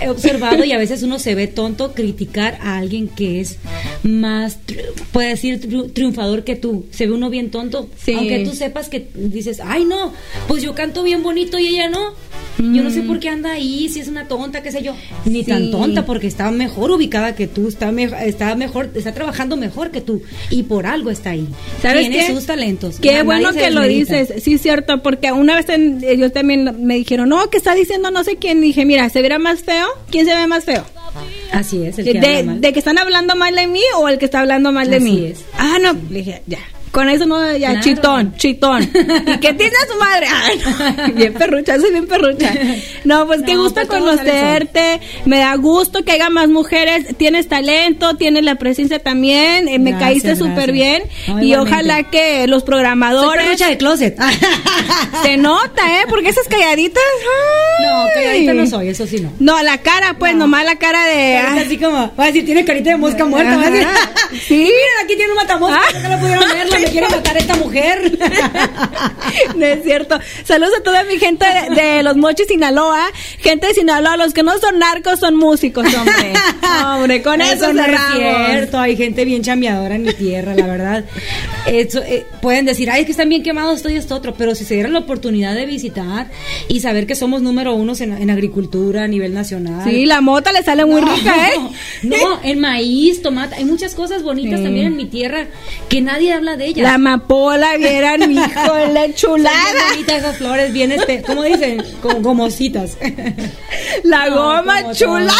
he 0.00 0.08
observado 0.08 0.64
y 0.64 0.72
a 0.72 0.78
veces 0.78 1.02
uno 1.02 1.18
se 1.18 1.34
ve 1.34 1.46
tonto 1.46 1.92
criticar 1.92 2.58
a 2.60 2.78
alguien 2.78 3.08
que 3.08 3.40
es 3.40 3.58
más, 4.02 4.58
puede 5.12 5.28
decir, 5.28 5.92
triunfador 5.92 6.44
que 6.44 6.56
tú. 6.56 6.86
Se 6.90 7.06
ve 7.06 7.12
uno 7.12 7.30
bien 7.30 7.50
tonto, 7.50 7.88
aunque 8.14 8.44
tú 8.44 8.54
sepas 8.54 8.88
que 8.88 9.08
dices, 9.14 9.60
ay 9.64 9.84
no, 9.84 10.12
pues 10.48 10.62
yo 10.62 10.74
canto 10.74 11.02
bien 11.02 11.22
bonito 11.22 11.58
y 11.58 11.68
ella 11.68 11.88
no. 11.88 12.12
Yo 12.56 12.84
no 12.84 12.90
sé 12.90 13.02
por 13.02 13.18
qué 13.18 13.28
anda 13.28 13.52
ahí, 13.52 13.88
si 13.88 13.98
es 13.98 14.06
una 14.06 14.28
tonta, 14.28 14.62
qué 14.62 14.70
sé 14.70 14.80
yo. 14.80 14.94
Ni 15.24 15.42
tan 15.42 15.72
tonta, 15.72 16.06
porque 16.06 16.28
está 16.28 16.50
mejor 16.52 16.92
ubicada 16.92 17.34
que 17.34 17.48
tú, 17.48 17.66
está, 17.66 17.90
está 18.24 18.54
mejor, 18.54 18.90
está 18.94 19.12
trabajando 19.12 19.56
mejor 19.56 19.90
que 19.90 20.00
tú. 20.00 20.22
Y 20.50 20.62
por 20.62 20.86
algo 20.86 21.10
está 21.10 21.30
ahí. 21.30 21.48
¿Sabes 21.82 22.08
Tiene 22.08 22.32
sus 22.32 22.46
talentos. 22.46 23.00
Qué 23.00 23.22
bueno 23.22 23.52
que 23.52 23.70
lo 23.70 23.82
dices. 23.82 24.42
Sí, 24.42 24.58
cierto, 24.58 25.02
porque 25.02 25.32
una 25.32 25.56
vez 25.56 25.66
yo 26.16 26.30
también 26.30 26.86
me 26.86 26.94
dijeron, 26.94 27.28
no, 27.28 27.50
que 27.50 27.58
está 27.58 27.74
diciendo 27.74 28.10
no 28.10 28.22
sé 28.22 28.36
quién. 28.36 28.60
dije, 28.60 28.84
mira, 28.84 29.08
¿se 29.08 29.20
verá 29.20 29.38
más 29.38 29.60
feo? 29.60 29.88
¿Quién 30.10 30.24
se 30.24 30.34
ve 30.34 30.46
más 30.46 30.64
feo? 30.64 30.84
Así 31.52 31.84
es. 31.84 31.98
El 31.98 32.04
que 32.04 32.20
de, 32.20 32.42
de, 32.42 32.72
que 32.72 32.78
están 32.78 32.98
hablando 32.98 33.36
mal 33.36 33.54
de 33.54 33.66
mí 33.66 33.82
o 33.96 34.08
el 34.08 34.18
que 34.18 34.24
está 34.24 34.40
hablando 34.40 34.72
mal 34.72 34.90
de 34.90 35.00
mí. 35.00 35.26
Es. 35.26 35.44
Ah, 35.56 35.78
no, 35.80 35.92
le 36.10 36.18
dije, 36.18 36.42
ya. 36.46 36.58
Con 36.94 37.08
eso 37.08 37.26
no, 37.26 37.56
ya, 37.56 37.80
chitón, 37.80 38.36
chitón. 38.36 38.82
¿Y 39.26 39.38
qué 39.38 39.52
tiene 39.52 39.72
a 39.82 39.92
su 39.92 39.98
madre? 39.98 41.12
bien 41.16 41.34
perrucha, 41.34 41.76
soy 41.80 41.90
bien 41.90 42.06
perrucha. 42.06 42.54
No, 43.02 43.26
pues 43.26 43.42
qué 43.42 43.56
gusto 43.56 43.80
pues 43.80 43.88
conocerte. 43.88 45.00
Me 45.24 45.38
da 45.38 45.56
gusto 45.56 46.04
que 46.04 46.12
haya 46.12 46.30
más 46.30 46.48
mujeres. 46.48 47.16
Tienes 47.16 47.48
talento, 47.48 48.16
tienes 48.16 48.44
la 48.44 48.54
presencia 48.54 49.00
también. 49.00 49.66
Eh, 49.66 49.80
me 49.80 49.98
caíste 49.98 50.36
súper 50.36 50.70
bien. 50.70 51.02
y 51.42 51.56
ojalá 51.56 52.04
que 52.04 52.46
los 52.46 52.62
programadores. 52.62 53.28
Soy 53.28 53.44
perrucha 53.44 53.68
de 53.70 53.76
closet. 53.76 54.16
Se 55.24 55.36
nota, 55.36 56.00
¿eh? 56.00 56.04
Porque 56.08 56.28
esas 56.28 56.46
calladitas. 56.46 57.02
No, 57.82 58.04
calladita 58.14 58.54
no 58.54 58.66
soy, 58.68 58.90
eso 58.90 59.04
sí 59.04 59.18
no. 59.20 59.32
No, 59.40 59.60
la 59.64 59.78
cara, 59.78 60.14
pues, 60.16 60.36
nomás 60.36 60.64
la 60.64 60.76
cara 60.76 61.06
de. 61.06 61.38
así 61.38 61.76
como, 61.76 62.14
va 62.16 62.22
a 62.22 62.26
decir, 62.28 62.44
tiene 62.44 62.64
carita 62.64 62.90
de 62.90 62.98
mosca 62.98 63.24
muerta. 63.24 63.60
Sí. 64.46 64.54
miren, 64.54 65.04
aquí 65.04 65.16
tiene 65.16 65.32
un 65.32 65.38
matamosca. 65.38 65.80
Ah. 65.80 66.08
Lo 66.08 66.18
pudieron 66.20 66.44
ver, 66.48 66.83
me 66.84 66.90
quiere 66.90 67.08
matar 67.08 67.36
a 67.36 67.38
esta 67.38 67.56
mujer. 67.56 68.18
no 69.56 69.66
es 69.66 69.82
cierto. 69.82 70.18
Saludos 70.44 70.74
a 70.78 70.82
toda 70.82 71.04
mi 71.04 71.18
gente 71.18 71.46
de, 71.74 72.02
los 72.02 72.16
Mochis 72.16 72.46
Sinaloa. 72.46 73.06
Gente 73.38 73.68
de 73.68 73.74
Sinaloa, 73.74 74.16
los 74.16 74.32
que 74.32 74.42
no 74.42 74.58
son 74.58 74.78
narcos 74.78 75.20
son 75.20 75.36
músicos, 75.36 75.86
hombre. 75.94 76.32
hombre, 76.84 77.22
con 77.22 77.40
eso, 77.40 77.72
no 77.72 77.84
es 77.84 78.00
cierto. 78.14 78.78
Hay 78.78 78.96
gente 78.96 79.24
bien 79.24 79.42
chambeadora 79.42 79.94
en 79.94 80.02
mi 80.02 80.12
tierra, 80.12 80.54
la 80.54 80.66
verdad. 80.66 81.04
Eso, 81.66 82.02
eh, 82.02 82.26
pueden 82.40 82.66
decir, 82.66 82.90
ay, 82.90 83.00
es 83.00 83.06
que 83.06 83.12
están 83.12 83.28
bien 83.28 83.42
quemados 83.42 83.76
esto 83.76 83.88
y 83.90 83.96
esto 83.96 84.14
otro, 84.14 84.34
pero 84.34 84.54
si 84.54 84.64
se 84.64 84.74
dieran 84.74 84.92
la 84.92 85.00
oportunidad 85.00 85.54
de 85.54 85.66
visitar 85.66 86.30
y 86.68 86.80
saber 86.80 87.06
que 87.06 87.14
somos 87.14 87.42
número 87.42 87.74
uno 87.74 87.94
en, 87.98 88.30
agricultura 88.30 89.04
a 89.04 89.08
nivel 89.08 89.32
nacional. 89.32 89.84
Sí, 89.84 90.06
la 90.06 90.20
mota 90.20 90.52
le 90.52 90.62
sale 90.62 90.84
muy 90.84 91.00
rica, 91.00 91.48
¿eh? 91.48 91.58
No, 92.02 92.40
en 92.42 92.60
maíz, 92.60 93.22
tomate, 93.22 93.54
hay 93.56 93.64
muchas 93.64 93.94
cosas 93.94 94.22
bonitas 94.22 94.62
también 94.62 94.86
en 94.86 94.96
mi 94.96 95.06
tierra 95.06 95.46
que 95.88 96.00
nadie 96.00 96.32
habla 96.32 96.56
de 96.56 96.66
ellas. 96.66 96.73
La 96.82 96.94
amapola, 96.94 97.76
vieran, 97.76 98.28
mi 98.28 98.34
hijo, 98.38 98.76
la 98.92 99.12
chulada. 99.14 99.94
Son 100.06 100.16
esas 100.16 100.36
flores 100.38 100.72
bien, 100.72 100.92
este, 100.92 101.22
¿cómo 101.22 101.42
dicen? 101.42 101.82
Como 102.02 102.20
gomositas. 102.20 102.96
La 104.02 104.28
goma 104.28 104.92
chula. 104.92 105.32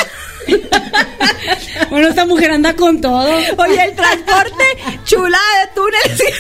bueno, 1.90 2.08
esta 2.08 2.26
mujer 2.26 2.50
anda 2.52 2.74
con 2.74 3.00
todo. 3.00 3.28
Oye, 3.56 3.84
el 3.84 3.94
transporte 3.94 4.64
chulada 5.04 5.44
de 5.60 5.70
túneles. 5.74 6.34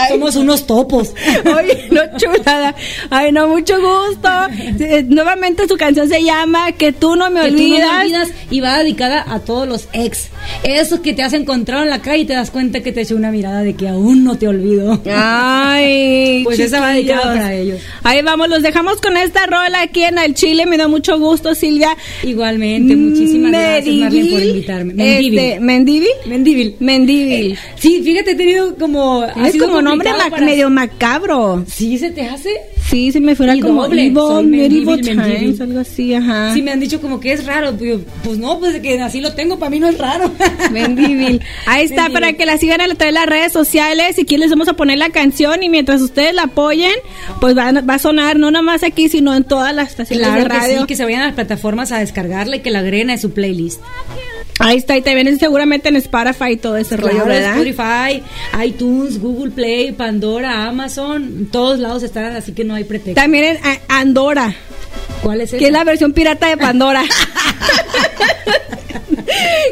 Somos 0.08 0.36
unos 0.36 0.66
topos. 0.66 1.14
Oye, 1.44 1.88
no 1.90 2.00
chulada. 2.16 2.74
Ay, 3.10 3.32
no, 3.32 3.48
mucho 3.48 3.74
gusto. 3.76 4.28
Eh, 4.80 5.04
nuevamente 5.06 5.66
su 5.68 5.76
canción 5.76 6.08
se 6.08 6.22
llama 6.22 6.72
Que 6.72 6.92
tú 6.92 7.16
no 7.16 7.30
me 7.30 7.42
olvidas. 7.42 8.28
y 8.50 8.60
va 8.60 8.78
dedicada 8.78 9.24
a 9.28 9.40
todos 9.40 9.68
los 9.68 9.88
ex. 9.92 10.28
Esos 10.62 11.00
que 11.00 11.12
te 11.12 11.22
has 11.22 11.32
encontrado 11.32 11.82
en 11.82 11.90
la 11.90 12.00
calle 12.00 12.22
y 12.22 12.24
te 12.24 12.32
das 12.34 12.50
cuenta 12.50 12.80
que 12.80 12.92
te 12.92 13.02
echó 13.02 13.16
una 13.16 13.30
mirada 13.30 13.62
de 13.62 13.74
que 13.74 13.88
aún 13.88 14.24
no 14.24 14.36
te 14.36 14.48
olvido. 14.48 15.00
Ay, 15.12 16.42
pues 16.44 16.58
esa 16.58 16.80
va 16.80 16.90
dedicada 16.90 17.22
para 17.22 17.54
ellos. 17.54 17.80
Ahí 18.02 18.22
vamos, 18.22 18.48
los 18.48 18.62
dejamos 18.62 19.00
con 19.00 19.16
esta 19.16 19.46
rola 19.46 19.82
aquí 19.82 20.02
en 20.02 20.18
el 20.18 20.34
Chile. 20.34 20.66
Me 20.66 20.76
da 20.76 20.88
mucho 20.88 21.18
gusto, 21.18 21.54
Silvia. 21.54 21.96
Igualmente. 22.22 22.69
Muchísimas 22.78 23.52
gracias, 23.52 23.94
Marlene, 23.96 24.30
por 24.30 24.42
invitarme. 24.42 24.94
Mendívil. 24.94 25.38
Este, 25.38 25.60
¿Mendívil? 25.60 26.10
Mendívil. 26.26 26.76
Mendívil. 26.80 27.52
Eh, 27.52 27.58
sí, 27.76 28.02
fíjate, 28.02 28.32
he 28.32 28.34
tenido 28.34 28.74
como... 28.76 29.24
Es 29.24 29.56
como 29.56 29.82
nombre 29.82 30.10
medio 30.40 30.70
macabro. 30.70 31.64
¿Sí 31.66 31.98
se 31.98 32.10
te 32.10 32.22
hace? 32.22 32.50
Sí, 32.90 33.12
se 33.12 33.20
me 33.20 33.36
fuera 33.36 33.56
como 33.60 33.84
doble, 33.84 34.06
Evil, 34.06 34.48
Medieval 34.48 35.00
Times, 35.00 35.60
algo 35.60 35.78
así, 35.78 36.12
ajá. 36.12 36.52
Sí, 36.52 36.60
me 36.60 36.72
han 36.72 36.80
dicho 36.80 37.00
como 37.00 37.20
que 37.20 37.32
es 37.32 37.46
raro. 37.46 37.76
Pues 38.24 38.38
no, 38.38 38.58
pues 38.58 38.80
que 38.80 39.00
así 39.00 39.20
lo 39.20 39.32
tengo, 39.34 39.60
para 39.60 39.70
mí 39.70 39.78
no 39.78 39.88
es 39.88 39.96
raro. 39.96 40.28
Mendivil. 40.72 41.40
Ahí 41.66 41.84
está, 41.84 42.10
para 42.10 42.32
que 42.32 42.46
la 42.46 42.58
sigan 42.58 42.80
a 42.80 42.86
través 42.86 42.98
de 42.98 43.12
las 43.12 43.26
redes 43.26 43.52
sociales. 43.52 44.16
Si 44.16 44.24
quieren 44.24 44.40
les 44.40 44.50
vamos 44.50 44.66
a 44.66 44.72
poner 44.72 44.98
la 44.98 45.10
canción 45.10 45.62
y 45.62 45.68
mientras 45.68 46.02
ustedes 46.02 46.34
la 46.34 46.44
apoyen, 46.44 46.94
pues 47.40 47.56
va, 47.56 47.70
va 47.70 47.94
a 47.94 47.98
sonar 48.00 48.40
no 48.40 48.50
nada 48.50 48.62
más 48.62 48.82
aquí, 48.82 49.08
sino 49.08 49.36
en 49.36 49.44
todas 49.44 49.72
las 49.72 49.90
estaciones 49.90 50.34
de 50.34 50.44
radio. 50.44 50.74
Que 50.74 50.78
sí, 50.80 50.86
que 50.86 50.96
se 50.96 51.04
vayan 51.04 51.22
a 51.22 51.26
las 51.26 51.34
plataformas 51.34 51.92
a 51.92 51.98
descargarla 51.98 52.56
y 52.56 52.60
que 52.60 52.70
la 52.70 52.80
agreguen 52.80 53.10
a 53.10 53.18
su 53.18 53.30
playlist. 53.30 53.80
Ahí 54.60 54.76
está, 54.76 54.94
y 54.94 55.00
te 55.00 55.14
vienen 55.14 55.38
seguramente 55.38 55.88
en 55.88 55.96
Spotify 55.96 56.52
y 56.52 56.56
todo 56.58 56.76
ese 56.76 56.98
rollo, 56.98 57.24
¿verdad? 57.24 57.58
Spotify, 57.58 58.22
iTunes, 58.62 59.18
Google 59.18 59.50
Play, 59.52 59.92
Pandora, 59.92 60.66
Amazon, 60.66 61.48
todos 61.50 61.78
lados 61.78 62.02
están, 62.02 62.36
así 62.36 62.52
que 62.52 62.62
no 62.62 62.74
hay 62.74 62.84
pretexto. 62.84 63.18
También 63.18 63.44
en 63.44 63.56
eh, 63.56 63.80
Andorra. 63.88 64.54
¿Cuál 65.22 65.40
es 65.40 65.48
esa? 65.48 65.58
Que 65.58 65.66
es 65.68 65.72
la 65.72 65.82
versión 65.82 66.12
pirata 66.12 66.48
de 66.48 66.58
Pandora. 66.58 67.02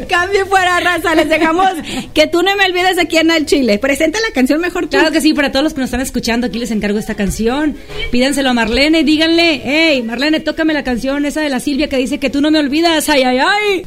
Cambio 0.07 0.47
fuera 0.47 0.79
raza, 0.79 1.13
les 1.13 1.29
dejamos 1.29 1.69
que 2.15 2.25
tú 2.25 2.41
no 2.41 2.55
me 2.55 2.65
olvides 2.65 2.97
aquí 2.97 3.17
en 3.17 3.29
el 3.29 3.45
Chile. 3.45 3.77
Presenta 3.77 4.19
la 4.19 4.33
canción 4.33 4.59
mejor 4.59 4.85
tú. 4.85 4.91
Claro 4.91 5.11
que 5.11 5.21
sí, 5.21 5.35
para 5.35 5.51
todos 5.51 5.63
los 5.63 5.73
que 5.73 5.81
nos 5.81 5.89
están 5.89 6.01
escuchando, 6.01 6.47
aquí 6.47 6.57
les 6.57 6.71
encargo 6.71 6.97
esta 6.97 7.13
canción. 7.13 7.75
Pídanselo 8.11 8.49
a 8.49 8.53
Marlene, 8.53 9.03
díganle, 9.03 9.61
hey, 9.63 10.01
Marlene, 10.01 10.39
tócame 10.39 10.73
la 10.73 10.83
canción 10.83 11.25
esa 11.25 11.41
de 11.41 11.49
la 11.49 11.59
Silvia 11.59 11.89
que 11.89 11.97
dice 11.97 12.17
que 12.19 12.31
tú 12.31 12.41
no 12.41 12.49
me 12.49 12.57
olvidas, 12.57 13.07
ay, 13.09 13.21
ay, 13.21 13.37
ay. 13.37 13.85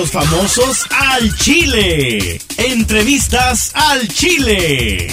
Los 0.00 0.12
famosos 0.12 0.86
al 0.88 1.36
Chile. 1.36 2.40
Entrevistas 2.56 3.70
al 3.74 4.08
Chile. 4.08 5.08